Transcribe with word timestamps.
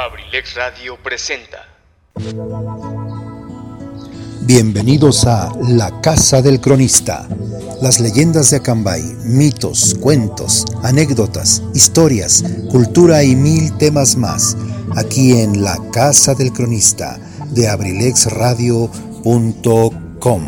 Abrilex 0.00 0.54
Radio 0.54 0.96
presenta. 1.02 1.68
Bienvenidos 4.46 5.26
a 5.26 5.52
La 5.68 6.00
Casa 6.00 6.40
del 6.40 6.58
Cronista. 6.58 7.28
Las 7.82 8.00
leyendas 8.00 8.50
de 8.50 8.56
Acambay, 8.56 9.02
mitos, 9.26 9.94
cuentos, 10.00 10.64
anécdotas, 10.82 11.62
historias, 11.74 12.42
cultura 12.70 13.22
y 13.22 13.36
mil 13.36 13.76
temas 13.76 14.16
más. 14.16 14.56
Aquí 14.96 15.38
en 15.38 15.62
La 15.62 15.76
Casa 15.92 16.34
del 16.34 16.50
Cronista 16.50 17.18
de 17.50 17.68
abrilexradio.com. 17.68 20.42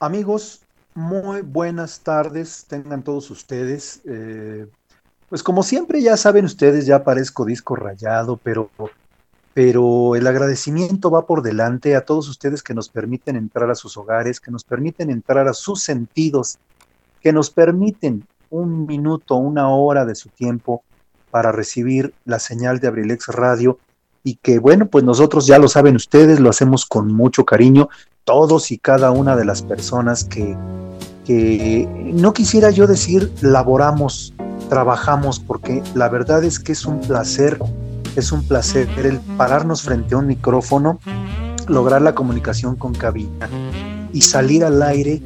Amigos, 0.00 0.62
muy 0.94 1.42
buenas 1.42 2.00
tardes, 2.00 2.64
tengan 2.66 3.04
todos 3.04 3.30
ustedes. 3.30 4.00
Eh, 4.06 4.66
pues 5.32 5.42
como 5.42 5.62
siempre 5.62 6.02
ya 6.02 6.18
saben 6.18 6.44
ustedes, 6.44 6.84
ya 6.84 7.04
parezco 7.04 7.46
disco 7.46 7.74
rayado, 7.74 8.36
pero, 8.36 8.68
pero 9.54 10.14
el 10.14 10.26
agradecimiento 10.26 11.10
va 11.10 11.24
por 11.24 11.40
delante 11.40 11.96
a 11.96 12.04
todos 12.04 12.28
ustedes 12.28 12.62
que 12.62 12.74
nos 12.74 12.90
permiten 12.90 13.36
entrar 13.36 13.70
a 13.70 13.74
sus 13.74 13.96
hogares, 13.96 14.40
que 14.40 14.50
nos 14.50 14.62
permiten 14.62 15.08
entrar 15.08 15.48
a 15.48 15.54
sus 15.54 15.82
sentidos, 15.82 16.58
que 17.22 17.32
nos 17.32 17.48
permiten 17.48 18.26
un 18.50 18.84
minuto, 18.84 19.36
una 19.36 19.70
hora 19.70 20.04
de 20.04 20.16
su 20.16 20.28
tiempo 20.28 20.82
para 21.30 21.50
recibir 21.50 22.12
la 22.26 22.38
señal 22.38 22.78
de 22.78 22.88
Abrilex 22.88 23.28
Radio 23.28 23.78
y 24.22 24.34
que 24.34 24.58
bueno, 24.58 24.84
pues 24.84 25.02
nosotros 25.02 25.46
ya 25.46 25.58
lo 25.58 25.68
saben 25.68 25.96
ustedes, 25.96 26.40
lo 26.40 26.50
hacemos 26.50 26.84
con 26.84 27.10
mucho 27.10 27.46
cariño, 27.46 27.88
todos 28.24 28.70
y 28.70 28.76
cada 28.76 29.12
una 29.12 29.34
de 29.34 29.46
las 29.46 29.62
personas 29.62 30.24
que, 30.24 30.54
que 31.24 31.88
no 32.12 32.34
quisiera 32.34 32.68
yo 32.68 32.86
decir 32.86 33.32
laboramos, 33.40 34.34
trabajamos, 34.72 35.38
porque 35.38 35.82
la 35.94 36.08
verdad 36.08 36.42
es 36.44 36.58
que 36.58 36.72
es 36.72 36.86
un 36.86 36.98
placer, 36.98 37.58
es 38.16 38.32
un 38.32 38.42
placer 38.42 38.88
el 39.04 39.20
pararnos 39.36 39.82
frente 39.82 40.14
a 40.14 40.18
un 40.18 40.26
micrófono, 40.26 40.98
lograr 41.68 42.00
la 42.00 42.14
comunicación 42.14 42.76
con 42.76 42.94
cabina 42.94 43.50
y 44.14 44.22
salir 44.22 44.64
al 44.64 44.82
aire 44.82 45.20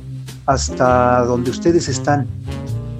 hasta 0.46 1.24
donde 1.26 1.52
ustedes 1.52 1.88
están. 1.88 2.26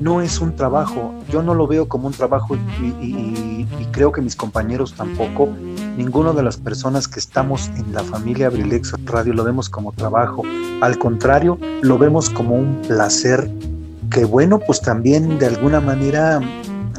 No 0.00 0.22
es 0.22 0.41
un 0.41 0.55
trabajo, 0.55 1.12
yo 1.33 1.42
no 1.42 1.53
lo 1.53 1.66
veo 1.66 1.88
como 1.88 2.06
un 2.06 2.12
trabajo 2.12 2.55
y, 2.81 3.66
creo 3.91 4.12
que 4.12 4.20
mis 4.20 4.36
compañeros 4.36 4.94
tampoco, 4.94 5.48
ninguno 5.97 6.33
de 6.33 6.44
las 6.44 6.58
personas 6.58 7.08
que 7.08 7.19
estamos 7.19 7.70
en 7.77 7.92
la 7.92 8.05
familia 8.05 8.47
Abrilex 8.47 8.92
Radio 9.05 9.33
lo 9.33 9.42
vemos 9.42 9.69
como 9.69 9.91
trabajo. 9.91 10.44
Al 10.81 10.97
contrario, 10.97 11.58
lo 11.83 11.98
vemos 11.98 12.31
como 12.31 12.55
un 12.55 12.83
placer 12.86 13.50
que 14.10 14.24
bueno, 14.24 14.58
pues 14.58 14.80
también 14.80 15.38
de 15.38 15.46
alguna 15.46 15.80
manera 15.80 16.40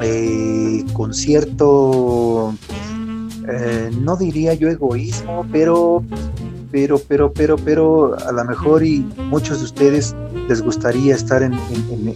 eh, 0.01 0.85
con 0.93 1.13
cierto, 1.13 2.53
eh, 3.47 3.91
no 3.99 4.15
diría 4.15 4.53
yo 4.53 4.69
egoísmo, 4.69 5.45
pero, 5.51 6.03
pero, 6.71 6.99
pero, 6.99 7.33
pero, 7.33 7.55
pero 7.57 8.17
a 8.19 8.31
lo 8.31 8.45
mejor 8.45 8.83
y 8.83 8.99
muchos 9.29 9.59
de 9.59 9.65
ustedes 9.65 10.15
les 10.47 10.61
gustaría 10.61 11.15
estar 11.15 11.41
en, 11.41 11.53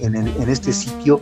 en 0.02 0.50
este 0.50 0.74
sitio 0.74 1.22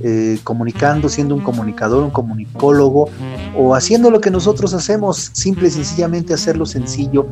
eh, 0.00 0.38
comunicando, 0.44 1.08
siendo 1.08 1.34
un 1.34 1.42
comunicador, 1.42 2.02
un 2.02 2.10
comunicólogo, 2.10 3.08
o 3.56 3.74
haciendo 3.74 4.10
lo 4.10 4.20
que 4.20 4.30
nosotros 4.30 4.74
hacemos, 4.74 5.30
simple 5.32 5.68
y 5.68 5.70
sencillamente 5.70 6.34
hacerlo 6.34 6.66
sencillo, 6.66 7.26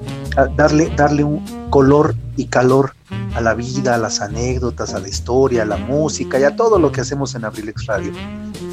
darle, 0.57 0.91
darle 0.97 1.25
un 1.25 1.45
color 1.71 2.15
y 2.37 2.47
calor 2.47 2.93
a 3.35 3.41
la 3.41 3.55
vida, 3.55 3.95
a 3.95 3.99
las 3.99 4.21
anécdotas, 4.21 4.95
a 4.95 4.99
la 4.99 5.09
historia, 5.09 5.63
a 5.63 5.67
la 5.67 5.77
música 5.77 6.41
y 6.41 6.45
a 6.45 6.57
todo 6.57 6.79
lo 6.79 6.91
que 6.91 7.03
hacemos 7.03 7.35
en 7.35 7.45
Abrilex 7.45 7.87
Radio. 7.87 8.13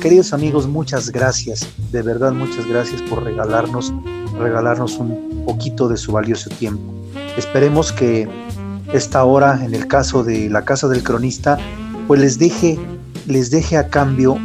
Queridos 0.01 0.33
amigos, 0.33 0.67
muchas 0.67 1.11
gracias, 1.11 1.67
de 1.91 2.01
verdad 2.01 2.31
muchas 2.31 2.65
gracias 2.65 3.01
por 3.03 3.23
regalarnos, 3.23 3.93
regalarnos 4.39 4.97
un 4.97 5.43
poquito 5.45 5.87
de 5.87 5.97
su 5.97 6.11
valioso 6.11 6.49
tiempo. 6.49 6.93
Esperemos 7.37 7.91
que 7.91 8.27
esta 8.93 9.23
hora, 9.23 9.63
en 9.63 9.73
el 9.73 9.87
caso 9.87 10.23
de 10.23 10.49
la 10.49 10.63
Casa 10.63 10.87
del 10.87 11.03
Cronista, 11.03 11.57
pues 12.07 12.19
les 12.19 12.37
deje 12.37 12.79
les 13.27 13.51
deje 13.51 13.77
a 13.77 13.89
cambio 13.89 14.37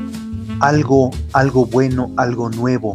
algo, 0.61 1.11
algo 1.33 1.67
bueno, 1.67 2.11
algo 2.17 2.51
nuevo. 2.51 2.95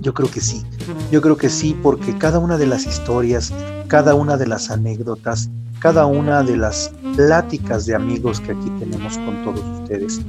Yo 0.00 0.14
creo 0.14 0.30
que 0.30 0.40
sí, 0.40 0.62
yo 1.10 1.20
creo 1.20 1.36
que 1.36 1.48
sí, 1.48 1.76
porque 1.82 2.16
cada 2.16 2.38
una 2.38 2.56
de 2.56 2.66
las 2.66 2.86
historias, 2.86 3.52
cada 3.88 4.14
una 4.14 4.36
de 4.36 4.46
las 4.46 4.70
anécdotas, 4.70 5.50
cada 5.80 6.06
una 6.06 6.42
de 6.42 6.56
las 6.56 6.92
pláticas 7.16 7.86
de 7.86 7.94
amigos 7.94 8.40
que 8.40 8.52
aquí 8.52 8.70
tenemos 8.78 9.18
con 9.18 9.44
todos 9.44 9.80
ustedes, 9.80 10.20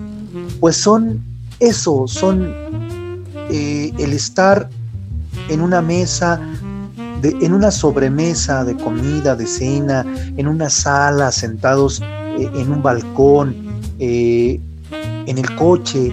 pues 0.59 0.75
son 0.75 1.21
eso, 1.59 2.07
son 2.07 2.53
eh, 3.49 3.91
el 3.97 4.13
estar 4.13 4.69
en 5.49 5.61
una 5.61 5.81
mesa, 5.81 6.39
de, 7.21 7.35
en 7.41 7.53
una 7.53 7.71
sobremesa 7.71 8.63
de 8.63 8.75
comida, 8.75 9.35
de 9.35 9.45
cena, 9.45 10.05
en 10.37 10.47
una 10.47 10.69
sala, 10.69 11.31
sentados 11.31 12.01
eh, 12.01 12.49
en 12.55 12.71
un 12.71 12.81
balcón, 12.81 13.55
eh, 13.99 14.59
en 15.25 15.37
el 15.37 15.55
coche. 15.55 16.11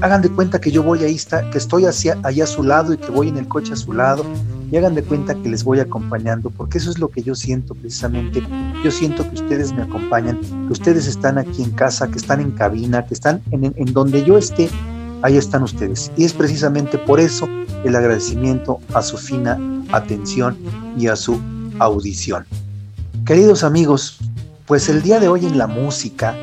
Hagan 0.00 0.22
de 0.22 0.30
cuenta 0.30 0.60
que 0.60 0.70
yo 0.70 0.82
voy 0.82 1.02
ahí, 1.04 1.14
está, 1.14 1.48
que 1.50 1.58
estoy 1.58 1.84
hacia, 1.84 2.18
allá 2.22 2.44
a 2.44 2.46
su 2.46 2.62
lado 2.62 2.92
y 2.92 2.98
que 2.98 3.10
voy 3.10 3.28
en 3.28 3.38
el 3.38 3.48
coche 3.48 3.72
a 3.72 3.76
su 3.76 3.92
lado. 3.92 4.24
Y 4.70 4.76
hagan 4.76 4.94
de 4.94 5.02
cuenta 5.02 5.34
que 5.34 5.48
les 5.48 5.62
voy 5.62 5.78
acompañando, 5.78 6.50
porque 6.50 6.78
eso 6.78 6.90
es 6.90 6.98
lo 6.98 7.08
que 7.08 7.22
yo 7.22 7.34
siento 7.34 7.74
precisamente. 7.74 8.42
Yo 8.82 8.90
siento 8.90 9.22
que 9.28 9.36
ustedes 9.36 9.72
me 9.72 9.82
acompañan, 9.82 10.40
que 10.40 10.72
ustedes 10.72 11.06
están 11.06 11.38
aquí 11.38 11.62
en 11.62 11.70
casa, 11.70 12.08
que 12.08 12.18
están 12.18 12.40
en 12.40 12.50
cabina, 12.50 13.06
que 13.06 13.14
están 13.14 13.40
en, 13.52 13.72
en 13.76 13.92
donde 13.92 14.24
yo 14.24 14.36
esté, 14.36 14.68
ahí 15.22 15.36
están 15.36 15.62
ustedes. 15.62 16.10
Y 16.16 16.24
es 16.24 16.32
precisamente 16.32 16.98
por 16.98 17.20
eso 17.20 17.48
el 17.84 17.94
agradecimiento 17.94 18.80
a 18.92 19.02
su 19.02 19.16
fina 19.16 19.58
atención 19.92 20.56
y 20.98 21.06
a 21.06 21.16
su 21.16 21.40
audición. 21.78 22.44
Queridos 23.24 23.64
amigos, 23.64 24.18
pues 24.66 24.88
el 24.88 25.02
día 25.02 25.20
de 25.20 25.28
hoy 25.28 25.46
en 25.46 25.58
la 25.58 25.66
música 25.66 26.34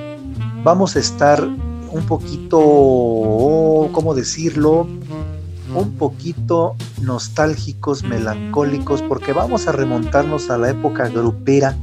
vamos 0.63 0.95
a 0.95 0.99
estar 0.99 1.43
un 1.43 2.05
poquito, 2.07 2.59
¿cómo 3.91 4.15
decirlo? 4.15 4.87
Un 5.75 5.93
poquito 5.97 6.75
nostálgicos, 7.01 8.03
melancólicos, 8.03 9.01
porque 9.03 9.33
vamos 9.33 9.67
a 9.67 9.71
remontarnos 9.71 10.49
a 10.49 10.57
la 10.57 10.69
época 10.69 11.09
grupera 11.09 11.75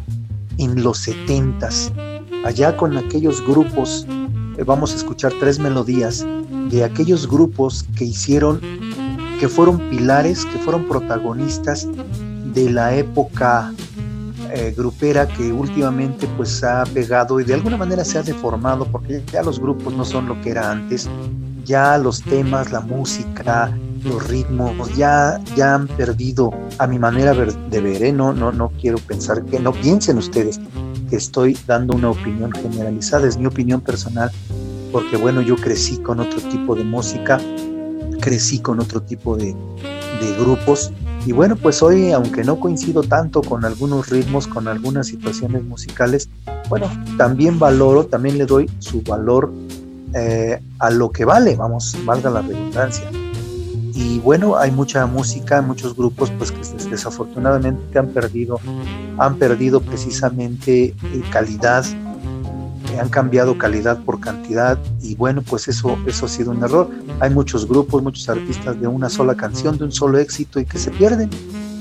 en 0.59 0.83
los 0.83 0.99
setentas, 0.99 1.93
allá 2.45 2.77
con 2.77 2.97
aquellos 2.99 3.45
grupos, 3.47 4.07
eh, 4.59 4.65
vamos 4.65 4.93
a 4.93 4.97
escuchar 4.97 5.33
tres 5.41 5.59
melodías 5.59 6.27
de 6.71 6.85
aquellos 6.85 7.27
grupos 7.27 7.87
que 7.97 8.05
hicieron, 8.05 8.61
que 9.39 9.49
fueron 9.49 9.79
pilares, 9.89 10.45
que 10.45 10.59
fueron 10.59 10.87
protagonistas 10.87 11.89
de 12.53 12.71
la 12.71 12.95
época 12.95 13.73
eh, 14.53 14.75
grupera 14.77 15.27
que 15.27 15.53
últimamente 15.53 16.29
pues 16.37 16.63
ha 16.63 16.85
pegado 16.85 17.41
y 17.41 17.45
de 17.45 17.55
alguna 17.55 17.77
manera 17.77 18.05
se 18.05 18.19
ha 18.19 18.23
deformado 18.23 18.85
porque 18.87 19.23
ya 19.33 19.43
los 19.43 19.61
grupos 19.61 19.95
no 19.95 20.05
son 20.05 20.27
lo 20.27 20.41
que 20.41 20.51
era 20.51 20.71
antes, 20.71 21.09
ya 21.65 21.99
los 21.99 22.23
temas, 22.23 22.73
la 22.73 22.81
música, 22.81 23.73
los 24.05 24.27
ritmos 24.29 24.95
ya, 24.97 25.41
ya 25.57 25.75
han 25.75 25.87
perdido 25.87 26.53
a 26.79 26.87
mi 26.87 26.99
manera 26.99 27.35
de 27.35 27.81
ver, 27.81 28.03
¿eh? 28.03 28.13
no, 28.13 28.33
no, 28.33 28.53
no 28.53 28.71
quiero 28.81 28.99
pensar 28.99 29.45
que, 29.45 29.61
no 29.61 29.73
piensen 29.73 30.19
ustedes 30.19 30.61
que 31.09 31.17
estoy 31.17 31.57
dando 31.67 31.95
una 31.95 32.11
opinión 32.11 32.53
generalizada, 32.53 33.27
es 33.27 33.37
mi 33.37 33.47
opinión 33.47 33.81
personal, 33.81 34.31
porque 34.93 35.17
bueno, 35.17 35.41
yo 35.43 35.57
crecí 35.57 35.99
con 35.99 36.21
otro 36.21 36.41
tipo 36.41 36.75
de 36.75 36.85
música, 36.85 37.39
crecí 38.21 38.61
con 38.61 38.81
otro 38.81 39.03
tipo 39.03 39.37
de, 39.37 39.55
de 40.21 40.33
grupos 40.39 40.93
y 41.27 41.33
bueno, 41.33 41.57
pues 41.57 41.83
hoy, 41.83 42.13
aunque 42.13 42.45
no 42.45 42.59
coincido 42.59 43.03
tanto 43.03 43.43
con 43.43 43.65
algunos 43.65 44.09
ritmos, 44.09 44.47
con 44.47 44.69
algunas 44.69 45.09
situaciones 45.09 45.63
musicales, 45.65 46.29
bueno, 46.69 46.91
también 47.19 47.59
valoro, 47.59 48.07
también 48.07 48.39
le 48.39 48.47
doy 48.47 48.71
su 48.79 49.03
valor 49.03 49.53
eh, 50.15 50.61
a 50.79 50.91
lo 50.91 51.11
que 51.11 51.25
vale, 51.25 51.57
vamos, 51.57 51.97
valga 52.05 52.31
la 52.31 52.41
redundancia. 52.41 53.11
Y 53.95 54.19
bueno, 54.21 54.57
hay 54.57 54.71
mucha 54.71 55.05
música, 55.05 55.61
muchos 55.61 55.95
grupos 55.95 56.33
pues 56.39 56.53
que 56.53 56.61
desafortunadamente 56.89 57.99
han 57.99 58.09
perdido, 58.09 58.59
han 59.19 59.37
perdido 59.37 59.81
precisamente 59.81 60.85
eh, 60.85 60.95
calidad, 61.31 61.85
han 63.01 63.09
cambiado 63.09 63.59
calidad 63.59 63.99
por 64.05 64.21
cantidad 64.21 64.79
y 65.03 65.15
bueno, 65.17 65.43
pues 65.43 65.69
eso, 65.69 65.99
eso 66.07 66.27
ha 66.27 66.29
sido 66.29 66.51
un 66.51 66.63
error. 66.63 66.91
Hay 67.21 67.31
muchos 67.31 67.67
grupos, 67.67 68.03
muchos 68.03 68.29
artistas 68.29 68.81
de 68.81 68.87
una 68.87 69.09
sola 69.09 69.35
canción, 69.35 69.79
de 69.79 69.85
un 69.85 69.93
solo 69.93 70.19
éxito 70.19 70.61
y 70.61 70.65
que 70.65 70.79
se 70.79 70.91
pierden, 70.91 71.31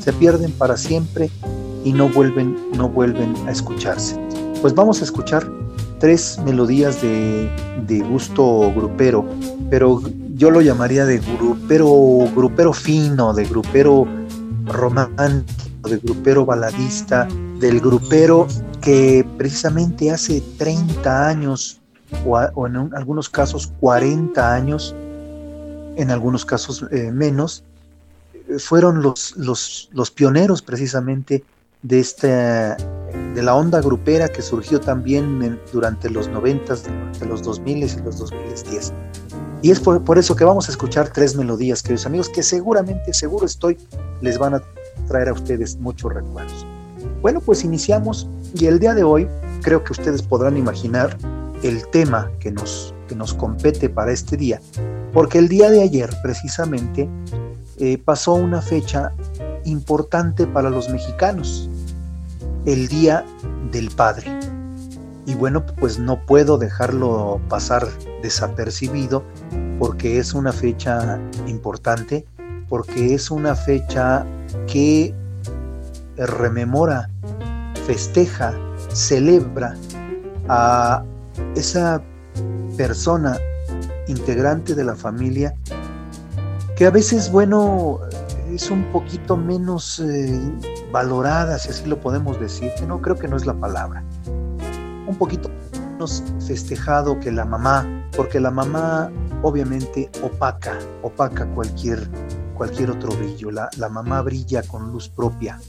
se 0.04 0.14
pierden 0.14 0.52
para 0.54 0.78
siempre 0.78 1.30
y 1.84 1.94
no 1.94 2.10
vuelven, 2.10 2.58
no 2.76 2.90
vuelven 2.90 3.36
a 3.48 3.52
escucharse. 3.52 4.20
Pues 4.62 4.74
vamos 4.74 5.02
a 5.02 5.04
escuchar 5.04 5.50
tres 6.00 6.40
melodías 6.46 7.02
de, 7.02 7.50
de 7.86 8.00
gusto 8.00 8.72
grupero, 8.74 9.26
pero 9.70 10.02
yo 10.36 10.52
lo 10.52 10.62
llamaría 10.62 11.06
de 11.06 11.20
grupero, 11.20 11.90
grupero 12.34 12.72
fino, 12.72 13.34
de 13.34 13.44
grupero 13.44 14.08
romántico, 14.66 15.90
de 15.90 15.98
grupero 15.98 16.46
baladista, 16.46 17.28
del 17.60 17.80
grupero 17.80 18.48
que 18.82 19.26
precisamente 19.38 20.12
hace 20.12 20.42
30 20.58 21.28
años 21.28 21.80
o, 22.26 22.68
en 22.68 22.94
algunos 22.96 23.30
casos 23.30 23.72
40 23.80 24.54
años 24.54 24.96
en 26.00 26.12
algunos 26.12 26.46
casos 26.46 26.86
eh, 26.92 27.12
menos, 27.12 27.64
fueron 28.58 29.02
los, 29.02 29.36
los, 29.36 29.90
los, 29.92 30.10
pioneros 30.12 30.62
precisamente 30.62 31.44
de, 31.82 32.00
esta, 32.00 32.78
de 33.36 33.44
la 33.44 33.54
onda 33.54 33.82
grupera 33.82 34.30
que 34.30 34.42
surgió 34.42 34.80
también 34.80 35.60
durante 35.74 36.10
los 36.10 36.30
90, 36.30 36.76
durante 36.76 37.26
los 37.26 37.44
2000 37.44 37.78
y 37.78 37.82
los 38.02 38.18
2010. 38.18 38.94
Y 39.62 39.72
es 39.72 39.80
por, 39.82 40.02
por, 40.06 40.18
eso 40.18 40.38
que 40.38 40.46
vamos 40.46 40.70
a 40.70 40.72
escuchar 40.72 41.12
tres 41.12 41.36
melodías, 41.36 41.84
queridos 41.84 42.06
amigos, 42.06 42.30
que 42.30 42.44
seguramente, 42.44 43.14
seguro 43.14 43.46
estoy, 43.46 43.78
les 44.22 44.38
van 44.40 44.56
a 44.56 44.64
traer 45.10 45.28
a 45.28 45.34
ustedes 45.34 45.78
muchos 45.78 46.14
recuerdos. 46.14 46.66
Bueno, 47.22 47.42
pues 47.42 47.64
iniciamos 47.66 48.28
y 48.54 48.68
el 48.68 48.80
día 48.80 48.94
de 48.94 49.04
hoy 49.04 49.28
creo 49.62 49.84
que 49.84 49.92
ustedes 49.92 50.22
podrán 50.22 50.56
imaginar 50.58 51.18
el 51.64 51.86
tema 51.88 52.32
que 52.40 52.52
nos, 52.52 52.94
que 53.10 53.16
nos 53.16 53.34
compete 53.34 53.90
para 53.90 54.14
este 54.14 54.38
día, 54.38 54.62
porque 55.12 55.38
el 55.38 55.50
día 55.50 55.70
de 55.70 55.84
ayer 55.84 56.10
precisamente 56.24 57.10
eh, 57.78 57.98
pasó 57.98 58.34
una 58.36 58.62
fecha 58.62 59.12
importante 59.66 60.48
para 60.48 60.70
los 60.70 60.90
mexicanos, 60.90 61.70
el 62.66 62.88
Día 62.88 63.26
del 63.72 63.90
Padre. 63.92 64.28
Y 65.26 65.36
bueno, 65.36 65.66
pues 65.66 66.00
no 66.00 66.26
puedo 66.26 66.58
dejarlo 66.58 67.40
pasar 67.50 67.88
desapercibido 68.24 69.24
porque 69.78 70.18
es 70.20 70.34
una 70.34 70.52
fecha 70.52 71.20
importante, 71.48 72.26
porque 72.68 73.14
es 73.14 73.30
una 73.30 73.56
fecha 73.56 74.26
que 74.68 75.14
rememora, 76.28 77.10
festeja, 77.86 78.54
celebra 78.94 79.76
a 80.48 81.04
esa 81.56 82.02
persona 82.78 83.38
integrante 84.08 84.76
de 84.76 84.84
la 84.84 84.96
familia 84.96 85.56
que 86.76 86.86
a 86.86 86.92
veces, 86.92 87.32
bueno, 87.32 88.00
es 88.54 88.72
un 88.72 88.84
poquito 88.92 89.36
menos 89.36 90.00
eh, 90.00 90.40
valorada, 90.92 91.60
si 91.60 91.70
así 91.70 91.86
lo 91.86 92.00
podemos 92.00 92.40
decir, 92.40 92.72
que 92.78 92.86
no 92.86 93.02
creo 93.02 93.18
que 93.18 93.28
no 93.28 93.36
es 93.36 93.46
la 93.46 93.54
palabra. 93.54 94.04
Un 95.06 95.16
poquito 95.18 95.50
menos 95.74 96.24
festejado 96.46 97.20
que 97.20 97.32
la 97.32 97.44
mamá, 97.44 97.86
porque 98.16 98.40
la 98.40 98.50
mamá 98.50 99.12
obviamente 99.44 100.10
opaca, 100.24 100.80
opaca 101.02 101.46
cualquier, 101.48 102.08
cualquier 102.56 102.92
otro 102.92 103.12
brillo. 103.12 103.52
La, 103.52 103.70
la 103.78 103.90
mamá 103.90 104.22
brilla 104.22 104.64
con 104.64 104.92
luz 104.92 105.10
propia 105.10 105.60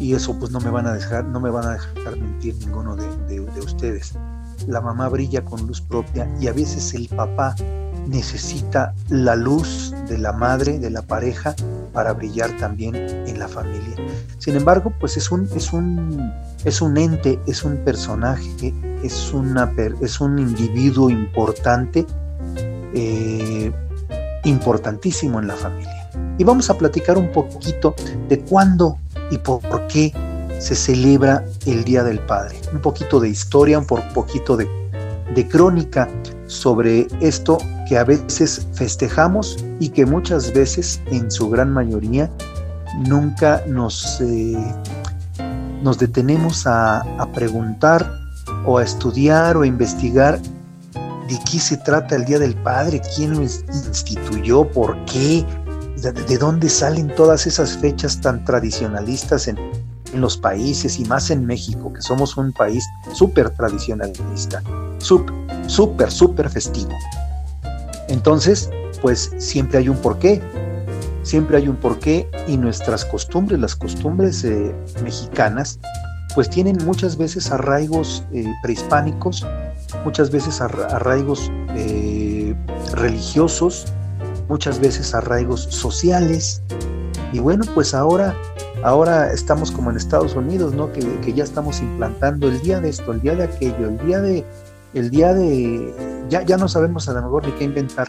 y 0.00 0.14
eso 0.14 0.34
pues 0.38 0.50
no 0.50 0.60
me 0.60 0.70
van 0.70 0.86
a 0.86 0.94
dejar, 0.94 1.26
no 1.26 1.40
me 1.40 1.50
van 1.50 1.66
a 1.66 1.72
dejar 1.72 2.16
mentir 2.16 2.56
ninguno 2.56 2.96
de, 2.96 3.40
ustedes. 3.60 4.14
La 4.66 4.80
mamá 4.80 5.08
brilla 5.10 5.44
con 5.44 5.66
luz 5.66 5.82
propia 5.82 6.26
y 6.40 6.48
a 6.48 6.52
veces 6.52 6.94
el 6.94 7.06
papá 7.08 7.54
necesita 8.08 8.94
la 9.10 9.36
luz 9.36 9.94
de 10.08 10.16
la 10.16 10.32
madre, 10.32 10.78
de 10.78 10.88
la 10.88 11.02
pareja, 11.02 11.54
para 11.92 12.14
brillar 12.14 12.56
también 12.56 12.94
en 12.96 13.38
la 13.38 13.46
familia. 13.46 13.94
Sin 14.38 14.56
embargo, 14.56 14.92
pues 14.98 15.18
es 15.18 15.30
un, 15.30 15.48
es 15.54 15.72
un, 15.72 16.32
es 16.64 16.80
un 16.80 16.96
ente, 16.96 17.38
es 17.46 17.62
un 17.62 17.76
personaje, 17.84 18.72
es, 19.02 19.32
una, 19.34 19.70
es 20.00 20.20
un 20.20 20.38
individuo 20.38 21.10
importante, 21.10 22.06
eh, 22.94 23.70
importantísimo 24.44 25.40
en 25.40 25.48
la 25.48 25.56
familia. 25.56 26.10
Y 26.38 26.44
vamos 26.44 26.70
a 26.70 26.78
platicar 26.78 27.18
un 27.18 27.30
poquito 27.32 27.94
de 28.28 28.40
cuándo 28.40 28.96
y 29.30 29.38
por 29.38 29.86
qué 29.88 30.12
se 30.60 30.74
celebra 30.74 31.44
el 31.66 31.84
Día 31.84 32.04
del 32.04 32.20
Padre. 32.20 32.60
Un 32.72 32.80
poquito 32.80 33.18
de 33.18 33.30
historia, 33.30 33.78
un 33.78 33.86
poquito 33.86 34.56
de, 34.56 34.68
crónica 35.48 36.08
sobre 36.46 37.06
esto 37.20 37.56
que 37.88 37.96
a 37.96 38.04
veces 38.04 38.66
festejamos 38.74 39.64
y 39.78 39.88
que 39.88 40.04
muchas 40.04 40.52
veces, 40.52 41.00
en 41.06 41.30
su 41.30 41.48
gran 41.48 41.72
mayoría, 41.72 42.30
nunca 43.08 43.62
nos, 43.66 44.20
eh, 44.20 44.58
nos 45.82 45.98
detenemos 45.98 46.66
a, 46.66 47.00
a, 47.00 47.32
preguntar 47.32 48.12
o 48.66 48.78
a 48.78 48.82
estudiar 48.82 49.56
o 49.56 49.62
a 49.62 49.66
investigar 49.66 50.38
de 51.28 51.38
qué 51.50 51.58
se 51.58 51.78
trata 51.78 52.16
el 52.16 52.26
Día 52.26 52.38
del 52.38 52.56
Padre, 52.56 53.00
quién 53.16 53.34
lo 53.34 53.42
instituyó, 53.42 54.70
por 54.70 55.02
qué, 55.06 55.46
de, 56.02 56.38
dónde 56.38 56.68
salen 56.68 57.14
todas 57.14 57.46
esas 57.46 57.76
fechas 57.78 58.20
tan 58.20 58.44
tradicionalistas 58.44 59.48
en, 59.48 59.58
los 60.14 60.36
países 60.36 60.98
y 60.98 61.04
más 61.04 61.30
en 61.30 61.46
México, 61.46 61.92
que 61.92 62.02
somos 62.02 62.36
un 62.36 62.52
país 62.52 62.84
súper 63.14 63.50
tradicionalista, 63.50 64.60
súper, 64.98 66.10
súper, 66.10 66.50
festivo. 66.50 66.90
Entonces, 68.08 68.70
pues 69.02 69.30
siempre 69.38 69.78
hay 69.78 69.88
un 69.88 69.96
porqué, 69.98 70.42
siempre 71.22 71.58
hay 71.58 71.68
un 71.68 71.76
porqué 71.76 72.28
y 72.48 72.56
nuestras 72.56 73.04
costumbres, 73.04 73.60
las 73.60 73.76
costumbres 73.76 74.42
eh, 74.42 74.74
mexicanas, 75.04 75.78
pues 76.34 76.50
tienen 76.50 76.76
muchas 76.84 77.16
veces 77.16 77.50
arraigos 77.52 78.24
eh, 78.32 78.44
prehispánicos, 78.62 79.46
muchas 80.04 80.30
veces 80.30 80.60
arraigos 80.60 81.50
eh, 81.76 82.54
religiosos, 82.94 83.86
muchas 84.50 84.80
veces 84.80 85.14
arraigos 85.14 85.62
sociales. 85.62 86.60
Y 87.32 87.38
bueno, 87.38 87.64
pues 87.72 87.94
ahora, 87.94 88.34
ahora 88.82 89.32
estamos 89.32 89.70
como 89.70 89.90
en 89.90 89.96
Estados 89.96 90.34
Unidos, 90.34 90.74
¿no? 90.74 90.92
Que, 90.92 91.32
ya 91.32 91.44
estamos 91.44 91.80
implantando 91.80 92.48
el 92.48 92.60
día 92.60 92.80
de 92.80 92.88
esto, 92.88 93.12
el 93.12 93.22
día 93.22 93.36
de 93.36 93.44
aquello, 93.44 93.88
el 93.88 93.98
día 94.04 94.20
de, 94.20 94.44
el 94.92 95.10
día 95.10 95.32
de, 95.32 96.26
ya, 96.28 96.42
ya 96.42 96.56
no 96.56 96.68
sabemos 96.68 97.08
a 97.08 97.12
lo 97.12 97.22
mejor 97.22 97.46
ni 97.46 97.52
qué 97.52 97.64
inventar. 97.64 98.08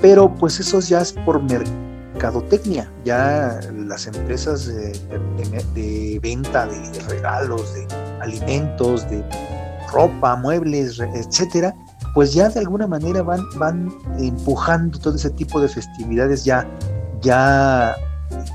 Pero 0.00 0.34
pues 0.34 0.58
eso 0.58 0.80
ya 0.80 1.00
es 1.00 1.12
por 1.12 1.40
mercadotecnia, 1.40 2.90
ya 3.04 3.60
las 3.86 4.08
empresas 4.08 4.66
de 4.66 6.18
venta 6.20 6.66
de 6.66 7.00
regalos, 7.08 7.72
de 7.74 7.86
alimentos, 8.20 9.08
de 9.08 9.24
ropa, 9.92 10.34
muebles, 10.34 10.98
etcétera, 10.98 11.72
pues 12.14 12.34
ya 12.34 12.48
de 12.48 12.60
alguna 12.60 12.86
manera 12.86 13.22
van, 13.22 13.42
van 13.56 13.92
empujando 14.18 14.98
todo 14.98 15.14
ese 15.14 15.30
tipo 15.30 15.60
de 15.60 15.68
festividades 15.68 16.44
ya, 16.44 16.68
ya 17.20 17.96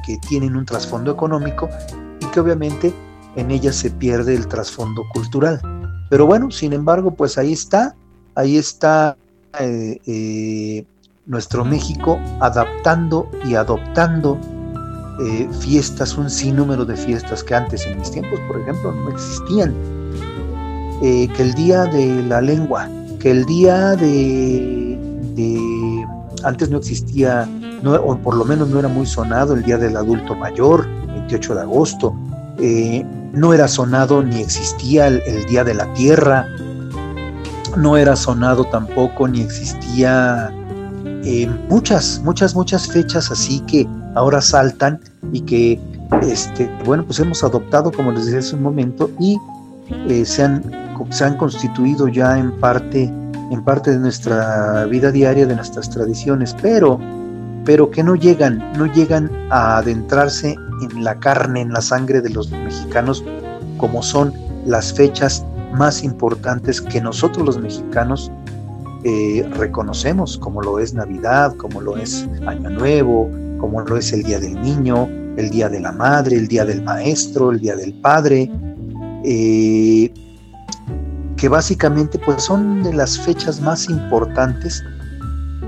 que 0.05 0.17
tienen 0.27 0.55
un 0.55 0.65
trasfondo 0.65 1.11
económico 1.11 1.69
y 2.21 2.25
que 2.27 2.39
obviamente 2.39 2.93
en 3.35 3.51
ellas 3.51 3.75
se 3.75 3.89
pierde 3.89 4.35
el 4.35 4.47
trasfondo 4.47 5.03
cultural. 5.13 5.61
Pero 6.09 6.25
bueno, 6.25 6.51
sin 6.51 6.73
embargo, 6.73 7.11
pues 7.11 7.37
ahí 7.37 7.53
está, 7.53 7.95
ahí 8.35 8.57
está 8.57 9.17
eh, 9.59 9.99
eh, 10.05 10.85
nuestro 11.25 11.65
México 11.65 12.19
adaptando 12.39 13.29
y 13.45 13.55
adoptando 13.55 14.39
eh, 15.21 15.49
fiestas, 15.59 16.17
un 16.17 16.29
sinnúmero 16.29 16.85
de 16.85 16.95
fiestas 16.95 17.43
que 17.43 17.55
antes 17.55 17.85
en 17.85 17.99
mis 17.99 18.11
tiempos, 18.11 18.39
por 18.47 18.59
ejemplo, 18.61 18.91
no 18.91 19.09
existían. 19.09 19.73
que 21.01 21.41
el 21.41 21.53
Día 21.53 21.85
de 21.85 22.23
la 22.23 22.41
Lengua, 22.41 22.89
que 23.19 23.31
el 23.31 23.45
día 23.45 23.95
de, 23.95 24.97
antes 26.43 26.69
no 26.69 26.77
existía, 26.77 27.47
o 27.85 28.17
por 28.17 28.35
lo 28.35 28.45
menos 28.45 28.69
no 28.69 28.79
era 28.79 28.87
muy 28.87 29.05
sonado 29.05 29.53
el 29.53 29.63
día 29.63 29.77
del 29.77 29.97
adulto 29.97 30.35
mayor, 30.35 30.87
28 31.07 31.55
de 31.55 31.61
agosto, 31.61 32.15
eh, 32.59 33.05
no 33.33 33.53
era 33.53 33.67
sonado 33.67 34.23
ni 34.23 34.41
existía 34.41 35.07
el, 35.07 35.45
día 35.47 35.63
de 35.63 35.73
la 35.73 35.91
tierra, 35.93 36.45
no 37.75 37.97
era 37.97 38.15
sonado 38.15 38.65
tampoco 38.65 39.27
ni 39.27 39.41
existía 39.41 40.51
eh, 41.23 41.47
muchas, 41.69 42.21
muchas, 42.23 42.55
muchas 42.55 42.87
fechas 42.87 43.29
así 43.29 43.59
que 43.61 43.87
ahora 44.15 44.41
saltan 44.41 44.99
y 45.31 45.41
que, 45.41 45.79
este, 46.23 46.71
bueno, 46.85 47.03
pues 47.05 47.19
hemos 47.19 47.43
adoptado, 47.43 47.91
como 47.91 48.11
les 48.11 48.25
decía 48.25 48.39
hace 48.39 48.55
un 48.55 48.63
momento, 48.63 49.11
y 49.19 49.37
eh, 50.09 50.25
se, 50.25 50.43
han, 50.43 50.63
se 51.09 51.25
han 51.25 51.37
constituido 51.37 52.07
ya 52.07 52.37
en 52.37 52.51
parte, 52.59 53.03
en 53.03 53.63
parte 53.63 53.91
de 53.91 53.99
nuestra 53.99 54.85
vida 54.85 55.11
diaria, 55.11 55.45
de 55.45 55.55
nuestras 55.55 55.89
tradiciones, 55.89 56.55
pero, 56.61 56.99
pero 57.65 57.89
que 57.89 58.03
no 58.03 58.15
llegan, 58.15 58.63
no 58.77 58.85
llegan 58.85 59.29
a 59.49 59.77
adentrarse 59.77 60.55
en 60.81 61.03
la 61.03 61.15
carne, 61.19 61.61
en 61.61 61.73
la 61.73 61.81
sangre 61.81 62.21
de 62.21 62.29
los 62.29 62.51
mexicanos, 62.51 63.23
como 63.77 64.01
son 64.03 64.33
las 64.65 64.93
fechas 64.93 65.45
más 65.73 66.03
importantes 66.03 66.81
que 66.81 67.01
nosotros 67.01 67.45
los 67.45 67.59
mexicanos 67.59 68.31
eh, 69.03 69.47
reconocemos, 69.57 70.37
como 70.37 70.61
lo 70.61 70.79
es 70.79 70.93
Navidad, 70.93 71.55
como 71.55 71.81
lo 71.81 71.97
es 71.97 72.27
Año 72.45 72.69
Nuevo, 72.69 73.29
como 73.59 73.81
lo 73.81 73.97
es 73.97 74.11
el 74.11 74.23
Día 74.23 74.39
del 74.39 74.59
Niño, 74.61 75.07
el 75.37 75.49
Día 75.49 75.69
de 75.69 75.79
la 75.79 75.91
Madre, 75.91 76.35
el 76.35 76.47
Día 76.47 76.65
del 76.65 76.81
Maestro, 76.83 77.51
el 77.51 77.59
Día 77.59 77.75
del 77.75 77.93
Padre, 77.93 78.51
eh, 79.23 80.11
que 81.37 81.47
básicamente 81.49 82.19
pues 82.19 82.43
son 82.43 82.83
de 82.83 82.93
las 82.93 83.17
fechas 83.19 83.61
más 83.61 83.89
importantes 83.89 84.83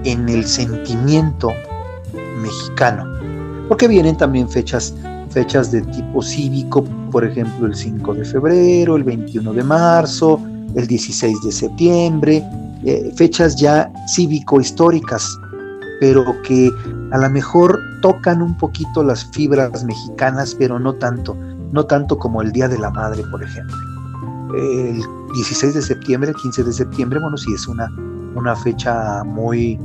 en 0.04 0.28
el 0.28 0.46
sentimiento 0.46 1.52
mexicano, 2.42 3.06
porque 3.68 3.88
vienen 3.88 4.18
también 4.18 4.50
fechas, 4.50 4.94
fechas 5.30 5.72
de 5.72 5.82
tipo 5.82 6.22
cívico, 6.22 6.84
por 7.12 7.24
ejemplo 7.24 7.68
el 7.68 7.76
5 7.76 8.14
de 8.16 8.26
febrero, 8.26 8.96
el 8.96 9.04
21 9.04 9.54
de 9.54 9.64
marzo, 9.64 10.42
el 10.76 10.88
16 10.88 11.42
de 11.44 11.52
septiembre, 11.52 12.44
eh, 12.86 13.12
fechas 13.16 13.56
ya 13.56 13.92
cívico-históricas, 14.08 15.38
pero 16.00 16.24
que 16.44 16.72
a 17.12 17.18
lo 17.18 17.30
mejor 17.30 17.80
tocan 18.02 18.42
un 18.42 18.58
poquito 18.58 19.04
las 19.04 19.26
fibras 19.32 19.84
mexicanas, 19.84 20.56
pero 20.58 20.80
no 20.80 20.94
tanto, 20.96 21.36
no 21.72 21.86
tanto 21.86 22.18
como 22.18 22.42
el 22.42 22.52
Día 22.52 22.68
de 22.68 22.80
la 22.80 22.90
Madre, 22.90 23.24
por 23.32 23.44
ejemplo. 23.44 23.89
El 24.56 25.02
16 25.34 25.74
de 25.76 25.82
septiembre, 25.82 26.34
15 26.34 26.64
de 26.64 26.74
septiembre, 26.74 27.20
bueno, 27.20 27.38
sí 27.38 27.54
es 27.54 27.68
una, 27.68 27.88
una 28.36 28.56
fecha 28.56 29.24
muy, 29.24 29.78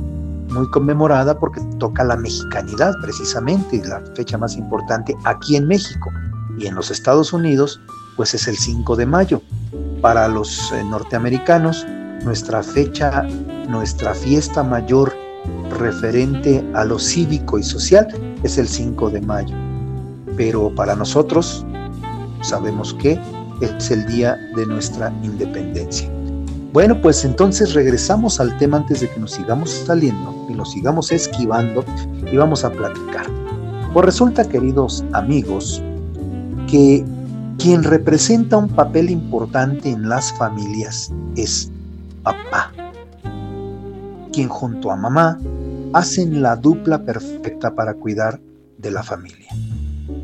muy 0.49 0.69
conmemorada 0.71 1.37
porque 1.37 1.61
toca 1.79 2.03
la 2.03 2.15
mexicanidad 2.15 2.93
precisamente, 3.01 3.81
la 3.85 4.01
fecha 4.15 4.37
más 4.37 4.55
importante 4.55 5.15
aquí 5.25 5.55
en 5.55 5.67
México 5.67 6.09
y 6.57 6.67
en 6.67 6.75
los 6.75 6.89
Estados 6.91 7.33
Unidos, 7.33 7.79
pues 8.15 8.33
es 8.33 8.47
el 8.47 8.57
5 8.57 8.95
de 8.95 9.05
mayo. 9.05 9.41
Para 10.01 10.27
los 10.27 10.71
eh, 10.71 10.83
norteamericanos, 10.83 11.85
nuestra 12.23 12.63
fecha, 12.63 13.23
nuestra 13.67 14.13
fiesta 14.13 14.63
mayor 14.63 15.13
referente 15.77 16.63
a 16.73 16.85
lo 16.85 16.97
cívico 16.99 17.59
y 17.59 17.63
social 17.63 18.07
es 18.43 18.57
el 18.57 18.67
5 18.67 19.09
de 19.09 19.21
mayo. 19.21 19.55
Pero 20.37 20.73
para 20.73 20.95
nosotros 20.95 21.65
sabemos 22.41 22.93
que 22.93 23.19
es 23.61 23.91
el 23.91 24.05
día 24.07 24.37
de 24.55 24.65
nuestra 24.65 25.13
independencia. 25.23 26.09
Bueno, 26.73 26.99
pues 27.01 27.23
entonces 27.23 27.73
regresamos 27.73 28.39
al 28.39 28.57
tema 28.57 28.77
antes 28.77 28.99
de 28.99 29.09
que 29.09 29.19
nos 29.19 29.31
sigamos 29.31 29.69
saliendo 29.69 30.45
y 30.49 30.53
nos 30.53 30.71
sigamos 30.71 31.11
esquivando 31.11 31.85
y 32.29 32.35
vamos 32.35 32.65
a 32.65 32.71
platicar. 32.71 33.25
Pues 33.93 34.05
resulta, 34.05 34.43
queridos 34.43 35.05
amigos, 35.13 35.81
que 36.67 37.05
quien 37.57 37.83
representa 37.83 38.57
un 38.57 38.67
papel 38.67 39.09
importante 39.09 39.89
en 39.89 40.09
las 40.09 40.33
familias 40.33 41.13
es 41.37 41.71
papá, 42.23 42.73
quien 44.33 44.49
junto 44.49 44.91
a 44.91 44.97
mamá 44.97 45.39
hacen 45.93 46.41
la 46.41 46.57
dupla 46.57 47.01
perfecta 47.03 47.73
para 47.73 47.93
cuidar 47.93 48.41
de 48.77 48.91
la 48.91 49.01
familia. 49.01 49.47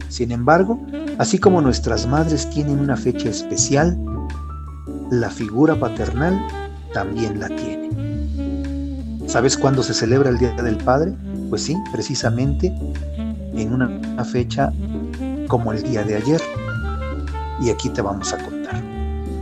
Sin 0.09 0.33
embargo, 0.33 0.77
así 1.17 1.37
como 1.37 1.61
nuestras 1.61 2.07
madres 2.07 2.49
tienen 2.49 2.79
una 2.79 2.97
fecha 2.97 3.29
especial, 3.29 3.97
la 5.11 5.29
figura 5.29 5.79
paternal 5.79 6.39
también 6.93 7.39
la 7.39 7.47
tiene. 7.47 7.89
¿Sabes 9.27 9.57
cuándo 9.57 9.83
se 9.83 9.93
celebra 9.93 10.29
el 10.29 10.37
Día 10.37 10.53
del 10.53 10.77
Padre? 10.77 11.13
Pues 11.49 11.63
sí, 11.63 11.77
precisamente 11.91 12.73
en 13.55 13.73
una 13.73 14.25
fecha 14.25 14.71
como 15.47 15.71
el 15.71 15.83
día 15.83 16.03
de 16.03 16.15
ayer. 16.15 16.41
Y 17.61 17.69
aquí 17.69 17.89
te 17.89 18.01
vamos 18.01 18.33
a 18.33 18.37
contar. 18.37 18.81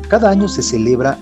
Cada 0.09 0.29
año 0.29 0.47
se 0.47 0.61
celebra 0.61 1.17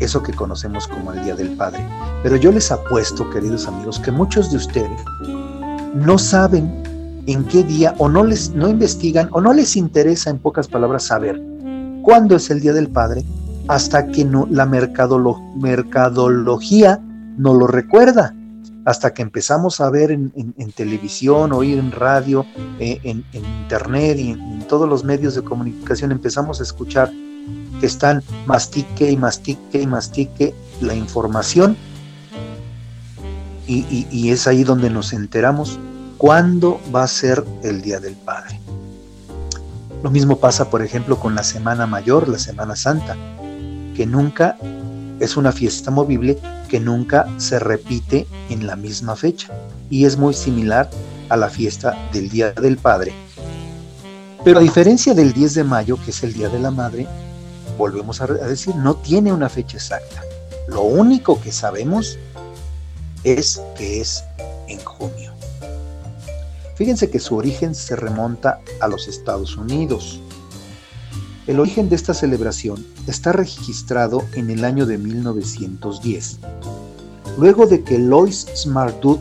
eso 0.00 0.22
que 0.22 0.32
conocemos 0.32 0.86
como 0.86 1.12
el 1.12 1.24
Día 1.24 1.34
del 1.34 1.50
Padre. 1.56 1.86
Pero 2.22 2.36
yo 2.36 2.52
les 2.52 2.70
apuesto, 2.70 3.28
queridos 3.30 3.66
amigos, 3.66 3.98
que 3.98 4.10
muchos 4.10 4.50
de 4.50 4.58
ustedes 4.58 5.00
no 5.94 6.18
saben 6.18 6.82
en 7.26 7.44
qué 7.44 7.62
día 7.62 7.94
o 7.98 8.08
no 8.08 8.24
les 8.24 8.50
no 8.50 8.68
investigan 8.68 9.28
o 9.32 9.40
no 9.40 9.52
les 9.52 9.76
interesa 9.76 10.30
en 10.30 10.38
pocas 10.38 10.66
palabras 10.68 11.04
saber 11.04 11.40
cuándo 12.02 12.36
es 12.36 12.50
el 12.50 12.60
Día 12.60 12.72
del 12.72 12.88
Padre 12.88 13.24
hasta 13.68 14.08
que 14.08 14.24
no, 14.24 14.48
la 14.50 14.66
mercadología 14.66 17.00
no 17.36 17.54
lo 17.54 17.66
recuerda. 17.66 18.34
Hasta 18.84 19.12
que 19.12 19.22
empezamos 19.22 19.80
a 19.80 19.90
ver 19.90 20.12
en, 20.12 20.30
televisión, 20.76 21.52
oír 21.52 21.78
en 21.78 21.90
radio, 21.90 22.46
eh, 22.78 23.00
en, 23.02 23.24
internet 23.32 24.16
y 24.18 24.30
en, 24.30 24.60
todos 24.68 24.88
los 24.88 25.02
medios 25.02 25.34
de 25.34 25.42
comunicación, 25.42 26.12
empezamos 26.12 26.60
a 26.60 26.62
escuchar 26.62 27.10
que 27.80 27.86
están 27.86 28.22
mastique 28.46 29.10
y 29.10 29.16
mastique 29.16 29.82
y 29.82 29.88
mastique 29.88 30.54
la 30.80 30.94
información. 30.94 31.76
Y, 33.66 34.30
es 34.30 34.46
ahí 34.46 34.62
donde 34.62 34.90
nos 34.90 35.12
enteramos 35.12 35.80
cuándo 36.18 36.80
va 36.94 37.04
a 37.04 37.08
ser 37.08 37.44
el 37.62 37.82
Día 37.82 38.00
del 38.00 38.14
Padre. 38.14 38.60
Lo 40.02 40.10
mismo 40.10 40.38
pasa, 40.38 40.70
por 40.70 40.82
ejemplo, 40.82 41.18
con 41.18 41.34
la 41.34 41.42
Semana 41.42 41.86
Mayor, 41.86 42.28
la 42.28 42.38
Semana 42.38 42.76
Santa, 42.76 43.16
que 43.94 44.06
nunca 44.06 44.56
es 45.20 45.36
una 45.36 45.52
fiesta 45.52 45.90
movible 45.90 46.38
que 46.68 46.80
nunca 46.80 47.26
se 47.38 47.58
repite 47.58 48.26
en 48.50 48.66
la 48.66 48.76
misma 48.76 49.16
fecha 49.16 49.48
y 49.88 50.04
es 50.04 50.16
muy 50.16 50.34
similar 50.34 50.90
a 51.28 51.36
la 51.36 51.48
fiesta 51.48 51.96
del 52.12 52.28
Día 52.28 52.52
del 52.52 52.76
Padre. 52.76 53.12
Pero 54.44 54.58
a 54.58 54.62
diferencia 54.62 55.14
del 55.14 55.32
10 55.32 55.54
de 55.54 55.64
mayo, 55.64 55.98
que 56.04 56.10
es 56.10 56.22
el 56.22 56.32
Día 56.32 56.48
de 56.48 56.60
la 56.60 56.70
Madre, 56.70 57.06
volvemos 57.78 58.20
a 58.20 58.26
decir, 58.26 58.74
no 58.76 58.94
tiene 58.96 59.32
una 59.32 59.48
fecha 59.48 59.76
exacta. 59.76 60.22
Lo 60.68 60.82
único 60.82 61.40
que 61.40 61.52
sabemos 61.52 62.18
es 63.24 63.60
que 63.76 64.00
es 64.00 64.24
en 64.68 64.78
junio. 64.84 65.35
Fíjense 66.76 67.08
que 67.08 67.20
su 67.20 67.36
origen 67.36 67.74
se 67.74 67.96
remonta 67.96 68.60
a 68.80 68.88
los 68.88 69.08
Estados 69.08 69.56
Unidos. 69.56 70.20
El 71.46 71.58
origen 71.58 71.88
de 71.88 71.96
esta 71.96 72.12
celebración 72.12 72.84
está 73.06 73.32
registrado 73.32 74.22
en 74.34 74.50
el 74.50 74.64
año 74.64 74.84
de 74.84 74.98
1910, 74.98 76.38
luego 77.38 77.66
de 77.66 77.82
que 77.82 77.98
Lois 77.98 78.46
Smartwood, 78.54 79.20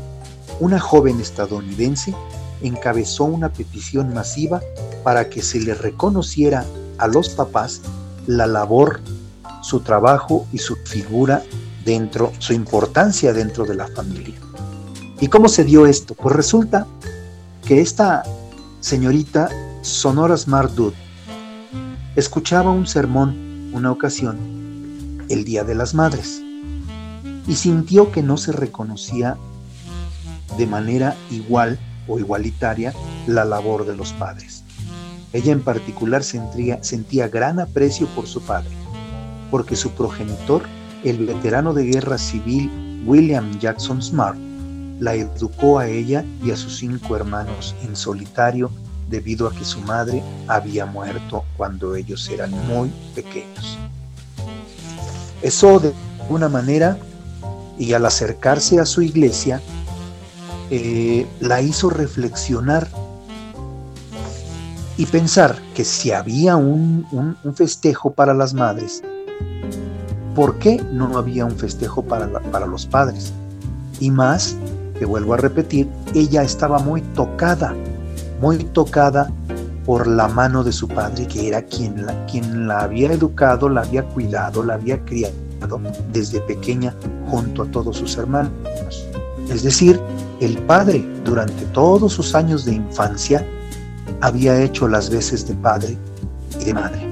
una 0.60 0.80
joven 0.80 1.22
estadounidense, 1.22 2.14
encabezó 2.62 3.24
una 3.24 3.54
petición 3.54 4.14
masiva 4.14 4.62
para 5.04 5.30
que 5.30 5.42
se 5.42 5.60
le 5.62 5.76
reconociera 5.76 6.66
a 6.98 7.08
los 7.08 7.30
papás 7.30 7.82
la 8.28 8.48
labor, 8.48 9.00
su 9.62 9.80
trabajo 9.80 10.46
y 10.52 10.58
su 10.58 10.76
figura 10.76 11.42
dentro, 11.86 12.34
su 12.40 12.54
importancia 12.54 13.32
dentro 13.32 13.66
de 13.66 13.76
la 13.76 13.88
familia. 13.88 14.36
¿Y 15.22 15.28
cómo 15.28 15.48
se 15.48 15.64
dio 15.64 15.86
esto? 15.86 16.16
Pues 16.16 16.36
resulta 16.36 16.88
que 17.66 17.82
esta 17.82 18.22
señorita 18.80 19.50
Sonora 19.82 20.38
Smartwood 20.38 20.94
escuchaba 22.16 22.70
un 22.70 22.86
sermón 22.86 23.72
una 23.74 23.92
ocasión, 23.92 24.38
el 25.30 25.44
Día 25.46 25.64
de 25.64 25.74
las 25.74 25.96
Madres, 25.96 26.44
y 27.48 27.56
sintió 27.56 28.12
que 28.12 28.22
no 28.22 28.38
se 28.38 28.52
reconocía 28.52 29.36
de 30.60 30.68
manera 30.68 31.16
igual 31.32 31.80
o 32.08 32.20
igualitaria 32.20 32.94
la 33.26 33.46
labor 33.46 33.88
de 33.88 33.96
los 33.96 34.14
padres. 34.14 34.64
Ella 35.34 35.52
en 35.52 35.62
particular 35.62 36.24
sentía, 36.24 36.84
sentía 36.84 37.30
gran 37.30 37.60
aprecio 37.60 38.06
por 38.10 38.28
su 38.28 38.42
padre, 38.42 38.70
porque 39.50 39.76
su 39.76 39.90
progenitor, 39.90 40.62
el 41.04 41.26
veterano 41.26 41.74
de 41.74 41.86
guerra 41.86 42.20
civil 42.20 42.70
William 43.08 43.58
Jackson 43.60 44.04
Smart, 44.04 44.38
la 45.00 45.16
educó 45.16 45.80
a 45.80 45.88
ella 45.88 46.24
y 46.44 46.52
a 46.52 46.58
sus 46.58 46.78
cinco 46.78 47.16
hermanos 47.16 47.76
en 47.84 47.96
solitario 47.96 48.72
debido 49.10 49.48
a 49.48 49.54
que 49.54 49.66
su 49.66 49.80
madre 49.82 50.24
había 50.48 50.86
muerto 50.86 51.44
cuando 51.58 51.96
ellos 51.96 52.28
eran 52.30 52.52
muy 52.68 52.92
pequeños. 53.14 53.78
Eso 55.42 55.80
de 55.80 55.94
alguna 56.22 56.50
manera, 56.50 56.98
y 57.78 57.94
al 57.94 58.06
acercarse 58.06 58.80
a 58.80 58.86
su 58.86 59.02
iglesia, 59.02 59.62
eh, 60.72 61.28
la 61.40 61.62
hizo 61.62 61.90
reflexionar 61.90 62.88
y 64.98 65.06
pensar 65.06 65.60
que 65.76 65.84
si 65.84 66.12
había 66.12 66.56
un, 66.56 67.06
festejo 67.54 68.12
para 68.14 68.34
las 68.34 68.54
madres, 68.54 69.04
¿por 70.34 70.58
qué 70.58 70.82
no 70.92 71.18
había 71.18 71.46
un 71.46 71.58
festejo 71.58 72.02
para, 72.02 72.28
para 72.40 72.66
los 72.66 72.86
padres? 72.86 73.34
Y 74.00 74.10
más, 74.10 74.58
que 74.98 75.06
vuelvo 75.06 75.34
a 75.34 75.38
repetir, 75.38 75.88
ella 76.14 76.44
estaba 76.44 76.80
muy 76.80 77.02
tocada 77.02 77.76
muy 78.42 78.58
tocada 78.58 79.32
por 79.86 80.08
la 80.08 80.28
mano 80.28 80.64
de 80.64 80.72
su 80.72 80.88
padre, 80.88 81.28
que 81.28 81.48
era 81.48 81.62
quien 81.64 82.06
la, 82.06 82.26
quien 82.26 82.68
la 82.68 82.82
había 82.82 83.12
educado, 83.12 83.70
la 83.70 83.82
había 83.82 84.04
cuidado, 84.04 84.64
la 84.64 84.76
había 84.76 85.04
criado 85.06 85.34
desde 86.12 86.40
pequeña 86.42 86.94
junto 87.28 87.64
a 87.64 87.66
todos 87.72 87.98
sus 87.98 88.18
hermanos. 88.18 88.52
Es 89.50 89.64
decir, 89.64 90.00
el 90.42 90.58
padre 90.60 91.06
durante 91.24 91.66
todos 91.66 92.14
sus 92.14 92.34
años 92.34 92.66
de 92.66 92.74
infancia 92.74 93.46
había 94.22 94.60
hecho 94.62 94.88
las 94.88 95.10
veces 95.10 95.48
de 95.48 95.54
padre 95.56 95.98
y 96.60 96.66
de 96.66 96.74
madre. 96.74 97.08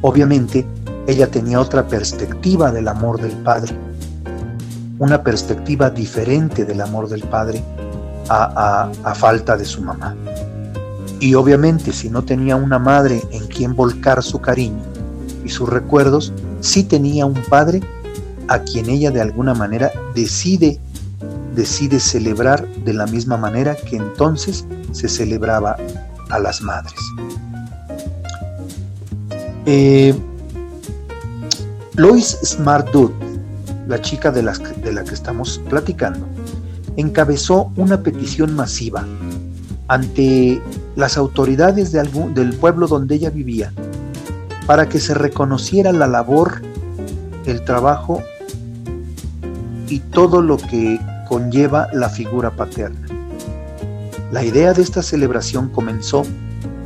Obviamente, 0.00 0.66
ella 1.06 1.26
tenía 1.30 1.60
otra 1.60 1.86
perspectiva 1.86 2.70
del 2.70 2.88
amor 2.88 3.20
del 3.20 3.32
padre, 3.38 3.74
una 4.98 5.22
perspectiva 5.22 5.90
diferente 5.90 6.64
del 6.64 6.80
amor 6.80 7.08
del 7.08 7.22
padre 7.22 7.62
a, 8.28 8.90
falta 9.14 9.56
de 9.56 9.64
su 9.64 9.82
mamá. 9.82 10.14
Y 11.20 11.34
obviamente 11.34 11.92
si 11.92 12.10
no 12.10 12.24
tenía 12.24 12.56
una 12.56 12.78
madre 12.78 13.22
en 13.30 13.46
quien 13.46 13.74
volcar 13.74 14.22
su 14.22 14.40
cariño 14.40 14.82
y 15.44 15.48
sus 15.48 15.68
recuerdos, 15.68 16.32
sí 16.60 16.84
tenía 16.84 17.26
un 17.26 17.40
padre 17.48 17.80
a 18.48 18.60
quien 18.60 18.88
ella 18.88 19.10
de 19.10 19.20
alguna 19.20 19.54
manera 19.54 19.90
decide, 20.14 20.78
decide 21.54 22.00
celebrar 22.00 22.66
de 22.84 22.92
la 22.92 23.06
misma 23.06 23.36
manera 23.36 23.74
que 23.74 23.96
entonces 23.96 24.64
se 24.92 25.08
celebraba 25.08 25.76
a 26.30 26.38
las 26.38 26.60
madres. 26.60 27.00
Eh, 29.66 30.14
Lois 31.96 32.38
Smart 32.44 32.88
Dude, 32.90 33.12
la 33.88 34.00
chica 34.00 34.30
de, 34.30 34.42
las, 34.42 34.60
de 34.82 34.92
la 34.92 35.02
que 35.02 35.14
estamos 35.14 35.60
platicando, 35.68 36.28
encabezó 36.96 37.72
una 37.76 38.02
petición 38.02 38.54
masiva 38.54 39.04
ante 39.88 40.60
las 40.94 41.16
autoridades 41.16 41.90
de 41.90 42.00
algún, 42.00 42.34
del 42.34 42.52
pueblo 42.52 42.86
donde 42.86 43.14
ella 43.14 43.30
vivía 43.30 43.72
para 44.66 44.88
que 44.88 45.00
se 45.00 45.14
reconociera 45.14 45.92
la 45.92 46.06
labor, 46.06 46.60
el 47.46 47.64
trabajo 47.64 48.22
y 49.88 50.00
todo 50.00 50.42
lo 50.42 50.58
que 50.58 51.00
conlleva 51.26 51.88
la 51.94 52.10
figura 52.10 52.50
paterna. 52.50 53.06
La 54.30 54.44
idea 54.44 54.74
de 54.74 54.82
esta 54.82 55.02
celebración 55.02 55.70
comenzó 55.70 56.24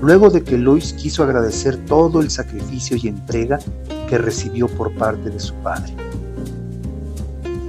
luego 0.01 0.31
de 0.31 0.45
que 0.45 0.57
Luis 0.57 0.93
quiso 0.93 1.25
agradecer 1.25 1.77
todo 1.87 2.21
el 2.21 2.31
sacrificio 2.31 2.97
y 2.97 3.09
entrega 3.09 3.59
que 4.09 4.19
recibió 4.19 4.69
por 4.69 4.95
parte 4.95 5.31
de 5.31 5.41
su 5.41 5.55
padre. 5.55 5.93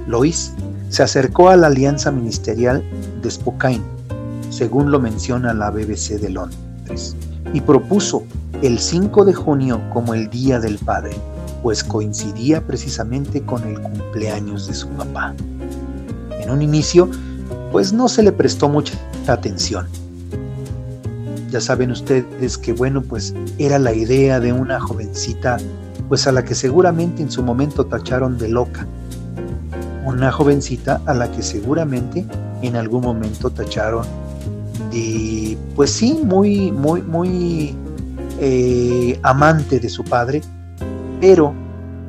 Lois 0.06 0.52
se 0.88 1.02
acercó 1.02 1.48
a 1.48 1.56
la 1.56 1.68
alianza 1.68 2.10
ministerial 2.10 2.84
de 3.22 3.30
Spokane, 3.30 3.82
según 4.50 4.90
lo 4.90 5.00
menciona 5.00 5.54
la 5.54 5.70
BBC 5.70 6.20
de 6.20 6.30
Londres, 6.30 7.16
y 7.52 7.60
propuso 7.60 8.22
el 8.62 8.78
5 8.78 9.24
de 9.24 9.34
junio 9.34 9.80
como 9.92 10.14
el 10.14 10.30
Día 10.30 10.60
del 10.60 10.78
Padre, 10.78 11.16
pues 11.62 11.82
coincidía 11.82 12.64
precisamente 12.66 13.42
con 13.42 13.64
el 13.64 13.80
cumpleaños 13.80 14.66
de 14.66 14.74
su 14.74 14.88
papá. 14.88 15.34
En 16.38 16.50
un 16.50 16.62
inicio, 16.62 17.08
pues 17.72 17.92
no 17.92 18.08
se 18.08 18.22
le 18.22 18.32
prestó 18.32 18.68
mucha 18.68 18.94
atención. 19.26 19.86
Ya 21.50 21.60
saben 21.60 21.90
ustedes 21.90 22.58
que 22.58 22.72
bueno, 22.72 23.00
pues 23.02 23.34
era 23.58 23.78
la 23.78 23.94
idea 23.94 24.40
de 24.40 24.52
una 24.52 24.78
jovencita, 24.78 25.56
pues 26.08 26.26
a 26.26 26.32
la 26.32 26.44
que 26.44 26.54
seguramente 26.54 27.22
en 27.22 27.30
su 27.30 27.42
momento 27.42 27.86
tacharon 27.86 28.38
de 28.38 28.48
loca. 28.48 28.86
Una 30.14 30.30
jovencita 30.30 31.00
a 31.06 31.14
la 31.14 31.28
que 31.28 31.42
seguramente 31.42 32.24
en 32.62 32.76
algún 32.76 33.02
momento 33.02 33.50
tacharon 33.50 34.06
de, 34.92 35.58
pues 35.74 35.90
sí, 35.90 36.20
muy, 36.24 36.70
muy, 36.70 37.02
muy 37.02 37.74
eh, 38.38 39.18
amante 39.24 39.80
de 39.80 39.88
su 39.88 40.04
padre, 40.04 40.40
pero 41.20 41.52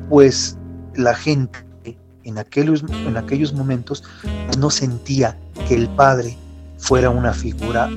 pues 0.08 0.56
la 0.94 1.16
gente 1.16 1.58
en 2.22 2.38
aquellos, 2.38 2.84
en 3.08 3.16
aquellos 3.16 3.52
momentos 3.52 4.04
no 4.56 4.70
sentía 4.70 5.36
que 5.66 5.74
el 5.74 5.88
padre 5.88 6.36
fuera 6.78 7.10
una 7.10 7.32
figura 7.32 7.90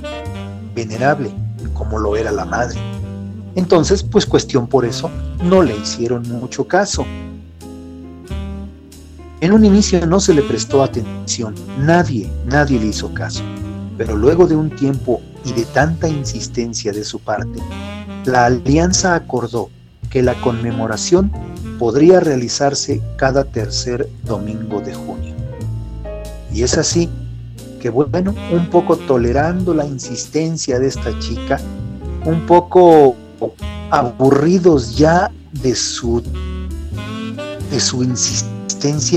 venerable 0.74 1.32
como 1.76 2.00
lo 2.00 2.16
era 2.16 2.32
la 2.32 2.46
madre. 2.46 2.80
Entonces, 3.56 4.02
pues 4.02 4.26
cuestión 4.26 4.66
por 4.66 4.86
eso, 4.86 5.12
no 5.44 5.62
le 5.62 5.78
hicieron 5.78 6.28
mucho 6.30 6.68
caso. 6.68 7.06
En 9.42 9.54
un 9.54 9.64
inicio 9.64 10.06
no 10.06 10.20
se 10.20 10.34
le 10.34 10.42
prestó 10.42 10.84
atención, 10.84 11.56
nadie, 11.78 12.30
nadie 12.46 12.78
le 12.78 12.88
hizo 12.88 13.14
caso, 13.14 13.42
pero 13.98 14.18
luego 14.18 14.48
de 14.48 14.58
un 14.58 14.70
tiempo 14.70 15.22
y 15.46 15.54
de 15.54 15.64
tanta 15.64 16.10
insistencia 16.10 16.92
de 16.92 17.06
su 17.06 17.20
parte, 17.20 17.60
la 18.26 18.48
alianza 18.48 19.16
acordó 19.16 19.70
que 20.10 20.22
la 20.22 20.34
conmemoración 20.42 21.32
podría 21.78 22.20
realizarse 22.20 23.02
cada 23.16 23.46
tercer 23.46 24.10
domingo 24.26 24.82
de 24.82 24.94
junio. 24.94 25.36
Y 26.54 26.64
es 26.64 26.78
así 26.78 27.08
que, 27.80 27.90
bueno, 27.90 28.36
un 28.52 28.70
poco 28.70 28.98
tolerando 28.98 29.74
la 29.74 29.86
insistencia 29.86 30.80
de 30.80 30.88
esta 30.88 31.18
chica, 31.20 31.62
un 32.26 32.46
poco 32.46 33.16
aburridos 33.90 34.98
ya 34.98 35.32
de 35.64 35.74
su, 35.76 36.22
de 37.72 37.80
su 37.80 38.04
insistencia, 38.04 38.59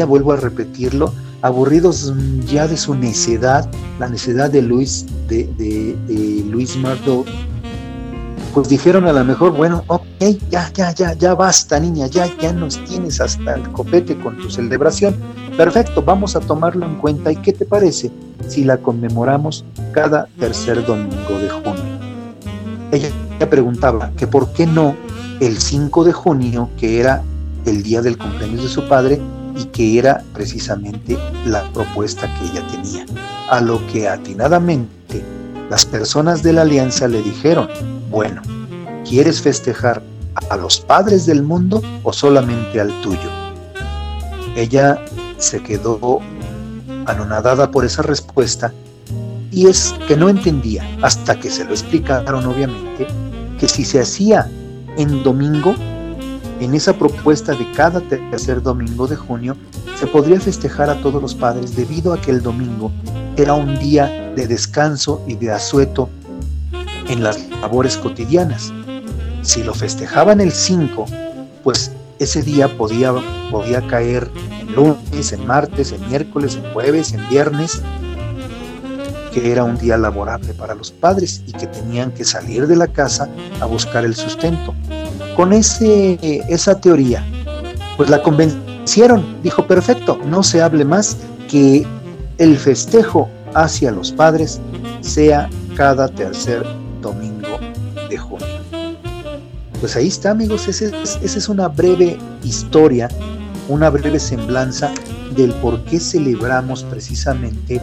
vuelvo 0.06 0.32
a 0.32 0.36
repetirlo, 0.36 1.12
aburridos 1.42 2.12
ya 2.46 2.68
de 2.68 2.76
su 2.76 2.94
necedad, 2.94 3.68
la 3.98 4.08
necedad 4.08 4.50
de 4.50 4.62
Luis, 4.62 5.06
de, 5.28 5.44
de, 5.58 6.44
Luis 6.50 6.76
Mardot, 6.76 7.26
pues 8.54 8.68
dijeron 8.68 9.06
a 9.06 9.12
lo 9.12 9.24
mejor, 9.24 9.52
bueno, 9.52 9.82
ok, 9.86 10.02
ya, 10.50 10.70
ya, 10.74 10.94
ya, 10.94 11.14
ya 11.14 11.34
basta, 11.34 11.80
niña, 11.80 12.06
ya, 12.06 12.28
ya 12.38 12.52
nos 12.52 12.82
tienes 12.84 13.20
hasta 13.20 13.54
el 13.54 13.70
copete 13.72 14.16
con 14.18 14.36
tu 14.36 14.50
celebración. 14.50 15.16
Perfecto, 15.56 16.02
vamos 16.02 16.36
a 16.36 16.40
tomarlo 16.40 16.84
en 16.84 16.96
cuenta. 16.96 17.32
¿Y 17.32 17.36
qué 17.36 17.52
te 17.52 17.64
parece 17.64 18.10
si 18.48 18.64
la 18.64 18.76
conmemoramos 18.76 19.64
cada 19.92 20.28
tercer 20.38 20.84
domingo 20.84 21.38
de 21.40 21.48
junio? 21.48 21.82
Ella 22.90 23.48
preguntaba 23.48 24.12
que 24.18 24.26
por 24.26 24.52
qué 24.52 24.66
no 24.66 24.94
el 25.40 25.58
5 25.58 26.04
de 26.04 26.12
junio, 26.12 26.68
que 26.76 27.00
era 27.00 27.22
el 27.64 27.82
día 27.82 28.02
del 28.02 28.18
cumpleaños 28.18 28.62
de 28.62 28.68
su 28.68 28.86
padre 28.86 29.18
y 29.56 29.64
que 29.66 29.98
era 29.98 30.22
precisamente 30.32 31.18
la 31.46 31.62
propuesta 31.72 32.32
que 32.34 32.46
ella 32.46 32.66
tenía. 32.68 33.06
A 33.50 33.60
lo 33.60 33.84
que 33.88 34.08
atinadamente 34.08 35.22
las 35.70 35.84
personas 35.84 36.42
de 36.42 36.52
la 36.52 36.62
alianza 36.62 37.08
le 37.08 37.22
dijeron, 37.22 37.68
bueno, 38.10 38.42
¿quieres 39.08 39.40
festejar 39.40 40.02
a 40.50 40.56
los 40.56 40.80
padres 40.80 41.26
del 41.26 41.42
mundo 41.42 41.82
o 42.02 42.12
solamente 42.12 42.80
al 42.80 43.00
tuyo? 43.02 43.30
Ella 44.56 45.02
se 45.38 45.62
quedó 45.62 46.20
anonadada 47.06 47.70
por 47.70 47.84
esa 47.84 48.02
respuesta 48.02 48.72
y 49.50 49.66
es 49.66 49.94
que 50.08 50.16
no 50.16 50.28
entendía, 50.28 50.82
hasta 51.02 51.38
que 51.38 51.50
se 51.50 51.64
lo 51.64 51.72
explicaron 51.72 52.46
obviamente, 52.46 53.06
que 53.58 53.68
si 53.68 53.84
se 53.84 54.00
hacía 54.00 54.50
en 54.96 55.22
domingo, 55.22 55.74
en 56.64 56.74
esa 56.74 56.92
propuesta 56.98 57.54
de 57.54 57.70
cada 57.72 58.00
tercer 58.00 58.62
domingo 58.62 59.06
de 59.06 59.16
junio, 59.16 59.56
se 59.98 60.06
podría 60.06 60.40
festejar 60.40 60.90
a 60.90 61.00
todos 61.00 61.20
los 61.20 61.34
padres 61.34 61.74
debido 61.76 62.12
a 62.12 62.20
que 62.20 62.30
el 62.30 62.42
domingo 62.42 62.92
era 63.36 63.54
un 63.54 63.78
día 63.78 64.32
de 64.36 64.46
descanso 64.46 65.22
y 65.26 65.34
de 65.34 65.50
asueto 65.50 66.08
en 67.08 67.22
las 67.22 67.48
labores 67.50 67.96
cotidianas. 67.96 68.72
Si 69.42 69.62
lo 69.62 69.74
festejaban 69.74 70.40
el 70.40 70.52
5, 70.52 71.06
pues 71.64 71.90
ese 72.18 72.42
día 72.42 72.76
podía, 72.76 73.12
podía 73.50 73.86
caer 73.86 74.30
en 74.60 74.74
lunes, 74.74 75.32
en 75.32 75.46
martes, 75.46 75.92
en 75.92 76.08
miércoles, 76.08 76.56
en 76.56 76.72
jueves, 76.72 77.12
en 77.12 77.28
viernes, 77.28 77.82
que 79.32 79.50
era 79.50 79.64
un 79.64 79.78
día 79.78 79.96
laborable 79.96 80.52
para 80.54 80.74
los 80.74 80.90
padres 80.92 81.42
y 81.46 81.52
que 81.52 81.66
tenían 81.66 82.12
que 82.12 82.24
salir 82.24 82.66
de 82.66 82.76
la 82.76 82.86
casa 82.86 83.28
a 83.60 83.66
buscar 83.66 84.04
el 84.04 84.14
sustento. 84.14 84.74
Con 85.36 85.52
ese, 85.52 86.18
esa 86.48 86.80
teoría, 86.80 87.24
pues 87.96 88.10
la 88.10 88.22
convencieron, 88.22 89.42
dijo, 89.42 89.66
perfecto, 89.66 90.18
no 90.26 90.42
se 90.42 90.60
hable 90.60 90.84
más 90.84 91.16
que 91.50 91.86
el 92.38 92.56
festejo 92.56 93.28
hacia 93.54 93.90
los 93.90 94.12
padres 94.12 94.60
sea 95.00 95.48
cada 95.76 96.08
tercer 96.08 96.64
domingo 97.00 97.58
de 98.08 98.18
junio. 98.18 98.46
Pues 99.80 99.96
ahí 99.96 100.08
está 100.08 100.30
amigos, 100.30 100.68
esa 100.68 100.86
es, 101.02 101.48
una 101.48 101.68
breve 101.68 102.16
historia, 102.44 103.08
una 103.68 103.90
breve 103.90 104.20
semblanza 104.20 104.92
del 105.34 105.52
por 105.54 105.82
qué 105.84 105.98
celebramos 105.98 106.84
precisamente 106.84 107.80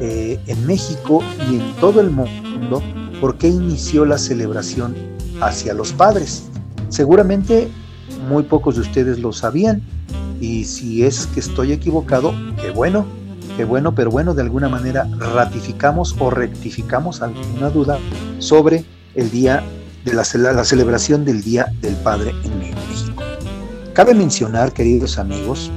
eh, 0.00 0.38
en 0.46 0.66
México 0.66 1.22
y 1.50 1.56
en 1.56 1.74
todo 1.80 2.00
el 2.00 2.10
mundo, 2.10 2.82
por 3.20 3.36
qué 3.36 3.48
inició 3.48 4.04
la 4.04 4.18
celebración 4.18 4.94
hacia 5.40 5.74
los 5.74 5.92
padres. 5.92 6.49
Seguramente 6.90 7.70
muy 8.28 8.42
pocos 8.42 8.74
de 8.74 8.82
ustedes 8.82 9.18
lo 9.18 9.32
sabían 9.32 9.82
y 10.40 10.64
si 10.64 11.04
es 11.04 11.26
que 11.26 11.40
estoy 11.40 11.72
equivocado, 11.72 12.34
qué 12.60 12.70
bueno, 12.70 13.06
qué 13.56 13.64
bueno, 13.64 13.94
pero 13.94 14.10
bueno, 14.10 14.34
de 14.34 14.42
alguna 14.42 14.68
manera 14.68 15.08
ratificamos 15.18 16.14
o 16.18 16.30
rectificamos 16.30 17.22
alguna 17.22 17.70
duda 17.70 17.98
sobre 18.38 18.84
el 19.14 19.30
día 19.30 19.62
de 20.04 20.14
la, 20.14 20.24
celebración 20.24 21.24
del 21.24 21.42
Día 21.42 21.72
del 21.80 21.94
Padre 21.96 22.34
en 22.44 22.58
México. 22.58 23.22
Cabe 23.92 24.14
mencionar, 24.14 24.72
queridos 24.72 25.18
amigos, 25.18 25.70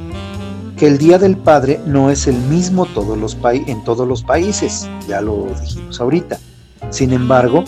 que 0.78 0.88
el 0.88 0.97
Día 0.97 1.19
del 1.19 1.38
Padre 1.38 1.80
no 1.86 2.10
es 2.10 2.28
el 2.28 2.36
mismo 2.36 2.88
en 2.88 3.84
todos 3.84 4.08
los 4.08 4.23
países, 4.23 4.88
ya 5.08 5.21
lo 5.21 5.47
dijimos 5.62 5.99
ahorita. 5.99 6.39
Sin 6.89 7.12
embargo, 7.12 7.63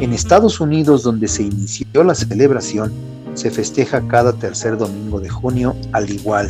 en 0.00 0.12
Estados 0.12 0.60
Unidos, 0.60 1.02
donde 1.02 1.28
se 1.28 1.42
inició 1.42 2.04
la 2.04 2.14
celebración, 2.14 2.92
se 3.34 3.50
festeja 3.50 4.06
cada 4.08 4.32
tercer 4.32 4.76
domingo 4.76 5.20
de 5.20 5.28
junio, 5.28 5.76
al 5.92 6.10
igual 6.10 6.48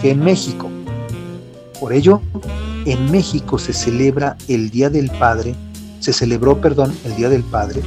que 0.00 0.10
en 0.10 0.24
México. 0.24 0.70
Por 1.80 1.92
ello, 1.92 2.20
en 2.84 3.10
México 3.10 3.58
se 3.58 3.72
celebra 3.72 4.36
el 4.48 4.70
Día 4.70 4.90
del 4.90 5.10
Padre, 5.10 5.54
se 6.00 6.12
celebró, 6.12 6.60
perdón, 6.60 6.92
el 7.04 7.16
Día 7.16 7.28
del 7.28 7.44
Padre 7.44 7.82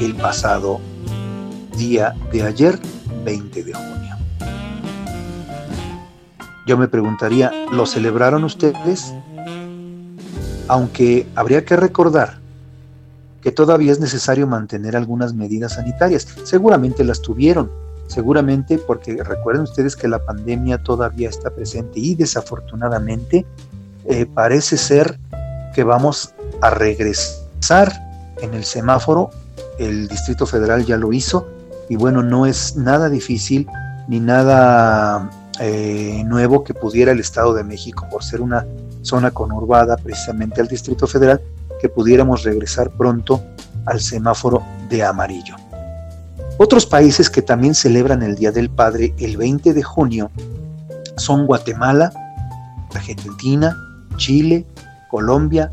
el 0.00 0.14
pasado 0.14 0.80
día 1.76 2.14
de 2.32 2.42
ayer, 2.42 2.78
20 3.24 3.64
de 3.64 3.72
junio. 3.72 4.16
Yo 6.66 6.78
me 6.78 6.88
preguntaría, 6.88 7.52
¿lo 7.70 7.86
celebraron 7.86 8.44
ustedes? 8.44 9.12
Aunque 10.68 11.26
habría 11.34 11.64
que 11.64 11.76
recordar 11.76 12.39
que 13.40 13.52
todavía 13.52 13.92
es 13.92 14.00
necesario 14.00 14.46
mantener 14.46 14.96
algunas 14.96 15.34
medidas 15.34 15.74
sanitarias. 15.74 16.26
Seguramente 16.44 17.04
las 17.04 17.20
tuvieron, 17.20 17.70
seguramente 18.06 18.78
porque 18.78 19.22
recuerden 19.22 19.62
ustedes 19.62 19.96
que 19.96 20.08
la 20.08 20.24
pandemia 20.24 20.82
todavía 20.82 21.28
está 21.28 21.50
presente 21.50 22.00
y 22.00 22.14
desafortunadamente 22.14 23.46
eh, 24.04 24.26
parece 24.26 24.76
ser 24.76 25.18
que 25.74 25.84
vamos 25.84 26.34
a 26.60 26.70
regresar 26.70 27.92
en 28.40 28.54
el 28.54 28.64
semáforo. 28.64 29.30
El 29.78 30.08
Distrito 30.08 30.46
Federal 30.46 30.84
ya 30.84 30.96
lo 30.96 31.12
hizo 31.12 31.48
y 31.88 31.96
bueno, 31.96 32.22
no 32.22 32.46
es 32.46 32.76
nada 32.76 33.08
difícil 33.08 33.66
ni 34.08 34.20
nada 34.20 35.30
eh, 35.60 36.22
nuevo 36.24 36.64
que 36.64 36.74
pudiera 36.74 37.12
el 37.12 37.20
Estado 37.20 37.54
de 37.54 37.64
México, 37.64 38.06
por 38.10 38.24
ser 38.24 38.40
una 38.40 38.66
zona 39.02 39.30
conurbada 39.30 39.96
precisamente 39.96 40.60
al 40.60 40.68
Distrito 40.68 41.06
Federal, 41.06 41.40
que 41.80 41.88
pudiéramos 41.88 42.42
regresar 42.42 42.90
pronto 42.90 43.42
al 43.86 44.00
semáforo 44.00 44.62
de 44.88 45.04
amarillo. 45.04 45.56
Otros 46.58 46.84
países 46.84 47.30
que 47.30 47.42
también 47.42 47.74
celebran 47.74 48.22
el 48.22 48.36
Día 48.36 48.52
del 48.52 48.68
Padre 48.68 49.14
el 49.18 49.36
20 49.36 49.72
de 49.72 49.82
junio 49.82 50.30
son 51.16 51.46
Guatemala, 51.46 52.12
Argentina, 52.94 53.76
Chile, 54.16 54.66
Colombia, 55.10 55.70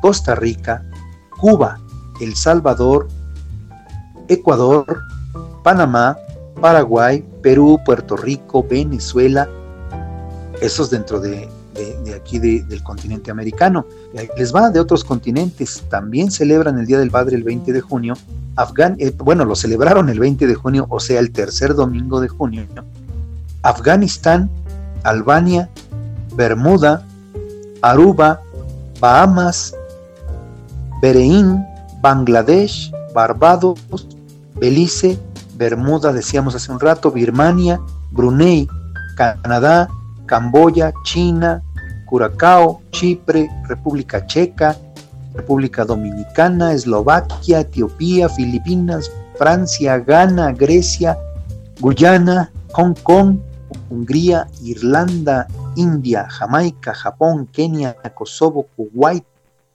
Costa 0.00 0.34
Rica, 0.34 0.84
Cuba, 1.40 1.78
El 2.20 2.36
Salvador, 2.36 3.08
Ecuador, 4.28 5.02
Panamá, 5.64 6.16
Paraguay, 6.60 7.24
Perú, 7.42 7.80
Puerto 7.84 8.16
Rico, 8.16 8.62
Venezuela, 8.62 9.48
esos 10.60 10.90
dentro 10.90 11.20
de, 11.20 11.48
aquí 12.16 12.38
del 12.38 12.82
continente 12.82 13.30
americano. 13.30 13.86
Les 14.36 14.54
va 14.54 14.70
de 14.70 14.80
otros 14.80 15.04
continentes, 15.04 15.84
también 15.88 16.30
celebran 16.30 16.78
el 16.78 16.86
Día 16.86 16.98
del 16.98 17.10
Padre 17.10 17.36
el 17.36 17.44
20 17.44 17.72
de 17.72 17.80
junio. 17.80 18.14
Afgan 18.56 18.96
eh, 18.98 19.12
bueno, 19.16 19.44
lo 19.44 19.54
celebraron 19.54 20.08
el 20.08 20.18
20 20.18 20.46
de 20.46 20.54
junio, 20.54 20.86
o 20.88 20.98
sea, 21.00 21.20
el 21.20 21.30
tercer 21.30 21.74
domingo 21.74 22.20
de 22.20 22.28
junio. 22.28 22.66
Afganistán, 23.62 24.50
Albania, 25.04 25.68
Bermuda, 26.34 27.06
Aruba, 27.82 28.40
Bahamas, 29.00 29.74
Bereín, 31.00 31.64
Bangladesh, 32.00 32.92
Barbados, 33.14 33.78
Belice, 34.60 35.18
Bermuda, 35.56 36.12
decíamos 36.12 36.54
hace 36.54 36.72
un 36.72 36.80
rato, 36.80 37.10
Birmania, 37.10 37.80
Brunei, 38.10 38.68
Canadá, 39.16 39.88
Camboya, 40.26 40.92
China, 41.04 41.62
Curacao, 42.08 42.80
Chipre, 42.90 43.48
República 43.68 44.24
Checa, 44.26 44.76
República 45.34 45.84
Dominicana, 45.84 46.72
Eslovaquia, 46.72 47.60
Etiopía, 47.60 48.28
Filipinas, 48.28 49.10
Francia, 49.36 49.98
Ghana, 49.98 50.52
Grecia, 50.52 51.16
Guyana, 51.80 52.50
Hong 52.72 52.94
Kong, 53.02 53.38
Hungría, 53.90 54.48
Irlanda, 54.62 55.46
India, 55.76 56.26
Jamaica, 56.28 56.92
Japón, 56.94 57.46
Kenia, 57.46 57.94
Kosovo, 58.14 58.66
Kuwait, 58.76 59.24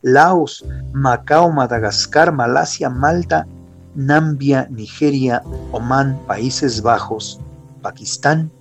Laos, 0.02 0.66
Macao, 0.92 1.52
Madagascar, 1.52 2.32
Malasia, 2.32 2.90
Malta, 2.90 3.48
Nambia, 3.96 4.68
Nigeria, 4.70 5.44
Omán, 5.72 6.20
Países 6.28 6.82
Bajos, 6.82 7.40
Pakistán, 7.82 8.52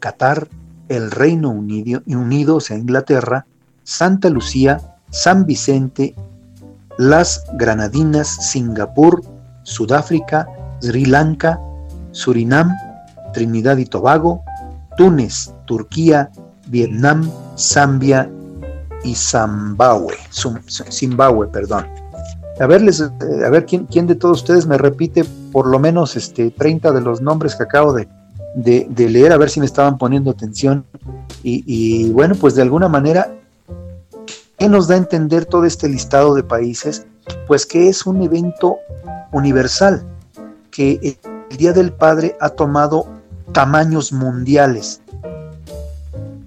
Qatar, 0.00 0.48
el 0.88 1.10
Reino 1.10 1.50
Unido, 1.50 2.02
Unido, 2.06 2.56
o 2.56 2.60
sea, 2.60 2.76
Inglaterra, 2.76 3.46
Santa 3.84 4.30
Lucía, 4.30 4.80
San 5.10 5.46
Vicente, 5.46 6.14
las 6.98 7.44
Granadinas, 7.54 8.28
Singapur, 8.50 9.22
Sudáfrica, 9.62 10.46
Sri 10.80 11.04
Lanka, 11.04 11.60
Surinam, 12.12 12.74
Trinidad 13.32 13.76
y 13.76 13.84
Tobago, 13.84 14.42
Túnez, 14.96 15.52
Turquía, 15.66 16.30
Vietnam, 16.68 17.30
Zambia 17.56 18.30
y 19.04 19.14
Zimbabue, 19.14 20.16
Zimbabue, 20.90 21.48
perdón. 21.48 21.86
A 22.58 22.66
ver, 22.66 22.82
eh, 22.82 23.44
a 23.44 23.50
ver 23.50 23.66
¿quién, 23.66 23.84
quién 23.84 24.06
de 24.06 24.14
todos 24.14 24.38
ustedes 24.38 24.66
me 24.66 24.78
repite 24.78 25.24
por 25.52 25.66
lo 25.66 25.78
menos 25.78 26.16
este, 26.16 26.50
30 26.50 26.92
de 26.92 27.00
los 27.02 27.20
nombres 27.20 27.54
que 27.54 27.64
acabo 27.64 27.92
de, 27.92 28.08
leer, 28.56 29.32
a 29.32 29.36
ver 29.36 29.50
si 29.50 29.60
me 29.60 29.66
estaban 29.66 29.98
poniendo 29.98 30.30
atención. 30.30 30.84
Y, 31.42 32.10
bueno, 32.10 32.34
pues 32.34 32.54
de 32.54 32.62
alguna 32.62 32.88
manera, 32.88 33.32
¿qué 34.58 34.68
nos 34.68 34.88
da 34.88 34.94
a 34.94 34.98
entender 34.98 35.44
todo 35.44 35.64
este 35.64 35.88
listado 35.88 36.34
de 36.34 36.42
países? 36.42 37.06
Pues 37.46 37.66
que 37.66 37.88
es 37.88 38.06
un 38.06 38.22
evento 38.22 38.78
universal, 39.32 40.04
que 40.70 41.18
el 41.50 41.56
Día 41.56 41.72
del 41.72 41.92
Padre 41.92 42.36
ha 42.40 42.48
tomado 42.50 43.06
tamaños 43.52 44.12
mundiales. 44.12 45.00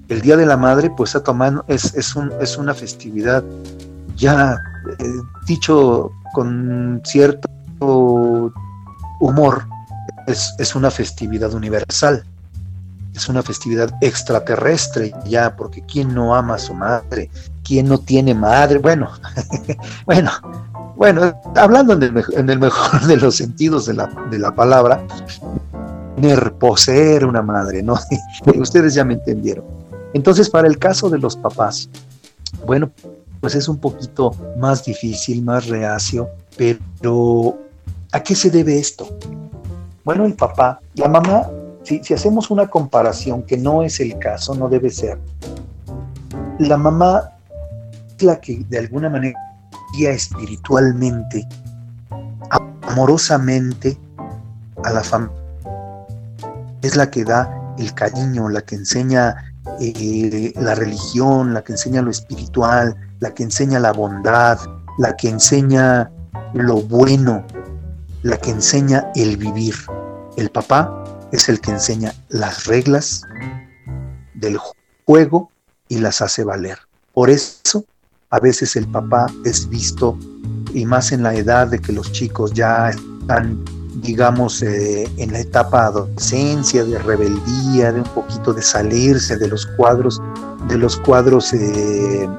El 0.10 0.22
Día 0.22 0.36
de 0.36 0.46
la 0.46 0.58
Madre, 0.58 0.92
pues 0.96 1.16
ha 1.16 1.24
tomado, 1.24 1.64
es, 1.68 1.94
es, 1.96 2.16
un, 2.16 2.34
es 2.42 2.58
una 2.58 2.74
festividad 2.74 3.44
ya 4.20 4.62
eh, 5.00 5.04
dicho 5.48 6.12
con 6.34 7.02
cierto 7.06 7.50
humor, 9.20 9.66
es, 10.32 10.76
una 10.76 10.92
festividad 10.92 11.54
universal, 11.54 12.24
es 13.16 13.28
una 13.28 13.42
festividad 13.42 13.92
extraterrestre 14.02 15.14
ya, 15.26 15.56
porque 15.56 15.82
¿quién 15.82 16.14
no 16.14 16.36
ama 16.36 16.56
a 16.56 16.60
su 16.60 16.74
madre? 16.74 17.30
¿Quién 17.64 17.88
no 17.88 17.98
tiene 17.98 18.34
madre? 18.34 18.80
Bueno, 18.80 19.12
bueno, 20.06 20.32
bueno, 20.96 21.40
hablando 21.56 21.94
en 21.94 22.04
el, 22.50 22.60
mejor 22.60 23.02
de 23.06 23.18
los 23.18 23.36
sentidos 23.36 23.86
de 23.86 23.94
la, 23.94 24.08
de 24.30 24.40
la 24.40 24.54
palabra, 24.54 25.06
poseer 26.60 27.26
una 27.26 27.42
madre, 27.42 27.82
¿no? 27.82 27.98
Ustedes 28.56 28.94
ya 28.94 29.06
me 29.06 29.14
entendieron. 29.16 29.66
Entonces, 30.14 30.50
para 30.50 30.68
el 30.68 30.78
caso 30.78 31.10
de 31.10 31.20
los 31.20 31.36
papás, 31.36 31.90
bueno, 32.66 32.92
pues 33.40 33.56
es 33.56 33.68
un 33.68 33.78
poquito 33.78 34.36
más 34.58 34.84
difícil, 34.84 35.44
más 35.44 35.68
reacio, 35.68 36.30
pero 36.58 37.58
¿a 38.12 38.22
qué 38.22 38.36
se 38.36 38.50
debe 38.50 38.80
esto? 38.80 39.08
Bueno, 40.04 40.26
el 40.26 40.34
papá, 40.34 40.80
la 40.96 41.08
mamá, 41.08 41.50
si, 41.84 42.02
hacemos 42.14 42.50
una 42.52 42.68
comparación, 42.68 43.44
que 43.44 43.58
no 43.58 43.84
es 43.84 44.00
el 44.00 44.18
caso, 44.20 44.56
no 44.56 44.70
debe 44.70 44.90
ser, 44.90 45.20
la 46.60 46.78
mamá 46.78 47.32
es 48.18 48.24
la 48.24 48.40
que 48.40 48.64
de 48.70 48.80
alguna 48.80 49.10
manera 49.10 49.40
guía 49.94 50.12
espiritualmente, 50.12 51.48
amorosamente 52.82 53.98
a 54.84 54.92
la 54.92 55.04
familia, 55.04 55.36
es 56.82 56.96
la 56.96 57.10
que 57.10 57.24
da 57.24 57.74
el 57.78 57.94
cariño, 57.94 58.50
la 58.50 58.62
que 58.62 58.76
enseña 58.76 59.36
eh, 59.80 60.54
la 60.56 60.76
religión, 60.76 61.54
la 61.54 61.64
que 61.64 61.74
enseña 61.74 62.02
lo 62.02 62.12
espiritual, 62.12 62.96
la 63.20 63.34
que 63.34 63.44
enseña 63.44 63.80
la 63.80 63.94
bondad, 63.94 64.58
la 64.98 65.16
que 65.16 65.30
enseña 65.30 66.12
lo 66.54 66.82
bueno, 66.82 67.44
la 68.24 68.38
que 68.38 68.52
enseña 68.52 69.12
el 69.16 69.38
vivir. 69.38 69.76
El 70.38 70.50
papá 70.50 71.04
es 71.32 71.50
el 71.50 71.60
que 71.62 71.72
enseña 71.72 72.14
las 72.30 72.66
reglas 72.66 73.24
del 74.34 74.58
juego 75.06 75.52
y 75.88 76.00
las 76.00 76.22
hace 76.22 76.44
valer. 76.44 76.78
Por 77.14 77.30
eso 77.30 77.86
a 78.30 78.40
veces 78.40 78.76
el 78.76 78.88
papá 78.88 79.28
es 79.44 79.68
visto, 79.68 80.18
y 80.74 80.86
más 80.86 81.12
en 81.12 81.24
la 81.24 81.34
edad 81.34 81.68
de 81.68 81.80
que 81.80 81.92
los 81.92 82.12
chicos 82.12 82.54
ya 82.54 82.90
están, 82.90 83.66
digamos, 83.96 84.62
eh, 84.62 85.10
en 85.18 85.32
la 85.32 85.40
etapa 85.40 85.82
de 85.82 85.88
adolescencia, 85.88 86.84
de 86.84 87.00
rebeldía, 87.00 87.92
de 87.92 88.02
un 88.02 88.10
poquito 88.14 88.54
de 88.54 88.62
salirse 88.62 89.38
de 89.38 89.48
los 89.48 89.66
cuadros, 89.66 90.22
de 90.68 90.78
los 90.78 90.98
cuadros 90.98 91.52
eh, 91.54 92.30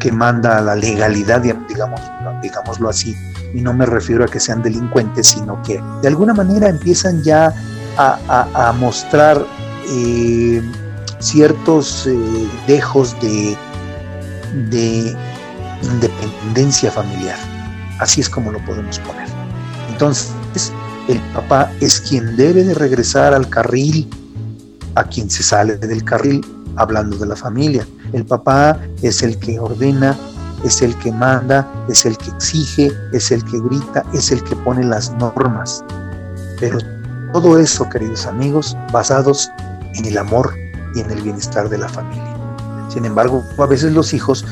que 0.00 0.10
manda 0.10 0.60
la 0.60 0.74
legalidad, 0.74 1.40
digamos, 1.40 2.00
digámoslo 2.42 2.88
así, 2.88 3.14
y 3.54 3.60
no 3.60 3.72
me 3.72 3.86
refiero 3.86 4.24
a 4.24 4.28
que 4.28 4.40
sean 4.40 4.62
delincuentes, 4.62 5.28
sino 5.28 5.62
que 5.62 5.80
de 6.02 6.08
alguna 6.08 6.34
manera 6.34 6.68
empiezan 6.68 7.22
ya 7.22 7.52
a, 7.96 8.74
mostrar 8.78 9.44
eh, 9.88 10.62
ciertos 11.18 12.06
eh, 12.06 12.18
dejos 12.66 13.14
de, 13.20 13.56
de 14.70 15.16
independencia 15.82 16.90
familiar. 16.90 17.36
Así 17.98 18.20
es 18.20 18.28
como 18.28 18.50
lo 18.50 18.64
podemos 18.64 18.98
poner. 19.00 19.28
Entonces, 19.90 20.32
el 21.08 21.20
papá 21.34 21.70
es 21.80 22.00
quien 22.00 22.36
debe 22.36 22.64
de 22.64 22.74
regresar 22.74 23.34
al 23.34 23.48
carril, 23.48 24.08
a 24.94 25.04
quien 25.04 25.30
se 25.30 25.42
sale 25.42 25.76
del 25.76 26.04
carril, 26.04 26.44
hablando 26.76 27.16
de 27.16 27.26
la 27.26 27.36
familia. 27.36 27.86
El 28.12 28.24
papá 28.24 28.78
es 29.02 29.22
el 29.22 29.38
que 29.38 29.58
ordena, 29.58 30.16
es 30.64 30.82
el 30.82 30.96
que 30.98 31.12
manda, 31.12 31.66
es 31.88 32.06
el 32.06 32.16
que 32.16 32.30
exige, 32.30 32.92
es 33.12 33.30
el 33.30 33.44
que 33.44 33.60
grita, 33.60 34.04
es 34.12 34.30
el 34.30 34.42
que 34.44 34.56
pone 34.56 34.84
las 34.84 35.10
normas. 35.12 35.84
Pero 36.60 36.78
todo 37.32 37.58
eso, 37.58 37.88
queridos 37.88 38.26
amigos, 38.26 38.76
basados 38.92 39.50
en 39.94 40.04
el 40.04 40.18
amor 40.18 40.54
y 40.94 41.00
en 41.00 41.10
el 41.10 41.22
bienestar 41.22 41.68
de 41.68 41.78
la 41.78 41.88
familia. 41.88 42.36
Sin 42.88 43.04
embargo, 43.04 43.42
a 43.58 43.66
veces 43.66 43.92
los 43.92 44.12
hijos 44.12 44.44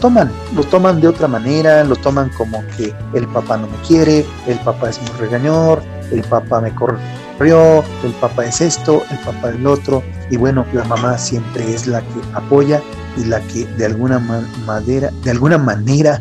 toman, 0.00 0.30
lo 0.54 0.62
toman 0.64 1.00
de 1.00 1.08
otra 1.08 1.28
manera, 1.28 1.84
lo 1.84 1.96
toman 1.96 2.30
como 2.30 2.62
que 2.76 2.94
el 3.14 3.26
papá 3.28 3.56
no 3.56 3.66
me 3.66 3.76
quiere, 3.86 4.26
el 4.46 4.58
papá 4.60 4.90
es 4.90 5.00
muy 5.00 5.10
regañor, 5.18 5.82
el 6.10 6.22
papá 6.22 6.60
me 6.60 6.74
corrió, 6.74 7.84
el 8.02 8.12
papá 8.20 8.46
es 8.46 8.60
esto, 8.60 9.02
el 9.10 9.18
papá 9.18 9.50
es 9.50 9.60
lo 9.60 9.72
otro, 9.72 10.02
y 10.30 10.36
bueno, 10.36 10.64
la 10.72 10.84
mamá 10.84 11.18
siempre 11.18 11.72
es 11.74 11.86
la 11.86 12.00
que 12.00 12.20
apoya 12.34 12.82
y 13.16 13.24
la 13.24 13.40
que 13.40 13.66
de 13.76 13.86
alguna 13.86 14.18
manera, 14.66 15.10
de 15.24 15.30
alguna 15.30 15.58
manera 15.58 16.20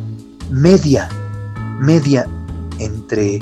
media, 0.49 1.10
media 1.80 2.28
entre 2.80 3.39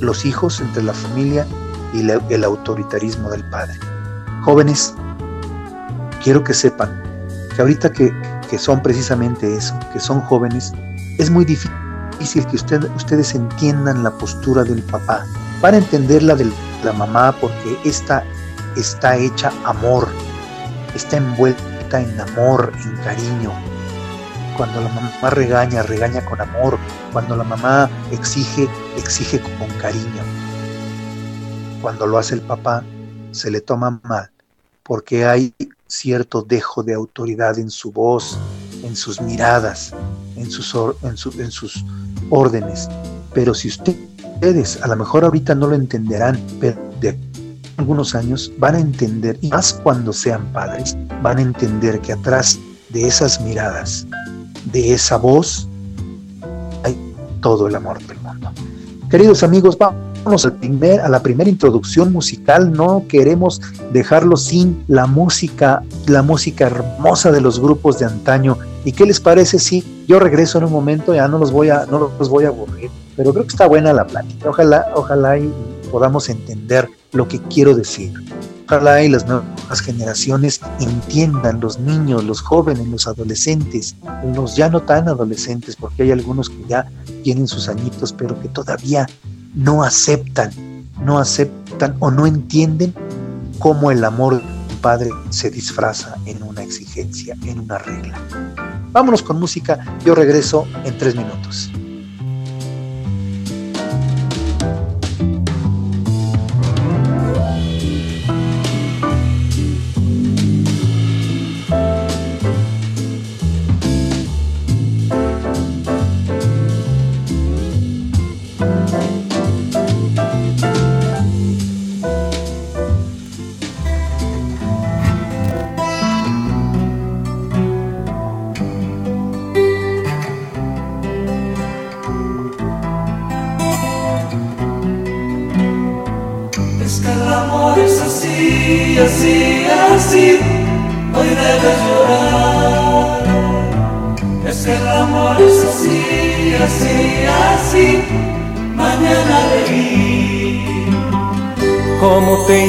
los 0.00 0.24
hijos, 0.24 0.60
entre 0.60 0.82
la 0.82 0.92
familia 0.92 1.46
y 1.92 2.00
el 2.32 2.44
autoritarismo 2.44 3.30
del 3.30 3.44
padre. 3.50 3.74
Jóvenes, 4.42 4.94
quiero 6.22 6.42
que 6.42 6.54
sepan 6.54 7.02
que 7.54 7.62
ahorita 7.62 7.92
que, 7.92 8.12
que 8.48 8.58
son 8.58 8.82
precisamente 8.82 9.54
eso, 9.54 9.78
que 9.92 10.00
son 10.00 10.20
jóvenes, 10.22 10.72
es 11.18 11.30
muy 11.30 11.44
difícil 11.44 12.46
que 12.46 12.56
ustedes 12.56 13.34
entiendan 13.34 14.02
la 14.02 14.10
postura 14.10 14.64
del 14.64 14.82
papá. 14.82 15.24
Van 15.60 15.74
a 15.74 15.78
entender 15.78 16.22
la 16.22 16.34
de 16.34 16.50
la 16.82 16.92
mamá 16.92 17.32
porque 17.40 17.78
esta 17.84 18.24
está 18.76 19.16
hecha 19.16 19.52
amor, 19.64 20.08
está 20.94 21.18
envuelta 21.18 21.71
en 22.00 22.20
amor, 22.20 22.72
en 22.84 22.96
cariño. 23.04 23.52
Cuando 24.56 24.80
la 24.80 24.88
mamá 24.88 25.30
regaña, 25.30 25.82
regaña 25.82 26.24
con 26.24 26.40
amor. 26.40 26.78
Cuando 27.12 27.36
la 27.36 27.44
mamá 27.44 27.90
exige, 28.10 28.68
exige 28.96 29.40
con 29.58 29.68
cariño. 29.78 30.22
Cuando 31.80 32.06
lo 32.06 32.18
hace 32.18 32.34
el 32.34 32.42
papá, 32.42 32.84
se 33.32 33.50
le 33.50 33.60
toma 33.60 34.00
mal 34.02 34.32
porque 34.82 35.24
hay 35.24 35.54
cierto 35.86 36.42
dejo 36.42 36.82
de 36.82 36.94
autoridad 36.94 37.58
en 37.58 37.70
su 37.70 37.92
voz, 37.92 38.38
en 38.82 38.96
sus 38.96 39.20
miradas, 39.20 39.92
en 40.36 40.50
sus, 40.50 40.74
en, 41.02 41.50
sus 41.50 41.84
órdenes. 42.30 42.88
Pero 43.32 43.54
si 43.54 43.68
ustedes, 43.68 44.82
a 44.82 44.88
lo 44.88 44.96
mejor 44.96 45.24
ahorita 45.24 45.54
no 45.54 45.66
lo 45.66 45.74
entenderán, 45.74 46.40
pero 46.60 46.78
de 47.00 47.18
algunos 47.76 48.14
años 48.14 48.52
van 48.58 48.74
a 48.74 48.80
entender, 48.80 49.38
y 49.40 49.48
más 49.48 49.72
cuando 49.82 50.12
sean 50.12 50.44
padres, 50.52 50.96
van 51.22 51.38
a 51.38 51.42
entender 51.42 52.00
que 52.00 52.12
atrás 52.12 52.58
de 52.90 53.06
esas 53.06 53.40
miradas, 53.40 54.06
de 54.72 54.92
esa 54.92 55.16
voz, 55.16 55.68
hay 56.84 56.96
todo 57.40 57.66
el 57.66 57.74
amor 57.74 58.02
del 58.06 58.18
mundo. 58.20 58.50
Queridos 59.10 59.42
amigos, 59.42 59.76
vamos 59.78 60.44
al 60.44 60.54
primer, 60.54 61.00
a 61.00 61.08
la 61.08 61.22
primera 61.22 61.50
introducción 61.50 62.12
musical. 62.12 62.72
No 62.72 63.04
queremos 63.08 63.60
dejarlo 63.92 64.36
sin 64.36 64.84
la 64.88 65.06
música, 65.06 65.82
la 66.06 66.22
música 66.22 66.66
hermosa 66.66 67.30
de 67.30 67.40
los 67.40 67.60
grupos 67.60 67.98
de 67.98 68.06
antaño. 68.06 68.56
¿Y 68.84 68.92
qué 68.92 69.04
les 69.04 69.20
parece 69.20 69.58
si 69.58 70.04
yo 70.08 70.18
regreso 70.18 70.58
en 70.58 70.64
un 70.64 70.72
momento? 70.72 71.14
Ya 71.14 71.28
no 71.28 71.38
los 71.38 71.52
voy 71.52 71.70
a, 71.70 71.86
no 71.86 72.10
los 72.18 72.28
voy 72.28 72.44
a 72.44 72.48
aburrir, 72.48 72.90
pero 73.16 73.32
creo 73.32 73.44
que 73.44 73.50
está 73.50 73.66
buena 73.66 73.92
la 73.92 74.06
plática. 74.06 74.48
Ojalá, 74.48 74.86
ojalá 74.94 75.38
y 75.38 75.52
podamos 75.90 76.28
entender 76.28 76.88
lo 77.12 77.28
que 77.28 77.40
quiero 77.42 77.74
decir. 77.74 78.12
Ojalá 78.66 79.02
y 79.02 79.08
las 79.08 79.26
nuevas 79.26 79.80
generaciones 79.82 80.60
entiendan, 80.80 81.60
los 81.60 81.78
niños, 81.78 82.24
los 82.24 82.40
jóvenes, 82.40 82.86
los 82.88 83.06
adolescentes, 83.06 83.94
los 84.34 84.56
ya 84.56 84.70
no 84.70 84.80
tan 84.80 85.08
adolescentes, 85.08 85.76
porque 85.76 86.04
hay 86.04 86.10
algunos 86.10 86.48
que 86.48 86.64
ya 86.68 86.86
tienen 87.22 87.46
sus 87.46 87.68
añitos, 87.68 88.12
pero 88.12 88.40
que 88.40 88.48
todavía 88.48 89.06
no 89.54 89.82
aceptan, 89.82 90.50
no 91.04 91.18
aceptan 91.18 91.96
o 91.98 92.10
no 92.10 92.26
entienden 92.26 92.94
cómo 93.58 93.90
el 93.90 94.04
amor 94.04 94.40
de 94.40 94.46
un 94.46 94.78
padre 94.80 95.10
se 95.30 95.50
disfraza 95.50 96.16
en 96.24 96.42
una 96.42 96.62
exigencia, 96.62 97.36
en 97.44 97.60
una 97.60 97.78
regla. 97.78 98.18
Vámonos 98.92 99.22
con 99.22 99.38
música, 99.38 99.78
yo 100.04 100.14
regreso 100.14 100.66
en 100.84 100.96
tres 100.96 101.14
minutos. 101.14 101.70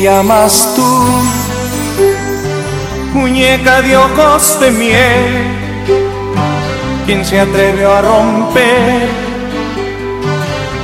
Llamas 0.04 0.74
tú, 0.76 0.84
muñeca 3.14 3.82
de 3.82 3.96
ojos 3.96 4.60
de 4.60 4.72
miel, 4.72 5.48
quien 7.06 7.24
se 7.26 7.40
atrevió 7.40 7.94
a 7.94 8.02
romper 8.02 9.08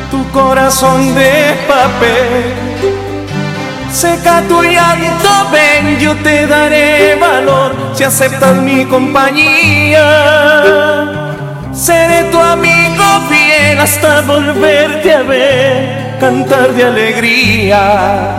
tu 0.10 0.26
corazón 0.32 1.14
de 1.16 1.54
papel. 1.68 2.54
Seca 3.92 4.42
tu 4.48 4.62
llanto, 4.64 5.30
ven, 5.52 6.00
yo 6.00 6.16
te 6.18 6.48
daré 6.48 7.16
valor 7.16 7.76
si 7.94 8.06
aceptas 8.06 8.56
mi 8.58 8.86
compañía. 8.86 10.00
Seré 11.80 12.26
tu 12.30 12.38
amigo 12.38 13.06
fiel 13.30 13.80
hasta 13.80 14.22
volverte 14.24 15.14
a 15.14 15.22
ver, 15.24 16.18
cantar 16.20 16.74
de 16.74 16.84
alegría 16.84 18.36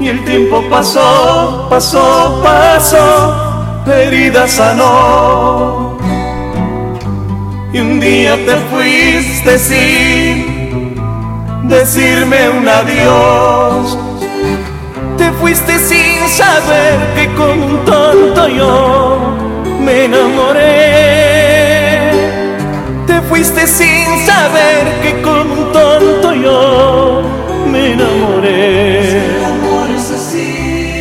y 0.00 0.08
el 0.08 0.24
tiempo 0.24 0.62
pasó, 0.70 1.66
pasó, 1.68 2.40
pasó, 2.44 3.84
herida 3.90 4.46
sanó. 4.46 5.98
Y 7.72 7.80
un 7.80 7.98
día 7.98 8.36
te 8.46 8.54
fuiste 8.70 9.58
sin 9.58 10.94
decirme 11.64 12.50
un 12.50 12.68
adiós. 12.68 13.98
Te 15.18 15.32
fuiste 15.40 15.76
sin 15.80 16.28
saber 16.28 17.14
que 17.16 17.34
con 17.34 17.62
un 17.62 17.84
tonto 17.84 18.46
yo 18.46 19.18
me 19.80 20.04
enamoré. 20.04 21.23
Te 23.24 23.30
fuiste 23.30 23.66
sin 23.66 24.26
saber 24.26 25.00
que 25.02 25.22
con 25.22 25.50
un 25.50 25.72
tonto 25.72 26.34
yo 26.34 27.22
me 27.70 27.92
enamoré 27.92 29.34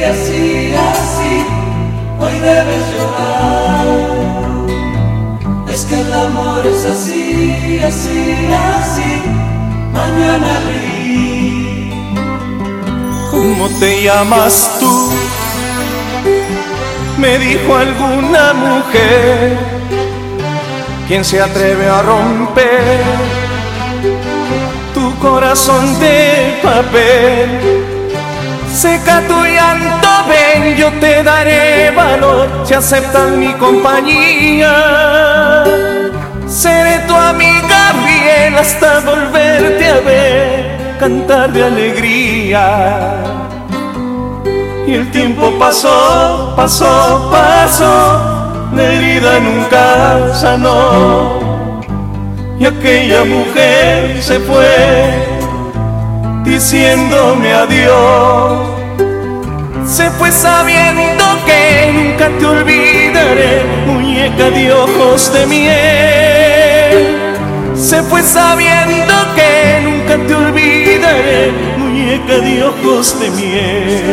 así, 0.05 0.73
así, 0.73 1.45
hoy 2.19 2.39
debes 2.39 2.83
llorar. 2.93 3.87
Es 5.69 5.85
que 5.85 5.99
el 5.99 6.13
amor 6.13 6.65
es 6.65 6.85
así, 6.85 7.79
así, 7.83 8.35
así, 8.77 9.21
mañana 9.91 10.59
reír. 10.67 11.93
¿Cómo 13.31 13.67
te 13.79 14.03
llamas 14.03 14.77
tú? 14.79 15.11
Me 17.17 17.37
dijo 17.37 17.75
alguna 17.75 18.53
mujer, 18.53 19.72
quien 21.07 21.23
se 21.23 21.41
atreve 21.41 21.87
a 21.87 22.01
romper 22.01 23.01
tu 24.93 25.15
corazón 25.19 25.99
de 25.99 26.59
papel 26.63 27.83
Seca 28.73 29.21
tu 29.27 29.35
llanto, 29.45 30.09
ven, 30.27 30.75
yo 30.75 30.91
te 30.99 31.21
daré 31.21 31.91
valor 31.91 32.49
si 32.65 32.73
aceptas 32.73 33.29
mi 33.29 33.53
compañía. 33.53 34.73
Seré 36.47 36.97
tu 37.07 37.13
amiga 37.13 37.93
fiel 38.03 38.55
hasta 38.57 39.01
volverte 39.01 39.87
a 39.87 39.99
ver, 39.99 40.97
cantar 40.99 41.53
de 41.53 41.63
alegría. 41.63 43.13
Y 44.87 44.95
el 44.95 45.11
tiempo 45.11 45.53
pasó, 45.59 46.53
pasó, 46.55 47.29
pasó, 47.31 48.32
la 48.75 48.83
herida 48.83 49.39
nunca 49.39 50.33
sanó. 50.33 51.81
Y 52.59 52.65
aquella 52.65 53.23
mujer 53.25 54.21
se 54.21 54.39
fue 54.39 54.67
diciéndome 56.43 57.53
adiós. 57.53 58.69
Se 59.85 60.09
fue 60.11 60.31
sabiendo 60.31 61.23
que 61.45 61.91
nunca 61.93 62.29
te 62.39 62.45
olvidaré, 62.45 63.63
muñeca 63.85 64.49
de 64.49 64.71
ojos 64.71 65.33
de 65.33 65.45
miel. 65.45 67.17
Se 67.75 68.01
fue 68.03 68.21
sabiendo 68.21 69.13
que 69.35 69.81
nunca 69.83 70.17
te 70.25 70.33
olvidaré, 70.33 71.51
muñeca 71.77 72.37
de 72.39 72.63
ojos 72.63 73.19
de 73.19 73.29
miel. 73.31 74.03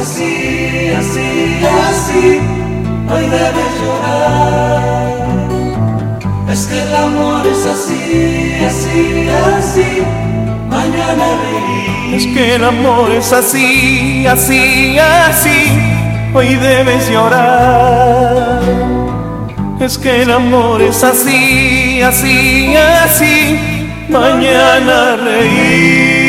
Así, 0.00 0.92
así 0.96 1.38
así, 1.66 2.40
hoy 3.10 3.22
debes 3.22 3.72
llorar. 3.80 5.18
Es 6.50 6.66
que 6.66 6.82
el 6.82 6.94
amor 6.94 7.46
es 7.46 7.66
así, 7.66 8.54
así, 8.66 9.28
así, 9.28 10.02
mañana 10.68 11.24
reír. 11.42 12.14
Es 12.14 12.26
que 12.26 12.54
el 12.54 12.64
amor 12.64 13.10
es 13.10 13.32
así, 13.32 14.26
así, 14.26 14.98
así, 14.98 15.78
hoy 16.34 16.54
debes 16.54 17.10
llorar. 17.10 18.62
Es 19.80 19.98
que 19.98 20.22
el 20.22 20.32
amor 20.32 20.82
es 20.82 21.04
así, 21.04 22.00
así, 22.02 22.74
así, 22.76 23.58
mañana 24.08 25.16
reír. 25.16 26.28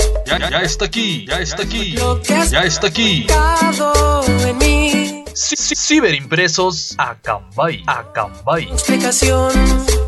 Ya, 0.39 0.49
ya 0.49 0.61
está 0.61 0.85
aquí, 0.85 1.25
ya 1.27 1.39
está 1.39 1.63
aquí, 1.63 1.95
ya 2.49 2.63
está 2.63 2.87
aquí. 2.87 3.25
Cado 3.27 4.23
en 4.47 4.57
mí, 4.57 5.23
Ci- 5.33 5.55
ci- 5.57 5.75
Ciberimpresos 5.75 6.95
Acambay, 6.97 7.83
Acambay. 7.85 8.63
explicación. 8.71 9.51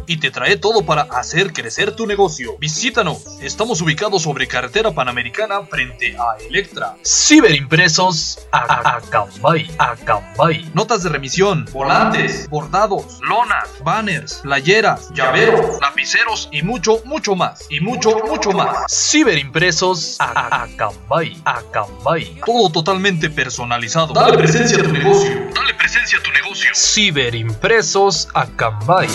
Y 0.08 0.18
te 0.18 0.32
trae 0.32 0.58
todo 0.58 0.86
para 0.86 1.04
hacer 1.04 1.54
crecer 1.54 1.96
tu 1.96 2.06
negocio. 2.08 2.58
Visítanos. 2.60 3.24
Estamos 3.42 3.82
ubicados 3.82 4.24
sobre 4.24 4.48
carretera 4.48 4.92
panamericana 4.92 5.62
frente 5.66 6.16
a 6.18 6.38
Electra. 6.44 6.96
Ciberimpresos 7.04 8.40
A- 8.52 8.98
Acambay, 8.98 9.70
Acambay. 9.78 10.70
Notas 10.74 11.04
de 11.04 11.10
remisión, 11.10 11.66
volantes, 11.72 12.50
bordados, 12.50 13.20
lonas, 13.22 13.70
banners, 13.84 14.36
playeras, 14.44 15.10
llaveros, 15.14 15.80
lapiceros 15.82 16.50
y 16.52 16.62
mucho, 16.62 17.02
mucho 17.06 17.36
más. 17.36 17.66
Y 17.70 17.80
mucho, 17.80 18.12
mucho 18.28 18.52
más. 18.52 18.86
Ciberimpresos 18.90 20.18
A- 20.20 20.64
Acambay, 20.64 21.42
Acambay. 21.46 22.40
Todo 22.46 22.70
totalmente 22.72 23.30
personalizado. 23.30 24.14
Dale 24.14 24.38
presencia 24.38 24.78
a 24.80 24.84
tu 24.84 24.92
negocio. 24.92 25.30
Dale 25.54 25.74
presencia 25.76 26.20
a 26.20 26.24
tu 26.24 26.32
negocio. 26.32 26.70
Ciberimpresos 26.74 28.28
Acambay. 28.34 29.08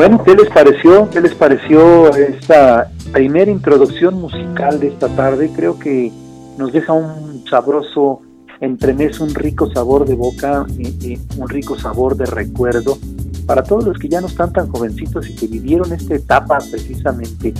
Bueno, 0.00 0.24
¿qué 0.24 0.34
les 0.34 0.48
pareció? 0.48 1.10
¿Qué 1.10 1.20
les 1.20 1.34
pareció 1.34 2.08
esta 2.16 2.90
primera 3.12 3.50
introducción 3.50 4.14
musical 4.18 4.80
de 4.80 4.88
esta 4.88 5.08
tarde? 5.08 5.50
Creo 5.54 5.78
que 5.78 6.10
nos 6.56 6.72
deja 6.72 6.94
un 6.94 7.44
sabroso 7.50 8.22
entremés, 8.62 9.20
un 9.20 9.34
rico 9.34 9.70
sabor 9.70 10.06
de 10.06 10.14
boca, 10.14 10.64
y, 10.78 11.18
un 11.36 11.46
rico 11.50 11.78
sabor 11.78 12.16
de 12.16 12.24
recuerdo 12.24 12.96
para 13.44 13.62
todos 13.62 13.84
los 13.84 13.98
que 13.98 14.08
ya 14.08 14.22
no 14.22 14.28
están 14.28 14.54
tan 14.54 14.70
jovencitos 14.70 15.28
y 15.28 15.36
que 15.36 15.46
vivieron 15.46 15.92
esta 15.92 16.14
etapa 16.14 16.56
precisamente, 16.70 17.52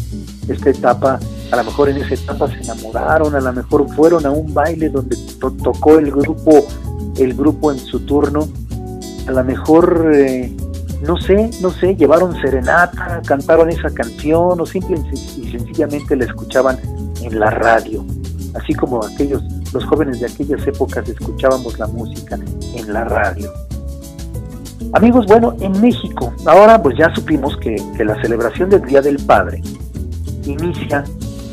esta 0.48 0.70
etapa, 0.70 1.20
a 1.50 1.56
lo 1.56 1.64
mejor 1.64 1.90
en 1.90 1.98
esa 1.98 2.14
etapa 2.14 2.48
se 2.48 2.62
enamoraron, 2.62 3.34
a 3.34 3.40
lo 3.40 3.52
mejor 3.52 3.86
fueron 3.94 4.24
a 4.24 4.30
un 4.30 4.54
baile 4.54 4.88
donde 4.88 5.14
to- 5.38 5.52
tocó 5.62 5.98
el 5.98 6.10
grupo, 6.10 6.66
el 7.18 7.34
grupo 7.34 7.70
en 7.70 7.78
su 7.78 8.00
turno, 8.06 8.48
a 9.26 9.30
lo 9.30 9.44
mejor 9.44 10.10
eh, 10.14 10.50
no 11.02 11.16
sé, 11.16 11.50
no 11.62 11.70
sé, 11.70 11.96
llevaron 11.96 12.34
serenata, 12.40 13.22
cantaron 13.26 13.70
esa 13.70 13.90
canción 13.90 14.60
o 14.60 14.66
simple 14.66 14.96
y 14.96 15.00
sen- 15.00 15.38
y 15.46 15.50
sencillamente 15.50 16.16
la 16.16 16.24
escuchaban 16.26 16.78
en 17.22 17.38
la 17.38 17.50
radio, 17.50 18.04
así 18.54 18.74
como 18.74 19.04
aquellos, 19.04 19.42
los 19.72 19.84
jóvenes 19.86 20.20
de 20.20 20.26
aquellas 20.26 20.66
épocas 20.66 21.08
escuchábamos 21.08 21.78
la 21.78 21.86
música 21.86 22.38
en 22.74 22.92
la 22.92 23.04
radio. 23.04 23.50
Amigos, 24.92 25.26
bueno, 25.26 25.54
en 25.60 25.80
México, 25.80 26.32
ahora 26.46 26.82
pues 26.82 26.96
ya 26.98 27.14
supimos 27.14 27.56
que, 27.58 27.76
que 27.96 28.04
la 28.04 28.20
celebración 28.22 28.68
del 28.70 28.82
Día 28.82 29.00
del 29.00 29.16
Padre 29.24 29.62
inicia 30.44 31.04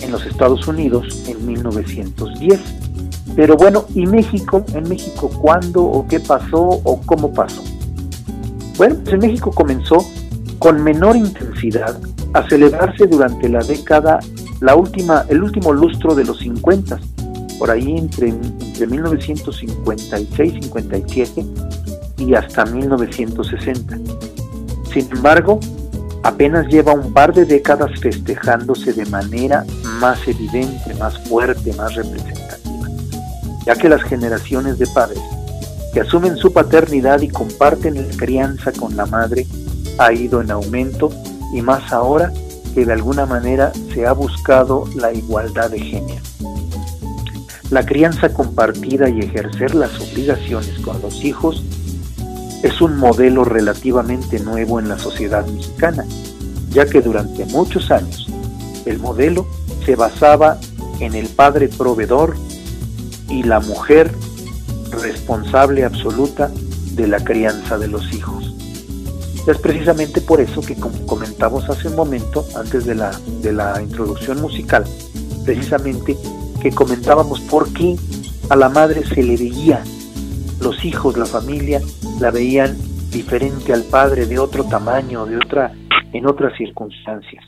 en 0.02 0.12
los 0.12 0.26
Estados 0.26 0.68
Unidos 0.68 1.24
en 1.28 1.46
1910. 1.46 2.60
Pero 3.36 3.56
bueno, 3.56 3.86
¿y 3.94 4.08
México? 4.08 4.64
¿En 4.74 4.90
México 4.90 5.30
cuándo 5.30 5.84
o 5.84 6.08
qué 6.08 6.20
pasó 6.20 6.62
o 6.84 7.00
cómo 7.06 7.32
pasó? 7.32 7.62
Bueno, 8.78 8.96
pues 9.04 9.14
en 9.14 9.20
México 9.20 9.52
comenzó 9.52 10.06
con 10.60 10.84
menor 10.84 11.16
intensidad 11.16 11.98
a 12.34 12.48
celebrarse 12.48 13.08
durante 13.08 13.50
la 13.50 13.64
década, 13.64 14.20
la 14.62 14.76
última, 14.76 15.26
el 15.30 15.42
último 15.42 15.74
lustro 15.74 16.14
de 16.14 16.26
los 16.26 16.38
50, 16.40 17.00
por 17.58 17.72
ahí 17.72 17.98
entre, 17.98 18.28
entre 18.30 18.88
1956-57 18.88 21.46
y 22.18 22.36
hasta 22.36 22.66
1960. 22.66 23.98
Sin 24.94 25.10
embargo, 25.12 25.60
apenas 26.24 26.68
lleva 26.68 26.94
un 26.94 27.12
par 27.14 27.34
de 27.34 27.46
décadas 27.46 28.00
festejándose 28.00 28.94
de 28.94 29.08
manera 29.08 29.66
más 30.00 30.20
evidente, 30.28 30.94
más 31.00 31.18
fuerte, 31.28 31.74
más 31.74 31.96
representativa, 31.96 32.88
ya 33.66 33.76
que 33.76 33.90
las 33.90 34.04
generaciones 34.04 34.78
de 34.78 34.86
padres 34.88 35.20
que 35.98 36.02
asumen 36.02 36.38
su 36.38 36.54
paternidad 36.54 37.22
y 37.22 37.28
comparten 37.28 37.96
la 37.96 38.16
crianza 38.16 38.72
con 38.72 38.96
la 38.96 39.08
madre 39.08 39.48
ha 39.98 40.14
ido 40.14 40.42
en 40.42 40.52
aumento 40.52 41.10
y 41.52 41.64
más 41.64 41.92
ahora 41.92 42.32
que 42.76 42.86
de 42.86 42.94
alguna 42.94 43.26
manera 43.26 43.72
se 43.92 44.06
ha 44.06 44.12
buscado 44.12 44.88
la 44.96 45.12
igualdad 45.12 45.72
de 45.72 45.80
género. 45.80 46.22
La 47.72 47.84
crianza 47.84 48.32
compartida 48.32 49.10
y 49.10 49.22
ejercer 49.22 49.74
las 49.74 50.00
obligaciones 50.00 50.78
con 50.82 51.02
los 51.02 51.26
hijos 51.26 51.64
es 52.62 52.80
un 52.80 52.98
modelo 52.98 53.44
relativamente 53.44 54.40
nuevo 54.40 54.80
en 54.80 54.90
la 54.90 55.00
sociedad 55.00 55.48
mexicana, 55.48 56.06
ya 56.70 56.86
que 56.86 57.02
durante 57.02 57.44
muchos 57.46 57.90
años 57.90 58.28
el 58.86 59.00
modelo 59.00 59.48
se 59.84 59.96
basaba 59.96 60.60
en 61.00 61.16
el 61.16 61.28
padre 61.28 61.70
proveedor 61.70 62.36
y 63.30 63.42
la 63.42 63.60
mujer 63.62 64.12
responsable 64.92 65.84
absoluta 65.84 66.52
de 66.94 67.08
la 67.08 67.24
crianza 67.24 67.78
de 67.78 67.88
los 67.88 68.14
hijos. 68.14 68.54
Es 69.48 69.58
precisamente 69.60 70.20
por 70.20 70.42
eso 70.42 70.62
que 70.62 70.76
como 70.76 71.06
comentamos 71.06 71.70
hace 71.70 71.88
un 71.88 71.96
momento, 71.96 72.46
antes 72.56 72.86
de 72.86 72.96
la, 72.96 73.18
de 73.42 73.54
la 73.54 73.82
introducción 73.82 74.42
musical, 74.42 74.84
precisamente 75.46 76.18
que 76.62 76.72
comentábamos 76.72 77.40
por 77.42 77.72
qué 77.72 77.96
a 78.50 78.56
la 78.56 78.70
madre 78.70 79.06
se 79.06 79.24
le 79.24 79.38
veía, 79.38 79.84
los 80.60 80.84
hijos, 80.84 81.18
la 81.18 81.26
familia, 81.26 81.82
la 82.20 82.32
veían 82.32 82.76
diferente 83.12 83.74
al 83.74 83.84
padre, 83.84 84.26
de 84.26 84.40
otro 84.40 84.64
tamaño, 84.66 85.26
de 85.26 85.38
otra, 85.38 85.74
en 86.14 86.28
otras 86.28 86.56
circunstancias. 86.58 87.46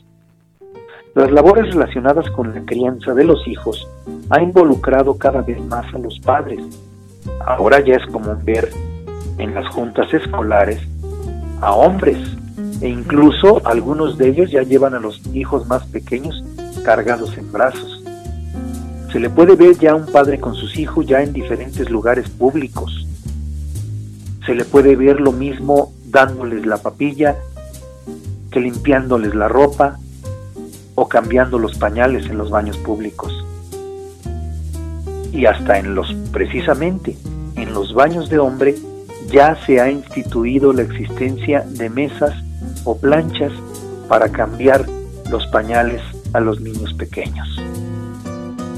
Las 1.14 1.30
labores 1.32 1.74
relacionadas 1.74 2.30
con 2.30 2.54
la 2.54 2.64
crianza 2.64 3.14
de 3.14 3.24
los 3.24 3.46
hijos 3.48 3.88
ha 4.30 4.40
involucrado 4.40 5.18
cada 5.18 5.42
vez 5.42 5.60
más 5.64 5.92
a 5.92 5.98
los 5.98 6.18
padres. 6.20 6.62
Ahora 7.46 7.80
ya 7.80 7.94
es 7.94 8.06
común 8.06 8.38
ver 8.44 8.70
en 9.38 9.54
las 9.54 9.66
juntas 9.74 10.12
escolares 10.12 10.80
a 11.60 11.72
hombres 11.72 12.18
e 12.80 12.88
incluso 12.88 13.60
algunos 13.66 14.16
de 14.18 14.28
ellos 14.28 14.50
ya 14.50 14.62
llevan 14.62 14.94
a 14.94 15.00
los 15.00 15.20
hijos 15.34 15.66
más 15.66 15.84
pequeños 15.86 16.42
cargados 16.84 17.36
en 17.36 17.50
brazos. 17.52 18.02
Se 19.12 19.18
le 19.18 19.28
puede 19.28 19.56
ver 19.56 19.76
ya 19.78 19.92
a 19.92 19.96
un 19.96 20.06
padre 20.06 20.38
con 20.38 20.54
sus 20.54 20.78
hijos 20.78 21.06
ya 21.06 21.22
en 21.22 21.32
diferentes 21.32 21.90
lugares 21.90 22.28
públicos. 22.30 23.06
Se 24.46 24.54
le 24.54 24.64
puede 24.64 24.96
ver 24.96 25.20
lo 25.20 25.32
mismo 25.32 25.92
dándoles 26.06 26.64
la 26.64 26.78
papilla 26.78 27.36
que 28.50 28.60
limpiándoles 28.60 29.34
la 29.34 29.48
ropa 29.48 29.98
o 30.94 31.08
cambiando 31.08 31.58
los 31.58 31.76
pañales 31.78 32.26
en 32.26 32.38
los 32.38 32.50
baños 32.50 32.76
públicos. 32.78 33.32
Y 35.32 35.46
hasta 35.46 35.78
en 35.78 35.94
los, 35.94 36.12
precisamente, 36.32 37.16
en 37.56 37.72
los 37.72 37.94
baños 37.94 38.28
de 38.28 38.38
hombre 38.38 38.74
ya 39.30 39.56
se 39.66 39.80
ha 39.80 39.90
instituido 39.90 40.72
la 40.72 40.82
existencia 40.82 41.64
de 41.66 41.88
mesas 41.88 42.34
o 42.84 42.96
planchas 42.96 43.52
para 44.08 44.28
cambiar 44.28 44.84
los 45.30 45.46
pañales 45.48 46.02
a 46.32 46.40
los 46.40 46.60
niños 46.60 46.92
pequeños. 46.94 47.48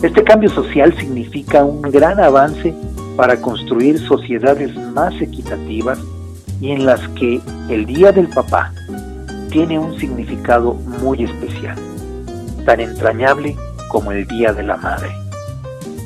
Este 0.02 0.24
cambio 0.24 0.50
social 0.50 0.94
significa 0.98 1.64
un 1.64 1.82
gran 1.82 2.18
avance 2.20 2.74
para 3.16 3.40
construir 3.40 3.98
sociedades 4.00 4.74
más 4.92 5.14
equitativas 5.20 5.98
y 6.60 6.72
en 6.72 6.86
las 6.86 7.00
que 7.10 7.40
el 7.68 7.86
Día 7.86 8.12
del 8.12 8.28
Papá 8.28 8.72
tiene 9.50 9.78
un 9.78 9.98
significado 9.98 10.74
muy 10.74 11.24
especial, 11.24 11.76
tan 12.64 12.80
entrañable 12.80 13.54
como 13.88 14.12
el 14.12 14.26
Día 14.26 14.52
de 14.52 14.62
la 14.62 14.76
Madre. 14.76 15.21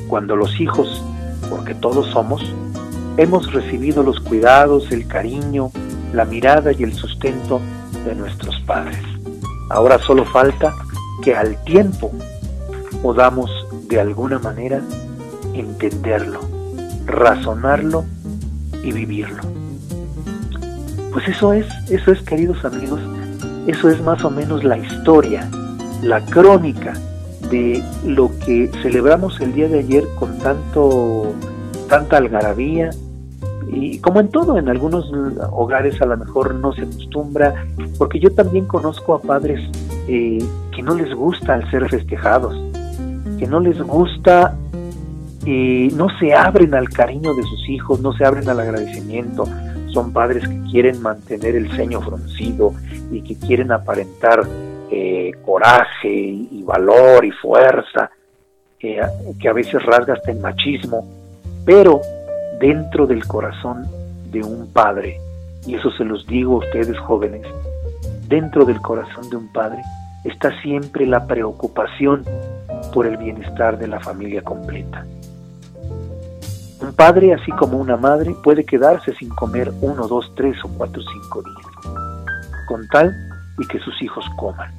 Cuando 0.07 0.35
los 0.35 0.59
hijos, 0.59 1.03
porque 1.49 1.75
todos 1.75 2.07
somos, 2.07 2.43
hemos 3.17 3.51
recibido 3.51 4.03
los 4.03 4.19
cuidados, 4.19 4.91
el 4.91 5.07
cariño, 5.07 5.71
la 6.13 6.25
mirada 6.25 6.71
y 6.71 6.83
el 6.83 6.93
sustento 6.93 7.59
de 8.05 8.15
nuestros 8.15 8.59
padres. 8.61 8.99
Ahora 9.69 9.99
solo 9.99 10.25
falta 10.25 10.73
que 11.21 11.35
al 11.35 11.61
tiempo 11.63 12.11
podamos 13.01 13.49
de 13.89 13.99
alguna 13.99 14.39
manera 14.39 14.81
entenderlo, 15.53 16.41
razonarlo 17.05 18.05
y 18.83 18.91
vivirlo. 18.91 19.41
Pues 21.11 21.27
eso 21.27 21.53
es, 21.53 21.65
eso 21.89 22.11
es 22.11 22.21
queridos 22.21 22.63
amigos, 22.63 23.01
eso 23.65 23.89
es 23.89 24.01
más 24.01 24.23
o 24.23 24.29
menos 24.29 24.63
la 24.63 24.77
historia, 24.77 25.49
la 26.01 26.23
crónica 26.25 26.93
de 27.49 27.83
lo 28.05 28.31
que 28.45 28.69
celebramos 28.81 29.39
el 29.41 29.53
día 29.53 29.67
de 29.67 29.79
ayer 29.79 30.05
con 30.19 30.37
tanto 30.39 31.33
tanta 31.89 32.17
algarabía 32.17 32.89
y 33.71 33.99
como 33.99 34.19
en 34.19 34.29
todo 34.29 34.57
en 34.57 34.69
algunos 34.69 35.11
hogares 35.51 36.01
a 36.01 36.05
lo 36.05 36.17
mejor 36.17 36.55
no 36.55 36.73
se 36.73 36.81
acostumbra 36.81 37.65
porque 37.97 38.19
yo 38.19 38.31
también 38.33 38.65
conozco 38.65 39.15
a 39.15 39.21
padres 39.21 39.59
eh, 40.07 40.39
que 40.75 40.81
no 40.81 40.95
les 40.95 41.13
gusta 41.13 41.55
el 41.55 41.69
ser 41.69 41.89
festejados 41.89 42.55
que 43.37 43.47
no 43.47 43.59
les 43.59 43.81
gusta 43.81 44.55
y 45.47 45.89
no 45.95 46.07
se 46.19 46.33
abren 46.33 46.73
al 46.73 46.89
cariño 46.89 47.33
de 47.33 47.43
sus 47.43 47.69
hijos 47.69 48.01
no 48.01 48.11
se 48.11 48.25
abren 48.25 48.49
al 48.49 48.59
agradecimiento. 48.59 49.45
Son 49.93 50.11
padres 50.11 50.45
que 50.45 50.61
quieren 50.69 51.01
mantener 51.01 51.55
el 51.55 51.71
ceño 51.71 52.01
fruncido 52.01 52.73
y 53.11 53.21
que 53.21 53.37
quieren 53.37 53.71
aparentar 53.71 54.41
eh, 54.91 55.31
coraje 55.45 56.09
y, 56.09 56.63
valor 56.63 57.25
y 57.25 57.31
fuerza, 57.31 58.09
que 58.79 59.01
a 59.01 59.53
veces 59.53 59.83
rasga 59.83 60.13
hasta 60.13 60.31
el 60.31 60.39
machismo, 60.39 61.05
pero 61.65 61.99
dentro 62.59 63.05
del 63.07 63.25
corazón 63.25 63.85
de 64.31 64.41
un 64.43 64.71
padre, 64.71 65.19
y 65.65 65.75
eso 65.75 65.91
se 65.91 66.05
los 66.05 66.25
digo 66.27 66.55
a 66.55 66.65
ustedes 66.65 66.97
jóvenes, 66.99 67.45
dentro 68.27 68.65
del 68.65 68.79
corazón 68.81 69.29
de 69.29 69.37
un 69.37 69.51
padre 69.51 69.81
está 70.23 70.51
siempre 70.61 71.05
la 71.05 71.25
preocupación 71.25 72.23
por 72.93 73.07
el 73.07 73.17
bienestar 73.17 73.77
de 73.77 73.87
la 73.87 73.99
familia 73.99 74.41
completa. 74.41 75.05
Un 76.81 76.93
padre, 76.93 77.33
así 77.33 77.51
como 77.53 77.77
una 77.77 77.97
madre, 77.97 78.35
puede 78.43 78.63
quedarse 78.63 79.13
sin 79.15 79.29
comer 79.29 79.71
uno, 79.81 80.07
dos, 80.07 80.31
tres 80.35 80.57
o 80.63 80.69
cuatro, 80.77 81.01
cinco 81.01 81.41
días, 81.41 81.95
con 82.67 82.87
tal 82.89 83.26
y 83.57 83.67
que 83.67 83.79
sus 83.79 84.01
hijos 84.01 84.25
coman. 84.37 84.71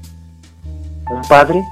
Un 1.10 1.22
padre 1.28 1.62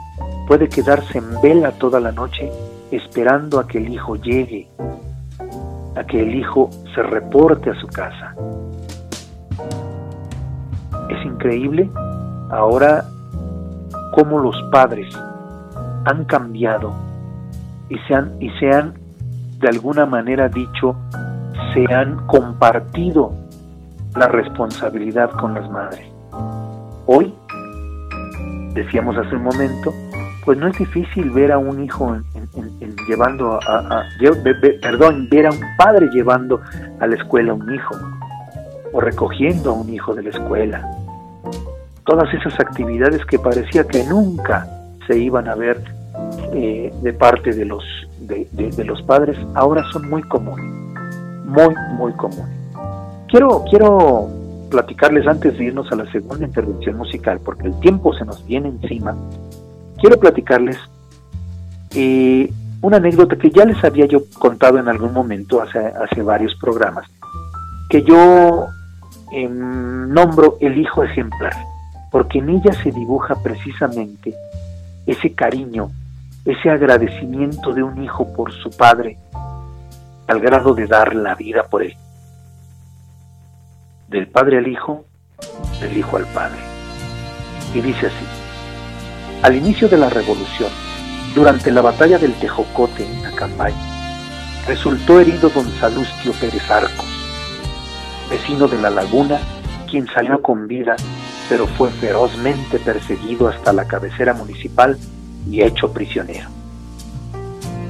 puede 0.46 0.68
quedarse 0.68 1.18
en 1.18 1.40
vela 1.40 1.72
toda 1.72 2.00
la 2.00 2.12
noche 2.12 2.50
esperando 2.90 3.58
a 3.58 3.66
que 3.66 3.78
el 3.78 3.88
hijo 3.88 4.16
llegue, 4.16 4.68
a 5.96 6.04
que 6.04 6.22
el 6.22 6.34
hijo 6.34 6.70
se 6.94 7.02
reporte 7.02 7.70
a 7.70 7.80
su 7.80 7.86
casa. 7.88 8.34
Es 11.10 11.24
increíble 11.24 11.90
ahora 12.50 13.04
cómo 14.14 14.38
los 14.38 14.56
padres 14.70 15.14
han 16.04 16.24
cambiado 16.24 16.92
y 17.88 17.98
se 18.06 18.14
han, 18.14 18.36
y 18.40 18.50
se 18.58 18.70
han 18.70 18.94
de 19.58 19.68
alguna 19.68 20.06
manera 20.06 20.48
dicho, 20.48 20.96
se 21.74 21.92
han 21.92 22.26
compartido 22.26 23.32
la 24.14 24.28
responsabilidad 24.28 25.30
con 25.32 25.54
las 25.54 25.68
madres. 25.70 26.05
Hoy, 27.08 27.32
decíamos 28.74 29.16
hace 29.16 29.36
un 29.36 29.44
momento, 29.44 29.94
pues 30.44 30.58
no 30.58 30.66
es 30.66 30.76
difícil 30.76 31.30
ver 31.30 31.52
a 31.52 31.58
un 31.58 31.84
hijo 31.84 32.16
llevando 33.08 33.60
a, 33.62 34.02
perdón, 34.82 35.28
ver 35.30 35.46
a 35.46 35.50
un 35.52 35.60
padre 35.78 36.08
llevando 36.12 36.60
a 36.98 37.06
la 37.06 37.14
escuela 37.14 37.52
a 37.52 37.54
un 37.54 37.72
hijo 37.72 37.94
o 38.92 39.00
recogiendo 39.00 39.70
a 39.70 39.74
un 39.74 39.88
hijo 39.88 40.14
de 40.14 40.24
la 40.24 40.30
escuela. 40.30 40.88
Todas 42.04 42.32
esas 42.34 42.58
actividades 42.58 43.24
que 43.26 43.38
parecía 43.38 43.84
que 43.84 44.02
nunca 44.04 44.66
se 45.06 45.16
iban 45.16 45.48
a 45.48 45.54
ver 45.54 45.80
eh, 46.52 46.92
de 47.02 47.12
parte 47.12 47.52
de 47.52 47.64
los 47.64 47.84
de, 48.20 48.84
los 48.84 49.00
padres 49.02 49.38
ahora 49.54 49.84
son 49.92 50.08
muy 50.10 50.22
comunes, 50.24 50.66
muy, 51.44 51.74
muy 51.96 52.12
comunes. 52.14 52.56
Quiero, 53.28 53.64
quiero 53.70 54.28
platicarles 54.76 55.26
antes 55.26 55.56
de 55.56 55.64
irnos 55.64 55.90
a 55.90 55.96
la 55.96 56.10
segunda 56.12 56.44
intervención 56.44 56.98
musical, 56.98 57.40
porque 57.42 57.68
el 57.68 57.80
tiempo 57.80 58.12
se 58.12 58.26
nos 58.26 58.44
viene 58.44 58.68
encima. 58.68 59.16
Quiero 59.98 60.20
platicarles 60.20 60.76
eh, 61.94 62.52
una 62.82 62.98
anécdota 62.98 63.36
que 63.36 63.48
ya 63.48 63.64
les 63.64 63.82
había 63.82 64.04
yo 64.04 64.20
contado 64.38 64.78
en 64.78 64.88
algún 64.88 65.14
momento, 65.14 65.62
hace, 65.62 66.20
varios 66.20 66.54
programas, 66.56 67.06
que 67.88 68.02
yo 68.02 68.66
em, 69.32 70.12
nombro 70.12 70.58
el 70.60 70.76
hijo 70.76 71.02
ejemplar, 71.02 71.54
porque 72.12 72.40
en 72.40 72.50
ella 72.50 72.74
se 72.82 72.92
dibuja 72.92 73.34
precisamente 73.42 74.34
ese 75.06 75.32
cariño 75.32 75.90
ese 76.44 76.70
agradecimiento 76.70 77.72
de 77.72 77.82
un 77.82 78.04
hijo 78.04 78.32
por 78.34 78.52
su 78.52 78.70
padre, 78.70 79.18
al 80.28 80.38
grado 80.38 80.74
de 80.74 80.86
dar 80.86 81.14
la 81.14 81.34
vida 81.34 81.64
por 81.64 81.82
él. 81.82 81.96
Del 84.08 84.28
padre 84.28 84.58
al 84.58 84.68
hijo, 84.68 85.04
del 85.80 85.96
hijo 85.96 86.16
al 86.16 86.26
padre. 86.26 86.60
Y 87.74 87.80
dice 87.80 88.06
así, 88.06 88.26
al 89.42 89.56
inicio 89.56 89.88
de 89.88 89.96
la 89.96 90.08
revolución, 90.08 90.70
durante 91.34 91.72
la 91.72 91.82
batalla 91.82 92.16
del 92.16 92.32
Tejocote 92.34 93.04
en 93.04 93.26
Acambay, 93.26 93.74
resultó 94.68 95.20
herido 95.20 95.48
don 95.48 95.68
Salustio 95.80 96.32
Pérez 96.40 96.70
Arcos, 96.70 97.06
vecino 98.30 98.68
de 98.68 98.80
la 98.80 98.90
laguna, 98.90 99.40
quien 99.90 100.06
salió 100.06 100.40
con 100.40 100.68
vida, 100.68 100.94
pero 101.48 101.66
fue 101.66 101.90
ferozmente 101.90 102.78
perseguido 102.78 103.48
hasta 103.48 103.72
la 103.72 103.88
cabecera 103.88 104.34
municipal 104.34 104.96
y 105.50 105.62
hecho 105.62 105.92
prisionero. 105.92 106.48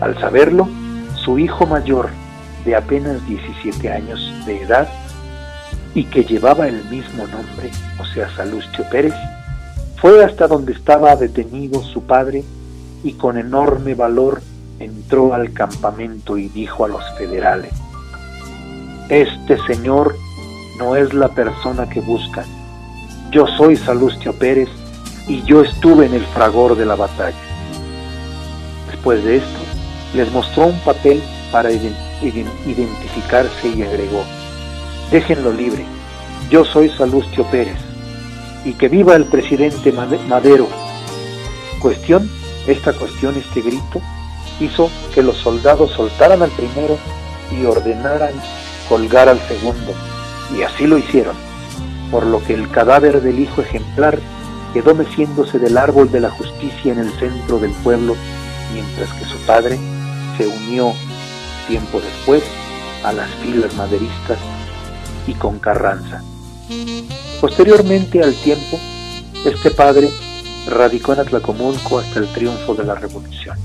Al 0.00 0.18
saberlo, 0.18 0.66
su 1.14 1.38
hijo 1.38 1.66
mayor, 1.66 2.08
de 2.64 2.74
apenas 2.74 3.24
17 3.26 3.92
años 3.92 4.46
de 4.46 4.62
edad, 4.62 4.88
y 5.96 6.04
que 6.04 6.24
llevaba 6.24 6.68
el 6.68 6.84
mismo 6.90 7.26
nombre, 7.26 7.70
o 7.98 8.04
sea, 8.04 8.28
Salustio 8.36 8.84
Pérez, 8.90 9.14
fue 9.96 10.22
hasta 10.22 10.46
donde 10.46 10.74
estaba 10.74 11.16
detenido 11.16 11.82
su 11.82 12.02
padre 12.02 12.44
y 13.02 13.14
con 13.14 13.38
enorme 13.38 13.94
valor 13.94 14.42
entró 14.78 15.32
al 15.32 15.54
campamento 15.54 16.36
y 16.36 16.48
dijo 16.48 16.84
a 16.84 16.88
los 16.88 17.02
federales, 17.16 17.72
Este 19.08 19.56
señor 19.66 20.14
no 20.78 20.96
es 20.96 21.14
la 21.14 21.28
persona 21.28 21.88
que 21.88 22.02
buscan. 22.02 22.44
Yo 23.30 23.46
soy 23.46 23.76
Salustio 23.76 24.34
Pérez 24.34 24.68
y 25.26 25.42
yo 25.44 25.62
estuve 25.62 26.04
en 26.04 26.12
el 26.12 26.26
fragor 26.26 26.76
de 26.76 26.84
la 26.84 26.96
batalla. 26.96 27.38
Después 28.90 29.24
de 29.24 29.36
esto, 29.36 29.60
les 30.14 30.30
mostró 30.30 30.66
un 30.66 30.78
papel 30.80 31.22
para 31.50 31.70
identificarse 31.72 33.68
y 33.74 33.80
agregó, 33.80 34.22
déjenlo 35.10 35.52
libre, 35.52 35.84
yo 36.50 36.64
soy 36.64 36.90
Salustio 36.90 37.44
Pérez, 37.50 37.78
y 38.64 38.72
que 38.74 38.88
viva 38.88 39.14
el 39.16 39.24
presidente 39.24 39.92
Madero. 39.92 40.68
Cuestión, 41.80 42.30
esta 42.66 42.92
cuestión, 42.92 43.36
este 43.36 43.60
grito, 43.60 44.00
hizo 44.60 44.90
que 45.14 45.22
los 45.22 45.36
soldados 45.36 45.92
soltaran 45.92 46.42
al 46.42 46.50
primero 46.50 46.98
y 47.52 47.64
ordenaran 47.64 48.32
colgar 48.88 49.28
al 49.28 49.40
segundo, 49.48 49.92
y 50.56 50.62
así 50.62 50.86
lo 50.86 50.98
hicieron, 50.98 51.36
por 52.10 52.26
lo 52.26 52.42
que 52.42 52.54
el 52.54 52.70
cadáver 52.70 53.20
del 53.22 53.38
hijo 53.38 53.60
ejemplar 53.60 54.18
quedó 54.72 54.94
meciéndose 54.94 55.58
del 55.58 55.78
árbol 55.78 56.10
de 56.10 56.20
la 56.20 56.30
justicia 56.30 56.92
en 56.92 56.98
el 56.98 57.10
centro 57.12 57.58
del 57.58 57.72
pueblo 57.82 58.14
mientras 58.72 59.12
que 59.14 59.24
su 59.24 59.38
padre 59.46 59.78
se 60.36 60.46
unió 60.46 60.92
tiempo 61.68 62.00
después 62.00 62.42
a 63.04 63.12
las 63.12 63.30
filas 63.36 63.74
maderistas 63.74 64.38
y 65.26 65.34
con 65.34 65.58
Carranza. 65.58 66.22
Posteriormente 67.40 68.22
al 68.22 68.34
tiempo, 68.34 68.78
este 69.44 69.70
padre 69.70 70.10
radicó 70.66 71.12
en 71.12 71.20
Atlacomulco 71.20 71.98
hasta 71.98 72.18
el 72.18 72.32
triunfo 72.32 72.74
de 72.74 72.84
la 72.84 72.94
revolución. 72.94 73.56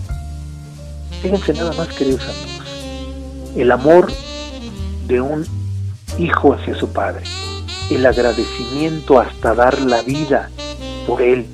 Fíjense 1.21 1.53
nada 1.53 1.73
más, 1.73 1.87
queridos 1.89 2.23
amigos, 2.23 2.67
el 3.55 3.71
amor 3.71 4.11
de 5.07 5.21
un 5.21 5.45
hijo 6.17 6.53
hacia 6.53 6.75
su 6.75 6.91
padre, 6.91 7.23
el 7.89 8.05
agradecimiento 8.05 9.19
hasta 9.19 9.53
dar 9.53 9.79
la 9.81 10.01
vida 10.01 10.49
por 11.07 11.21
él 11.21 11.47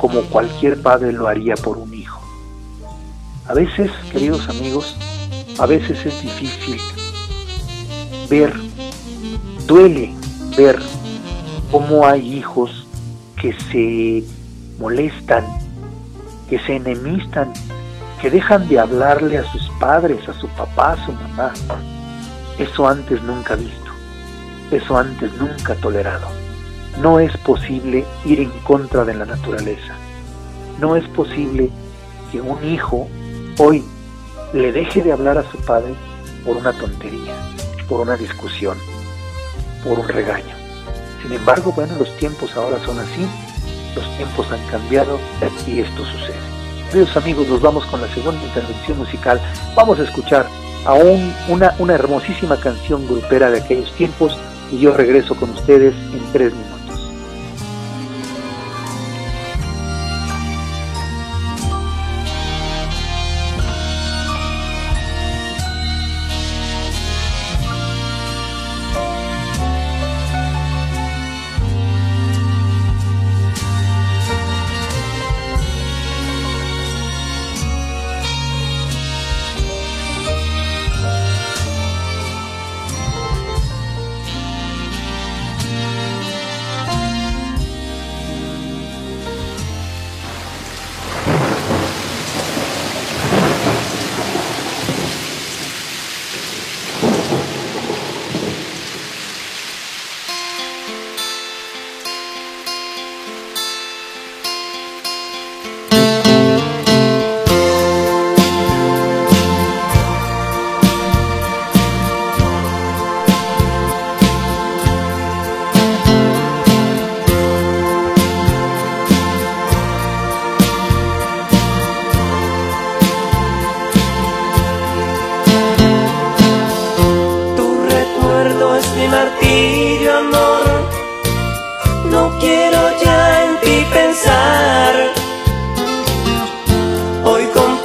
como 0.00 0.22
cualquier 0.22 0.80
padre 0.80 1.12
lo 1.12 1.28
haría 1.28 1.54
por 1.56 1.76
un 1.76 1.92
hijo. 1.92 2.20
A 3.46 3.54
veces, 3.54 3.90
queridos 4.10 4.48
amigos, 4.48 4.96
a 5.58 5.66
veces 5.66 6.06
es 6.06 6.22
difícil 6.22 6.80
ver, 8.30 8.54
duele 9.66 10.12
ver 10.56 10.78
cómo 11.70 12.06
hay 12.06 12.36
hijos 12.36 12.86
que 13.40 13.52
se 13.70 14.24
molestan, 14.78 15.44
que 16.48 16.58
se 16.60 16.76
enemistan, 16.76 17.52
que 18.20 18.30
dejan 18.30 18.68
de 18.68 18.78
hablarle 18.78 19.38
a 19.38 19.52
sus 19.52 19.70
padres, 19.80 20.28
a 20.28 20.34
su 20.34 20.48
papá, 20.48 20.92
a 20.92 21.06
su 21.06 21.12
mamá. 21.12 21.52
Eso 22.58 22.86
antes 22.86 23.22
nunca 23.22 23.54
visto, 23.56 23.90
eso 24.70 24.98
antes 24.98 25.32
nunca 25.34 25.74
tolerado. 25.76 26.26
No 27.00 27.18
es 27.18 27.34
posible 27.38 28.04
ir 28.26 28.40
en 28.40 28.50
contra 28.64 29.04
de 29.04 29.14
la 29.14 29.24
naturaleza. 29.24 29.94
No 30.78 30.96
es 30.96 31.06
posible 31.08 31.70
que 32.30 32.40
un 32.40 32.62
hijo 32.64 33.08
hoy 33.58 33.82
le 34.52 34.72
deje 34.72 35.02
de 35.02 35.12
hablar 35.12 35.38
a 35.38 35.50
su 35.50 35.58
padre 35.58 35.94
por 36.44 36.56
una 36.56 36.72
tontería, 36.72 37.34
por 37.88 38.00
una 38.00 38.16
discusión, 38.16 38.76
por 39.84 39.98
un 39.98 40.08
regaño. 40.08 40.54
Sin 41.22 41.32
embargo, 41.32 41.72
bueno, 41.72 41.94
los 41.98 42.16
tiempos 42.16 42.56
ahora 42.56 42.78
son 42.84 42.98
así, 42.98 43.26
los 43.94 44.16
tiempos 44.16 44.50
han 44.50 44.64
cambiado 44.68 45.18
y 45.66 45.80
esto 45.80 46.04
sucede. 46.04 46.38
Queridos 46.90 47.16
amigos, 47.16 47.48
nos 47.48 47.60
vamos 47.60 47.84
con 47.86 48.00
la 48.00 48.08
segunda 48.08 48.42
intervención 48.42 48.98
musical. 48.98 49.40
Vamos 49.74 50.00
a 50.00 50.04
escuchar 50.04 50.46
a 50.84 50.94
una, 50.94 51.74
una 51.78 51.94
hermosísima 51.94 52.56
canción 52.58 53.06
grupera 53.06 53.50
de 53.50 53.60
aquellos 53.60 53.92
tiempos 53.94 54.36
y 54.72 54.78
yo 54.78 54.92
regreso 54.92 55.34
con 55.34 55.50
ustedes 55.50 55.94
en 55.94 56.32
tres 56.32 56.52
minutos. 56.52 56.79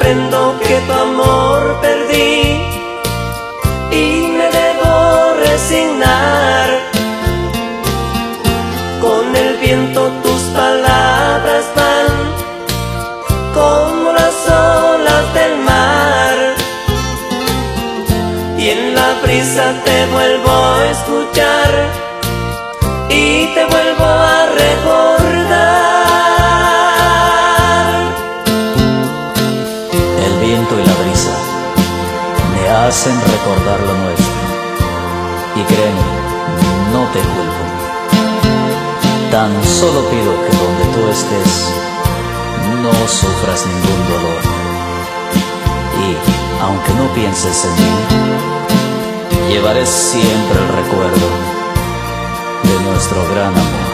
que 0.06 0.80
tu 0.86 0.94
amor 0.94 1.80
perdí 1.82 2.62
y 3.92 4.28
me 4.38 4.48
debo 4.60 5.34
resignar. 5.48 6.70
Con 9.02 9.36
el 9.36 9.58
viento 9.58 10.12
tus 10.22 10.42
palabras 10.54 11.66
van 11.76 12.14
como 13.56 14.12
las 14.12 14.38
olas 14.48 15.34
del 15.34 15.58
mar 15.64 16.36
y 18.60 18.70
en 18.70 18.94
la 18.94 19.10
brisa 19.24 19.74
te 19.86 20.06
vuelvo 20.14 20.52
a 20.52 20.92
escuchar. 20.92 22.05
hacen 32.96 33.20
recordar 33.20 33.82
lo 33.82 33.94
nuestro. 33.94 34.36
Y 35.58 35.62
créeme, 35.64 36.06
no 36.94 37.02
te 37.12 37.20
culpo. 37.20 37.64
Tan 39.32 39.52
solo 39.66 40.00
pido 40.10 40.32
que 40.44 40.52
donde 40.64 40.86
tú 40.94 41.02
estés 41.10 41.74
no 42.84 42.94
sufras 43.08 43.66
ningún 43.66 44.02
dolor. 44.14 44.42
Y 46.04 46.64
aunque 46.64 46.94
no 46.94 47.14
pienses 47.14 47.66
en 47.66 47.74
mí, 47.84 47.94
llevaré 49.50 49.86
siempre 49.86 50.58
el 50.58 50.68
recuerdo 50.70 51.28
de 52.64 52.84
nuestro 52.90 53.28
gran 53.30 53.52
amor. 53.52 53.85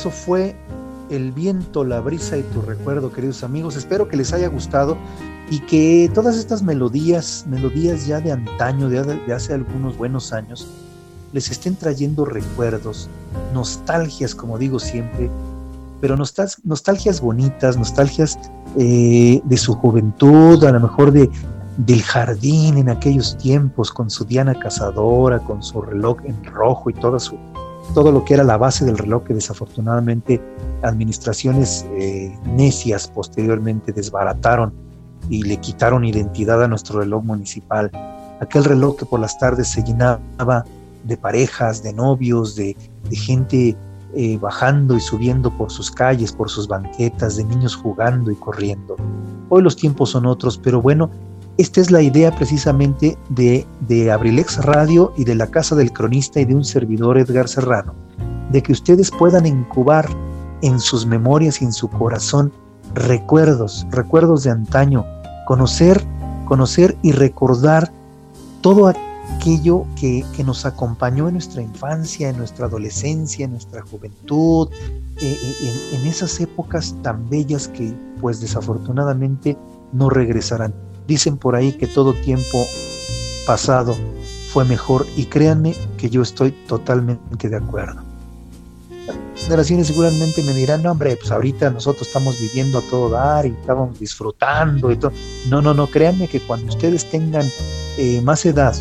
Eso 0.00 0.10
fue 0.10 0.56
el 1.10 1.30
viento, 1.30 1.84
la 1.84 2.00
brisa 2.00 2.38
y 2.38 2.42
tu 2.42 2.62
recuerdo, 2.62 3.12
queridos 3.12 3.44
amigos. 3.44 3.76
Espero 3.76 4.08
que 4.08 4.16
les 4.16 4.32
haya 4.32 4.48
gustado 4.48 4.96
y 5.50 5.60
que 5.60 6.10
todas 6.14 6.38
estas 6.38 6.62
melodías, 6.62 7.44
melodías 7.46 8.06
ya 8.06 8.18
de 8.18 8.32
antaño, 8.32 8.88
de, 8.88 9.34
hace 9.34 9.52
algunos 9.52 9.98
buenos 9.98 10.32
años, 10.32 10.66
les 11.34 11.50
estén 11.50 11.76
trayendo 11.76 12.24
recuerdos, 12.24 13.10
nostalgias, 13.52 14.34
como 14.34 14.56
digo 14.56 14.78
siempre, 14.78 15.30
pero 16.00 16.16
nostalgias 16.16 17.20
bonitas, 17.20 17.76
nostalgias 17.76 18.38
eh, 18.78 19.42
de 19.44 19.56
su 19.58 19.74
juventud, 19.74 20.64
a 20.64 20.72
lo 20.72 20.80
mejor 20.80 21.12
de, 21.12 21.28
del 21.76 22.02
jardín 22.02 22.78
en 22.78 22.88
aquellos 22.88 23.36
tiempos, 23.36 23.92
con 23.92 24.08
su 24.08 24.24
Diana 24.24 24.54
cazadora, 24.54 25.40
con 25.40 25.62
su 25.62 25.82
reloj 25.82 26.24
en 26.24 26.42
rojo 26.42 26.88
y 26.88 26.94
toda 26.94 27.18
su, 27.18 27.36
todo 27.94 28.12
lo 28.12 28.24
que 28.24 28.34
era 28.34 28.44
la 28.44 28.56
base 28.56 28.84
del 28.84 28.98
reloj 28.98 29.24
que 29.24 29.34
desafortunadamente 29.34 30.40
administraciones 30.82 31.86
eh, 31.96 32.36
necias 32.46 33.08
posteriormente 33.08 33.92
desbarataron 33.92 34.72
y 35.28 35.42
le 35.42 35.56
quitaron 35.58 36.04
identidad 36.04 36.62
a 36.62 36.68
nuestro 36.68 37.00
reloj 37.00 37.24
municipal. 37.24 37.90
Aquel 38.40 38.64
reloj 38.64 38.96
que 38.96 39.06
por 39.06 39.20
las 39.20 39.38
tardes 39.38 39.68
se 39.68 39.82
llenaba 39.82 40.64
de 41.04 41.16
parejas, 41.16 41.82
de 41.82 41.92
novios, 41.92 42.54
de, 42.56 42.76
gente 43.10 43.76
eh, 44.14 44.38
bajando 44.38 44.96
y 44.96 45.00
subiendo 45.00 45.56
por 45.56 45.70
sus 45.70 45.90
calles, 45.90 46.32
por 46.32 46.48
sus 46.48 46.68
banquetas, 46.68 47.36
de 47.36 47.44
niños 47.44 47.74
jugando 47.74 48.30
y 48.30 48.36
corriendo. 48.36 48.96
Hoy 49.48 49.62
los 49.62 49.76
tiempos 49.76 50.10
son 50.10 50.26
otros, 50.26 50.58
pero 50.58 50.80
bueno, 50.80 51.10
esta 51.60 51.82
es 51.82 51.90
la 51.90 52.00
idea 52.00 52.34
precisamente 52.34 53.18
de, 53.28 53.66
de 53.86 54.10
Abrilex 54.10 54.64
Radio 54.64 55.12
y 55.18 55.24
de 55.24 55.34
la 55.34 55.46
Casa 55.46 55.76
del 55.76 55.92
Cronista 55.92 56.40
y 56.40 56.46
de 56.46 56.54
un 56.54 56.64
servidor 56.64 57.18
Edgar 57.18 57.48
Serrano, 57.48 57.94
de 58.50 58.62
que 58.62 58.72
ustedes 58.72 59.10
puedan 59.10 59.44
incubar 59.44 60.08
en 60.62 60.80
sus 60.80 61.04
memorias 61.04 61.60
y 61.60 61.66
en 61.66 61.74
su 61.74 61.90
corazón 61.90 62.50
recuerdos, 62.94 63.86
recuerdos 63.90 64.44
de 64.44 64.52
antaño, 64.52 65.04
conocer, 65.46 66.02
conocer 66.46 66.96
y 67.02 67.12
recordar 67.12 67.92
todo 68.62 68.88
aquello 68.88 69.84
que, 69.96 70.24
nos 70.42 70.64
acompañó 70.64 71.28
en 71.28 71.34
nuestra 71.34 71.60
infancia, 71.60 72.30
en 72.30 72.38
nuestra 72.38 72.66
adolescencia, 72.66 73.44
en 73.44 73.50
nuestra 73.50 73.82
juventud, 73.82 74.70
eh, 75.20 75.38
eh, 75.42 75.90
en 75.92 76.06
esas 76.06 76.40
épocas 76.40 76.94
tan 77.02 77.28
bellas 77.28 77.68
que 77.68 77.92
pues 78.18 78.40
desafortunadamente 78.40 79.58
no 79.92 80.08
regresarán. 80.08 80.72
Dicen 81.10 81.38
por 81.38 81.56
ahí 81.56 81.72
que 81.72 81.88
todo 81.88 82.14
tiempo 82.14 82.64
pasado 83.44 83.96
fue 84.52 84.64
mejor 84.64 85.04
y 85.16 85.24
créanme 85.24 85.74
que 85.98 86.08
yo 86.08 86.22
estoy 86.22 86.52
totalmente 86.52 87.48
de 87.48 87.56
acuerdo. 87.56 88.00
Generaciones 89.34 89.88
seguramente 89.88 90.40
me 90.44 90.54
dirán, 90.54 90.84
no 90.84 90.92
hombre, 90.92 91.16
pues 91.16 91.32
ahorita 91.32 91.68
nosotros 91.70 92.06
estamos 92.06 92.38
viviendo 92.38 92.78
a 92.78 92.82
todo 92.82 93.10
dar 93.10 93.44
y 93.44 93.48
estamos 93.48 93.98
disfrutando 93.98 94.92
y 94.92 94.98
todo. 94.98 95.10
No, 95.48 95.60
no, 95.60 95.74
no, 95.74 95.88
créanme 95.88 96.28
que 96.28 96.38
cuando 96.38 96.68
ustedes 96.68 97.10
tengan 97.10 97.50
eh, 97.98 98.20
más 98.22 98.46
edad, 98.46 98.76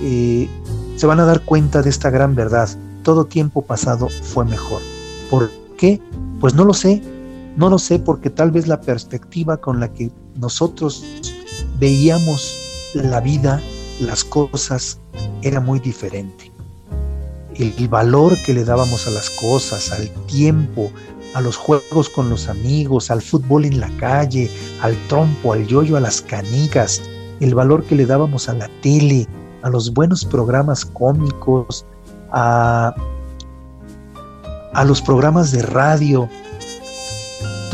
eh, 0.00 0.48
se 0.96 1.06
van 1.06 1.20
a 1.20 1.26
dar 1.26 1.42
cuenta 1.42 1.82
de 1.82 1.90
esta 1.90 2.08
gran 2.08 2.34
verdad. 2.34 2.70
Todo 3.02 3.26
tiempo 3.26 3.60
pasado 3.60 4.08
fue 4.08 4.46
mejor. 4.46 4.80
¿Por 5.28 5.50
qué? 5.76 6.00
Pues 6.40 6.54
no 6.54 6.64
lo 6.64 6.72
sé. 6.72 7.02
No 7.58 7.68
lo 7.68 7.78
sé 7.78 7.98
porque 7.98 8.30
tal 8.30 8.50
vez 8.50 8.66
la 8.66 8.80
perspectiva 8.80 9.58
con 9.58 9.78
la 9.78 9.92
que 9.92 10.10
nosotros 10.36 11.04
veíamos 11.78 12.56
la 12.94 13.20
vida, 13.20 13.60
las 14.00 14.24
cosas, 14.24 14.98
era 15.42 15.60
muy 15.60 15.78
diferente. 15.80 16.52
El, 17.56 17.88
valor 17.88 18.36
que 18.44 18.52
le 18.52 18.64
dábamos 18.64 19.06
a 19.06 19.10
las 19.10 19.30
cosas, 19.30 19.92
al 19.92 20.08
tiempo, 20.26 20.90
a 21.34 21.40
los 21.40 21.56
juegos 21.56 22.08
con 22.08 22.28
los 22.28 22.48
amigos, 22.48 23.10
al 23.10 23.22
fútbol 23.22 23.64
en 23.64 23.78
la 23.80 23.90
calle, 23.98 24.50
al 24.80 24.96
trompo, 25.08 25.52
al 25.52 25.66
yoyo, 25.66 25.96
a 25.96 26.00
las 26.00 26.20
canicas, 26.20 27.00
el 27.40 27.54
valor 27.54 27.84
que 27.84 27.94
le 27.94 28.06
dábamos 28.06 28.48
a 28.48 28.54
la 28.54 28.68
tele, 28.80 29.28
a 29.62 29.70
los 29.70 29.92
buenos 29.92 30.24
programas 30.24 30.84
cómicos, 30.84 31.84
a, 32.32 32.94
a 34.72 34.84
los 34.84 35.00
programas 35.00 35.52
de 35.52 35.62
radio, 35.62 36.28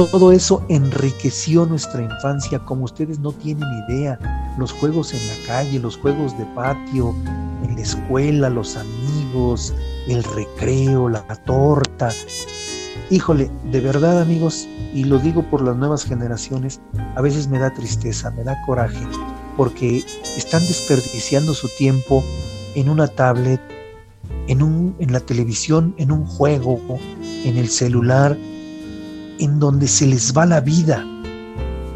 todo 0.07 0.33
eso 0.33 0.65
enriqueció 0.69 1.67
nuestra 1.67 2.03
infancia 2.03 2.59
como 2.61 2.85
ustedes 2.85 3.19
no 3.19 3.33
tienen 3.33 3.69
idea. 3.89 4.19
Los 4.59 4.73
juegos 4.73 5.13
en 5.13 5.27
la 5.27 5.47
calle, 5.47 5.79
los 5.79 5.97
juegos 5.97 6.37
de 6.39 6.45
patio, 6.55 7.15
en 7.65 7.75
la 7.75 7.83
escuela, 7.83 8.51
los 8.51 8.77
amigos, 8.77 9.75
el 10.09 10.23
recreo, 10.23 11.09
la 11.09 11.23
torta. 11.45 12.11
Híjole, 13.11 13.51
de 13.71 13.81
verdad 13.81 14.21
amigos, 14.21 14.69
y 14.95 15.05
lo 15.05 15.19
digo 15.19 15.43
por 15.43 15.63
las 15.63 15.77
nuevas 15.77 16.05
generaciones, 16.05 16.81
a 17.17 17.21
veces 17.21 17.49
me 17.49 17.59
da 17.59 17.75
tristeza, 17.75 18.31
me 18.31 18.45
da 18.45 18.61
coraje, 18.67 19.07
porque 19.57 20.05
están 20.37 20.63
desperdiciando 20.67 21.55
su 21.55 21.69
tiempo 21.77 22.25
en 22.75 22.89
una 22.89 23.09
tablet, 23.09 23.61
en, 24.47 24.63
un, 24.63 24.95
en 24.99 25.13
la 25.13 25.21
televisión, 25.21 25.95
en 25.99 26.13
un 26.13 26.25
juego, 26.25 26.81
en 27.45 27.57
el 27.57 27.69
celular, 27.69 28.37
en 29.41 29.59
donde 29.59 29.89
se 29.89 30.07
les 30.07 30.37
va 30.37 30.47
la 30.47 30.61
vida. 30.61 31.05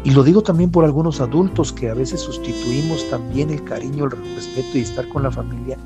Y 0.03 0.11
lo 0.11 0.23
digo 0.23 0.41
también 0.41 0.69
por 0.71 0.83
algunos 0.83 1.21
adultos 1.21 1.71
que 1.71 1.89
a 1.89 1.93
veces 1.93 2.21
sustituimos 2.21 3.09
también 3.09 3.49
el 3.49 3.63
cariño, 3.63 4.05
el 4.05 4.11
respeto 4.11 4.77
y 4.77 4.81
estar 4.81 5.07
con 5.09 5.23
la 5.23 5.31
familia 5.31 5.77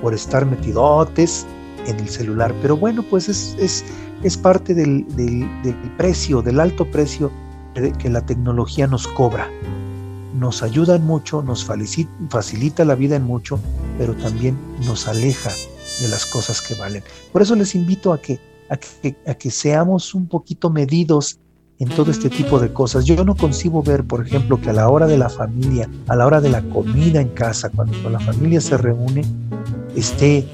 por 0.00 0.14
estar 0.14 0.46
metidotes 0.46 1.46
en 1.86 1.98
el 2.00 2.08
celular. 2.08 2.54
Pero 2.62 2.76
bueno, 2.76 3.02
pues 3.02 3.28
es, 3.28 3.56
es, 3.58 3.84
es 4.22 4.36
parte 4.36 4.74
del, 4.74 5.04
del, 5.16 5.74
precio, 5.96 6.42
del 6.42 6.60
alto 6.60 6.84
precio 6.90 7.30
que 7.98 8.08
la 8.08 8.24
tecnología 8.24 8.86
nos 8.86 9.06
cobra. 9.08 9.48
Nos 10.38 10.62
ayuda 10.62 10.96
en 10.96 11.04
mucho, 11.04 11.42
nos 11.42 11.66
facilita 12.28 12.84
la 12.84 12.94
vida 12.94 13.16
en 13.16 13.24
mucho, 13.24 13.58
pero 13.98 14.14
también 14.14 14.56
nos 14.86 15.06
aleja 15.08 15.50
de 16.00 16.08
las 16.08 16.24
cosas 16.24 16.62
que 16.62 16.74
valen. 16.74 17.02
Por 17.32 17.42
eso 17.42 17.54
les 17.54 17.74
invito 17.74 18.12
a 18.12 18.20
que 18.20 18.49
a 18.70 19.34
que, 19.34 19.50
seamos 19.50 20.14
un 20.14 20.26
poquito 20.26 20.70
medidos 20.70 21.38
en 21.78 21.88
todo 21.88 22.10
este 22.10 22.28
tipo 22.30 22.60
de 22.60 22.72
cosas. 22.72 23.04
Yo 23.04 23.24
no 23.24 23.34
concibo 23.34 23.82
ver, 23.82 24.04
por 24.04 24.24
ejemplo, 24.24 24.60
que 24.60 24.70
a 24.70 24.72
la 24.72 24.88
hora 24.88 25.06
de 25.06 25.18
la 25.18 25.28
familia, 25.28 25.88
a 26.08 26.16
la 26.16 26.26
hora 26.26 26.40
de 26.40 26.50
la 26.50 26.62
comida 26.62 27.20
en 27.20 27.28
casa, 27.30 27.70
cuando 27.70 28.10
la 28.10 28.20
familia 28.20 28.60
se 28.60 28.76
reúne, 28.76 29.22
esté, 29.96 30.46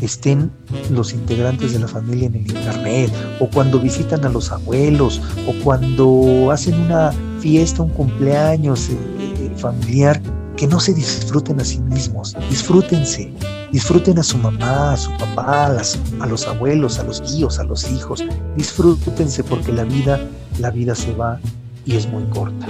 estén 0.00 0.50
los 0.90 1.12
integrantes 1.12 1.72
de 1.72 1.80
la 1.80 1.88
familia 1.88 2.26
en 2.26 2.34
el 2.36 2.46
internet, 2.46 3.10
o 3.40 3.48
cuando 3.48 3.80
visitan 3.80 4.24
a 4.24 4.28
los 4.28 4.52
abuelos, 4.52 5.20
o 5.48 5.64
cuando 5.64 6.50
hacen 6.52 6.78
una 6.78 7.12
fiesta, 7.40 7.82
un 7.82 7.90
cumpleaños 7.90 8.90
eh, 8.90 8.96
eh, 9.18 9.52
familiar, 9.56 10.20
que 10.56 10.66
no 10.66 10.78
se 10.78 10.94
disfruten 10.94 11.60
a 11.60 11.64
sí 11.64 11.80
mismos, 11.80 12.36
disfrútense, 12.48 13.32
Disfruten 13.76 14.18
a 14.18 14.22
su 14.22 14.38
mamá, 14.38 14.94
a 14.94 14.96
su 14.96 15.10
papá, 15.18 15.66
a, 15.66 16.26
los 16.26 16.48
abuelos, 16.48 16.98
a 16.98 17.02
los 17.04 17.22
tíos, 17.22 17.58
a 17.58 17.64
los 17.64 17.86
hijos. 17.90 18.24
Disfrútense 18.56 19.44
porque 19.44 19.70
la 19.70 19.84
vida, 19.84 20.18
la 20.58 20.70
vida 20.70 20.94
se 20.94 21.12
va 21.12 21.38
y 21.84 21.94
es 21.94 22.08
muy 22.08 22.24
corta. 22.30 22.66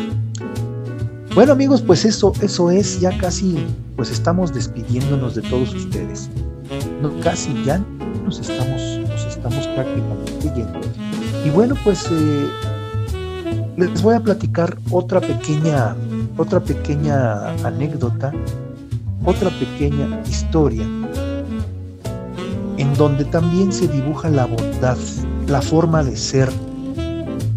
Bueno 1.32 1.52
amigos, 1.52 1.80
pues 1.80 2.04
eso, 2.04 2.32
eso 2.42 2.72
es, 2.72 2.98
ya 2.98 3.16
casi, 3.18 3.56
pues 3.94 4.10
estamos 4.10 4.52
despidiéndonos 4.52 5.36
de 5.36 5.42
todos 5.42 5.72
ustedes. 5.74 6.28
No, 7.00 7.12
casi 7.20 7.54
ya 7.64 7.78
nos 8.24 8.40
estamos, 8.40 9.08
nos 9.08 9.26
estamos 9.26 9.64
prácticamente 9.68 10.52
yendo. 10.56 10.80
Y 11.44 11.50
bueno, 11.50 11.76
pues 11.84 12.04
eh, 12.10 12.48
les 13.76 14.02
voy 14.02 14.16
a 14.16 14.20
platicar 14.20 14.76
otra 14.90 15.20
pequeña, 15.20 15.94
otra 16.36 16.58
pequeña 16.58 17.50
anécdota 17.64 18.32
otra 19.24 19.50
pequeña 19.50 20.22
historia 20.28 20.84
en 22.78 22.94
donde 22.94 23.24
también 23.24 23.72
se 23.72 23.88
dibuja 23.88 24.28
la 24.28 24.46
bondad, 24.46 24.96
la 25.46 25.62
forma 25.62 26.02
de 26.02 26.16
ser 26.16 26.50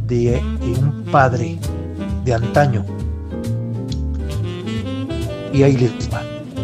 de, 0.07 0.41
un 0.79 1.05
padre 1.11 1.57
de 2.25 2.33
antaño. 2.33 2.85
Y 5.53 5.63
ahí 5.63 5.75
les 5.77 6.11
va. 6.11 6.21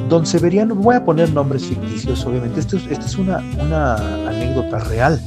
Don 0.09 0.25
Severiano, 0.25 0.75
voy 0.75 0.95
a 0.95 1.03
poner 1.03 1.31
nombres 1.31 1.65
ficticios, 1.65 2.25
obviamente. 2.25 2.59
Esta 2.59 2.77
es 2.77 3.17
una, 3.17 3.43
una 3.59 3.95
anécdota 4.27 4.79
real. 4.79 5.21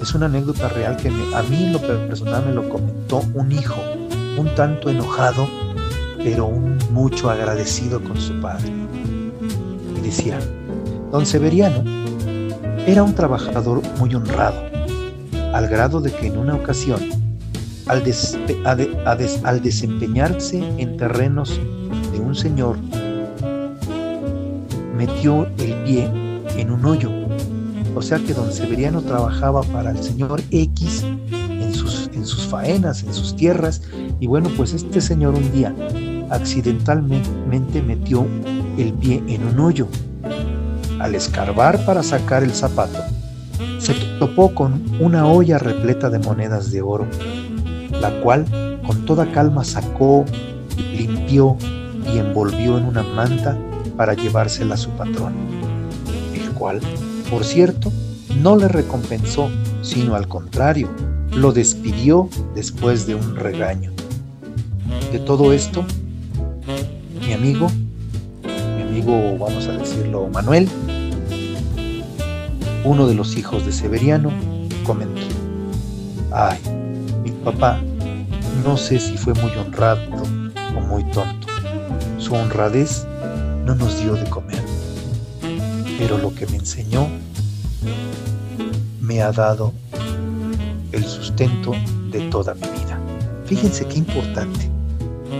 Es 0.00 0.14
una 0.14 0.26
anécdota 0.26 0.68
real 0.68 0.96
que 0.96 1.08
a 1.08 1.42
mí 1.42 1.64
en 1.64 1.72
lo 1.72 1.80
personal 1.80 2.44
me 2.46 2.54
lo 2.54 2.68
comentó 2.68 3.22
un 3.34 3.50
hijo, 3.50 3.80
un 4.38 4.54
tanto 4.54 4.90
enojado, 4.90 5.48
pero 6.26 6.50
mucho 6.90 7.30
agradecido 7.30 8.02
con 8.02 8.20
su 8.20 8.40
padre. 8.40 8.72
Y 9.96 10.00
decía, 10.00 10.40
don 11.12 11.24
Severiano 11.24 11.84
era 12.84 13.04
un 13.04 13.14
trabajador 13.14 13.80
muy 14.00 14.12
honrado, 14.12 14.60
al 15.54 15.68
grado 15.68 16.00
de 16.00 16.10
que 16.10 16.26
en 16.26 16.36
una 16.36 16.56
ocasión, 16.56 16.98
al, 17.86 18.02
al 19.44 19.62
desempeñarse 19.62 20.58
en 20.78 20.96
terrenos 20.96 21.60
de 22.12 22.18
un 22.18 22.34
señor, 22.34 22.76
metió 24.96 25.46
el 25.58 25.74
pie 25.84 26.10
en 26.56 26.70
un 26.72 26.84
hoyo 26.86 27.10
O 27.94 28.02
sea 28.02 28.18
que 28.18 28.34
don 28.34 28.50
Severiano 28.50 29.00
trabajaba 29.00 29.62
para 29.62 29.92
el 29.92 30.02
señor 30.02 30.42
X 30.50 31.04
en 31.48 31.72
sus, 31.72 32.10
en 32.12 32.26
sus 32.26 32.48
faenas, 32.48 33.04
en 33.04 33.14
sus 33.14 33.36
tierras. 33.36 33.82
Y 34.18 34.26
bueno, 34.26 34.50
pues 34.56 34.72
este 34.72 35.00
señor 35.00 35.36
un 35.36 35.52
día 35.52 35.72
accidentalmente 36.30 37.82
metió 37.82 38.26
el 38.78 38.92
pie 38.92 39.22
en 39.28 39.46
un 39.46 39.60
hoyo. 39.60 39.88
Al 40.98 41.14
escarbar 41.14 41.84
para 41.84 42.02
sacar 42.02 42.42
el 42.42 42.52
zapato, 42.52 42.98
se 43.78 43.94
topó 44.18 44.54
con 44.54 44.82
una 45.00 45.26
olla 45.26 45.58
repleta 45.58 46.10
de 46.10 46.18
monedas 46.18 46.70
de 46.70 46.82
oro, 46.82 47.06
la 48.00 48.20
cual 48.20 48.46
con 48.86 49.04
toda 49.04 49.30
calma 49.32 49.64
sacó, 49.64 50.24
limpió 50.96 51.56
y 52.12 52.18
envolvió 52.18 52.78
en 52.78 52.84
una 52.84 53.02
manta 53.02 53.56
para 53.96 54.14
llevársela 54.14 54.74
a 54.74 54.78
su 54.78 54.90
patrón, 54.90 55.34
el 56.34 56.50
cual, 56.52 56.80
por 57.30 57.44
cierto, 57.44 57.92
no 58.42 58.56
le 58.56 58.68
recompensó, 58.68 59.50
sino 59.82 60.14
al 60.14 60.28
contrario, 60.28 60.88
lo 61.32 61.52
despidió 61.52 62.28
después 62.54 63.06
de 63.06 63.14
un 63.14 63.36
regaño. 63.36 63.92
De 65.12 65.18
todo 65.18 65.52
esto, 65.52 65.84
amigo, 67.36 67.68
mi 68.42 68.82
amigo, 68.82 69.38
vamos 69.38 69.68
a 69.68 69.72
decirlo, 69.72 70.28
Manuel, 70.28 70.68
uno 72.84 73.06
de 73.06 73.14
los 73.14 73.36
hijos 73.36 73.64
de 73.64 73.72
Severiano, 73.72 74.30
comentó, 74.84 75.20
ay, 76.32 76.58
mi 77.22 77.30
papá 77.30 77.80
no 78.64 78.76
sé 78.76 78.98
si 78.98 79.16
fue 79.16 79.34
muy 79.34 79.52
honrado 79.52 80.00
o 80.76 80.80
muy 80.80 81.04
tonto. 81.10 81.46
Su 82.18 82.34
honradez 82.34 83.06
no 83.64 83.74
nos 83.74 84.00
dio 84.00 84.14
de 84.14 84.28
comer, 84.28 84.62
pero 85.98 86.18
lo 86.18 86.34
que 86.34 86.46
me 86.46 86.56
enseñó 86.56 87.06
me 89.00 89.22
ha 89.22 89.30
dado 89.30 89.72
el 90.92 91.04
sustento 91.04 91.72
de 92.10 92.20
toda 92.30 92.54
mi 92.54 92.62
vida. 92.62 92.98
Fíjense 93.44 93.86
qué 93.86 93.98
importante, 93.98 94.65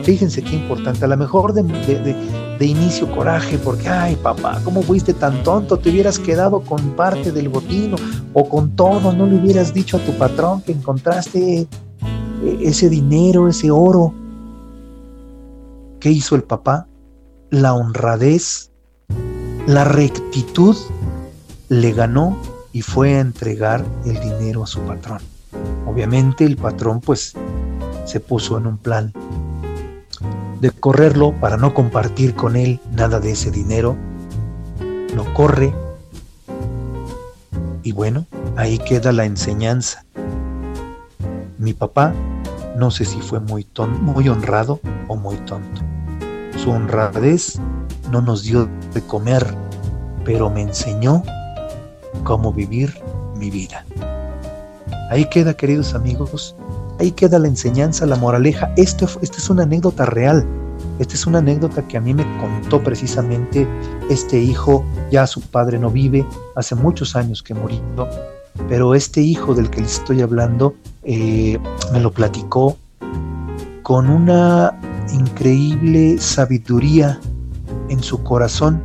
fíjense 0.07 0.43
qué 0.43 0.57
importante. 0.57 1.05
A 1.05 1.09
lo 1.09 1.19
mejor 1.19 1.53
de, 1.53 2.65
inicio 2.65 3.11
coraje, 3.15 3.59
porque, 3.59 3.89
ay 3.89 4.17
papá, 4.17 4.61
¿cómo 4.65 4.81
fuiste 4.81 5.13
tan 5.13 5.43
tonto? 5.43 5.77
Te 5.77 5.91
hubieras 5.91 6.19
quedado 6.19 6.61
con 6.61 6.81
parte 6.97 7.31
del 7.31 7.51
botino 7.51 7.97
o 8.33 8.49
con 8.49 8.75
todo, 8.75 9.13
no 9.13 9.27
le 9.27 9.37
hubieras 9.37 9.75
dicho 9.75 9.99
a 9.99 10.01
tu 10.01 10.13
patrón 10.13 10.63
que 10.63 10.73
encontraste 10.73 11.61
eh, 11.61 11.69
ese 12.63 12.89
dinero, 12.89 13.49
ese 13.49 13.71
oro. 13.71 14.15
¿Qué 16.01 16.11
hizo 16.11 16.35
el 16.35 16.45
papá? 16.45 16.87
la 17.51 17.75
honradez, 17.75 18.71
la 19.67 19.85
rectitud 19.85 20.77
le 21.69 21.93
ganó 21.93 22.37
y 22.73 22.83
fue 22.83 23.15
a 23.15 23.21
entregar 23.21 23.85
el 24.05 24.21
dinero 24.21 24.65
a 24.65 24.67
su 24.67 24.81
patrón. 24.81 25.21
Obviamente 25.87 26.45
el 26.45 26.57
patrón 26.57 27.01
pues 27.01 27.35
se 28.05 28.21
puso 28.21 28.59
en 28.59 28.67
un 28.67 28.79
plan 28.79 29.13
correrlo 30.71 31.33
para 31.41 31.57
no 31.57 31.75
compartir 31.75 32.35
con 32.35 32.57
él 32.57 32.81
nada 32.93 33.21
de 33.21 33.33
ese 33.33 33.51
dinero. 33.51 33.97
Lo 35.15 35.33
corre 35.35 35.75
y 37.83 37.93
bueno, 37.93 38.27
ahí 38.57 38.79
queda 38.79 39.13
la 39.13 39.25
enseñanza. 39.25 40.05
Mi 41.59 41.73
papá 41.73 42.13
no 42.77 42.91
sé 42.91 43.05
si 43.05 43.21
fue 43.21 43.41
muy, 43.41 43.67
muy 44.01 44.29
honrado 44.29 44.81
o 45.09 45.17
muy 45.17 45.37
tonto. 45.39 45.83
Su 46.57 46.71
honradez 46.71 47.59
no 48.11 48.21
nos 48.21 48.43
dio 48.43 48.69
de 48.93 49.01
comer, 49.03 49.47
pero 50.25 50.51
me 50.51 50.63
enseñó 50.63 51.23
cómo 52.25 52.53
vivir 52.53 52.95
mi 53.37 53.51
vida. 53.51 53.85
Ahí 55.11 55.25
queda, 55.31 55.55
queridos 55.55 55.95
amigos, 55.95 56.57
ahí 56.99 57.13
queda 57.13 57.39
la 57.39 57.49
enseñanza, 57.49 58.07
la 58.07 58.17
moraleja. 58.17 58.73
Esto, 58.77 59.07
es 59.21 59.51
una 59.51 59.65
anécdota 59.65 60.07
real. 60.07 60.47
Esta 60.99 61.15
es 61.15 61.27
una 61.27 61.39
anécdota 61.39 61.87
que 61.87 61.97
a 61.97 62.01
mí 62.01 62.15
me 62.15 62.25
contó 62.39 62.83
precisamente 62.83 63.67
este 64.11 64.39
hijo, 64.39 64.85
ya 65.11 65.27
su 65.27 65.41
padre 65.41 65.79
no 65.79 65.91
vive, 65.91 66.27
hace 66.55 66.75
muchos 66.75 67.17
años 67.17 67.43
que 67.43 67.55
murió, 67.55 67.81
pero 68.69 68.95
este 68.95 69.21
hijo 69.21 69.55
del 69.55 69.71
que 69.71 69.81
les 69.83 69.99
estoy 69.99 70.23
hablando 70.23 70.75
eh, 71.03 71.59
me 71.93 72.01
lo 72.01 72.11
platicó 72.11 72.77
con 73.83 74.11
una 74.11 74.79
increíble 75.13 76.19
sabiduría 76.19 77.21
en 77.89 78.03
su 78.03 78.23
corazón, 78.23 78.83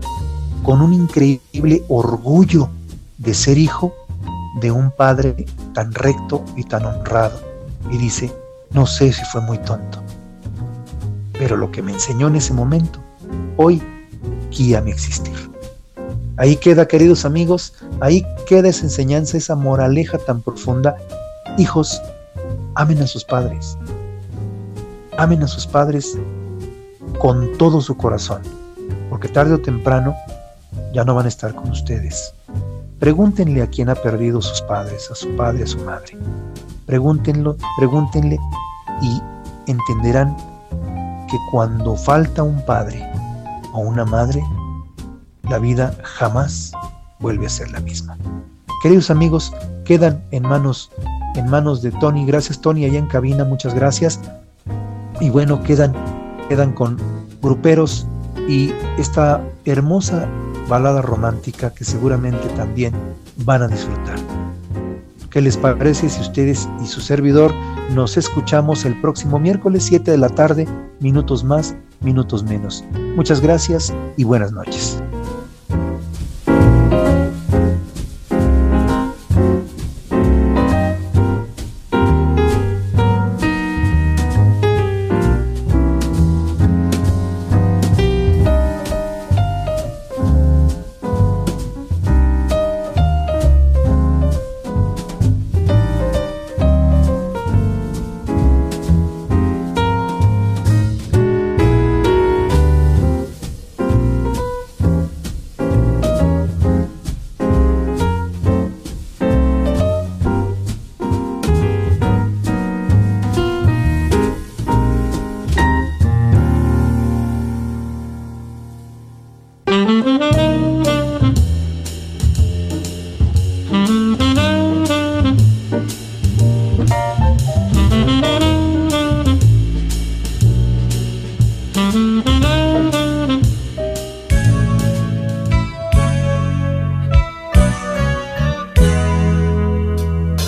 con 0.64 0.82
un 0.82 0.94
increíble 0.94 1.84
orgullo 1.88 2.70
de 3.18 3.34
ser 3.34 3.58
hijo 3.58 3.94
de 4.62 4.72
un 4.72 4.92
padre 4.92 5.46
tan 5.74 5.94
recto 5.94 6.44
y 6.56 6.64
tan 6.64 6.86
honrado. 6.86 7.51
Y 7.90 7.98
dice, 7.98 8.32
no 8.72 8.86
sé 8.86 9.12
si 9.12 9.24
fue 9.26 9.42
muy 9.42 9.58
tonto, 9.60 10.02
pero 11.34 11.58
lo 11.58 11.72
que 11.72 11.82
me 11.82 11.92
enseñó 11.92 12.28
en 12.28 12.36
ese 12.36 12.54
momento, 12.54 13.00
hoy 13.58 13.82
guía 14.52 14.82
mi 14.82 14.92
existir. 14.92 15.52
Ahí 16.38 16.56
queda, 16.56 16.88
queridos 16.88 17.26
amigos, 17.26 17.74
ahí 18.00 18.26
queda 18.48 18.70
esa 18.70 18.84
enseñanza, 18.84 19.38
esa 19.38 19.56
moraleja 19.56 20.18
tan 20.18 20.42
profunda. 20.42 20.96
Hijos, 21.58 22.02
amen 22.76 23.02
a 23.02 23.08
sus 23.08 23.24
padres, 23.24 23.78
amen 25.18 25.44
a 25.44 25.48
sus 25.48 25.68
padres 25.68 26.18
con 27.20 27.58
todo 27.58 27.82
su 27.82 27.96
corazón, 27.98 28.42
porque 29.10 29.28
tarde 29.28 29.54
o 29.54 29.60
temprano 29.60 30.16
ya 30.94 31.04
no 31.04 31.16
van 31.16 31.26
a 31.26 31.30
estar 31.30 31.54
con 31.54 31.70
ustedes. 31.70 32.34
Pregúntenle 33.00 33.62
a 33.62 33.68
quien 33.68 33.90
ha 33.90 33.96
perdido 33.96 34.42
sus 34.42 34.62
padres, 34.62 35.10
a 35.12 35.16
su 35.16 35.36
padre, 35.36 35.64
a 35.64 35.68
su 35.68 35.80
madre. 35.80 36.18
Pregúntenlo, 36.86 37.58
pregúntenle 37.78 38.40
y 39.02 39.22
entenderán 39.68 40.36
que 41.30 41.38
cuando 41.52 41.96
falta 41.96 42.44
un 42.44 42.64
padre 42.66 43.10
o 43.74 43.80
una 43.80 44.06
madre, 44.06 44.44
la 45.44 45.60
vida 45.60 45.96
jamás 46.04 46.72
vuelve 47.20 47.46
a 47.46 47.50
ser 47.50 47.72
la 47.72 47.80
misma. 47.80 48.18
Queridos 48.82 49.10
amigos, 49.10 49.54
quedan 49.86 50.24
en 50.32 50.44
manos 50.44 50.92
en 51.36 51.50
manos 51.50 51.82
de 51.82 51.92
Tony. 51.92 52.26
Gracias 52.26 52.60
Tony 52.60 52.86
allá 52.86 53.00
en 53.00 53.08
cabina, 53.08 53.46
muchas 53.46 53.74
gracias. 53.74 54.20
Y 55.20 55.30
bueno, 55.30 55.62
quedan, 55.64 55.94
quedan 56.50 56.74
con 56.74 56.98
gruperos 57.42 58.08
y 58.48 58.74
esta 58.98 59.42
hermosa 59.66 60.28
balada 60.68 61.02
romántica 61.02 61.70
que 61.72 61.84
seguramente 61.84 62.48
también 62.50 62.94
van 63.46 63.64
a 63.64 63.68
disfrutar. 63.68 64.18
¿Qué 65.32 65.40
les 65.40 65.56
parece 65.56 66.10
si 66.10 66.20
ustedes 66.20 66.68
y 66.84 66.88
su 66.88 67.00
servidor 67.00 67.54
nos 67.94 68.18
escuchamos 68.18 68.84
el 68.84 69.00
próximo 69.00 69.40
miércoles 69.40 69.86
7 69.86 70.12
de 70.12 70.18
la 70.18 70.28
tarde, 70.28 70.68
minutos 71.00 71.46
más, 71.46 71.74
minutos 72.02 72.44
menos? 72.44 72.84
Muchas 73.16 73.40
gracias 73.40 73.94
y 74.18 74.26
buenas 74.26 74.52
noches. 74.52 75.02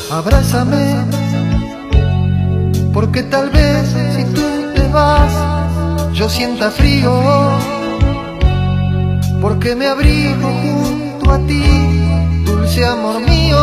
Abrázame, 0.10 1.06
porque 2.94 3.24
tal 3.24 3.50
vez 3.50 3.90
si 4.16 4.24
tú 4.34 4.42
te 4.74 4.88
vas, 4.88 5.34
yo 6.14 6.30
sienta 6.30 6.72
frío, 6.72 7.12
porque 9.42 9.76
me 9.76 9.88
abrigo 9.88 10.50
junto 10.62 11.30
a 11.30 11.40
ti, 11.40 11.62
dulce 12.46 12.86
amor 12.86 13.20
mío, 13.20 13.58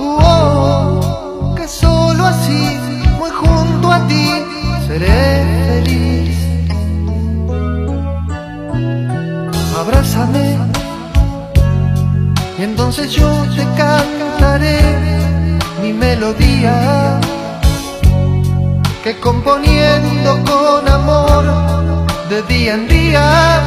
oh, 0.00 1.54
que 1.56 1.68
solo 1.68 2.26
así, 2.26 2.78
muy 3.16 3.30
junto 3.30 3.92
a 3.92 4.04
ti, 4.08 4.28
seré. 4.88 5.53
Entonces 12.86 13.12
yo 13.12 13.30
te 13.56 13.64
cantaré 13.78 14.78
mi 15.80 15.94
melodía 15.94 17.18
que 19.02 19.18
componiendo 19.20 20.38
con 20.44 20.86
amor 20.86 21.44
de 22.28 22.42
día 22.42 22.74
en 22.74 22.86
día 22.86 23.62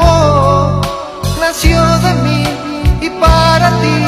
oh, 0.00 0.80
nació 1.38 1.80
de 2.06 2.14
mí 2.24 2.44
y 3.02 3.10
para 3.20 3.70
ti 3.80 4.04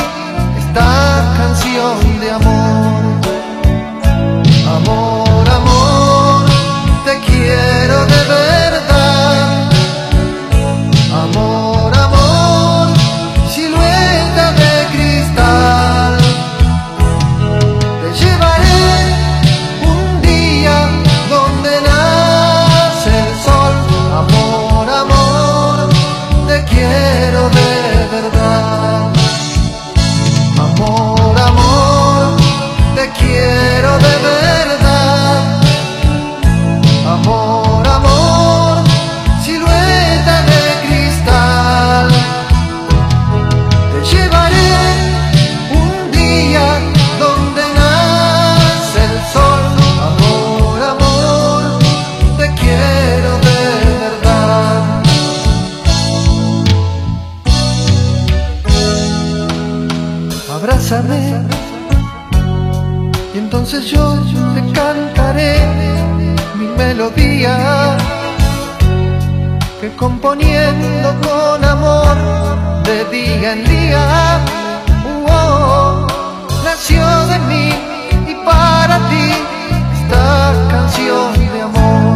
esta 0.58 1.34
canción 1.38 2.20
de 2.20 2.30
amor. 2.32 2.96
Amor, 4.76 4.88
amor, 4.88 5.25
abrázame 60.66 61.46
y 63.34 63.38
entonces 63.38 63.84
yo, 63.84 64.18
te 64.54 64.72
cantaré 64.72 65.60
mi 66.58 66.66
melodía 66.76 67.96
que 69.80 69.94
componiendo 69.94 71.14
con 71.20 71.64
amor 71.64 72.16
de 72.82 73.04
día 73.12 73.52
en 73.52 73.64
día 73.64 74.40
uh 75.04 76.06
nació 76.64 77.06
de 77.26 77.38
mí 77.50 77.68
y 78.26 78.34
para 78.44 78.98
ti 79.08 79.30
esta 79.94 80.52
canción 80.68 81.32
de 81.38 81.60
amor. 81.62 82.15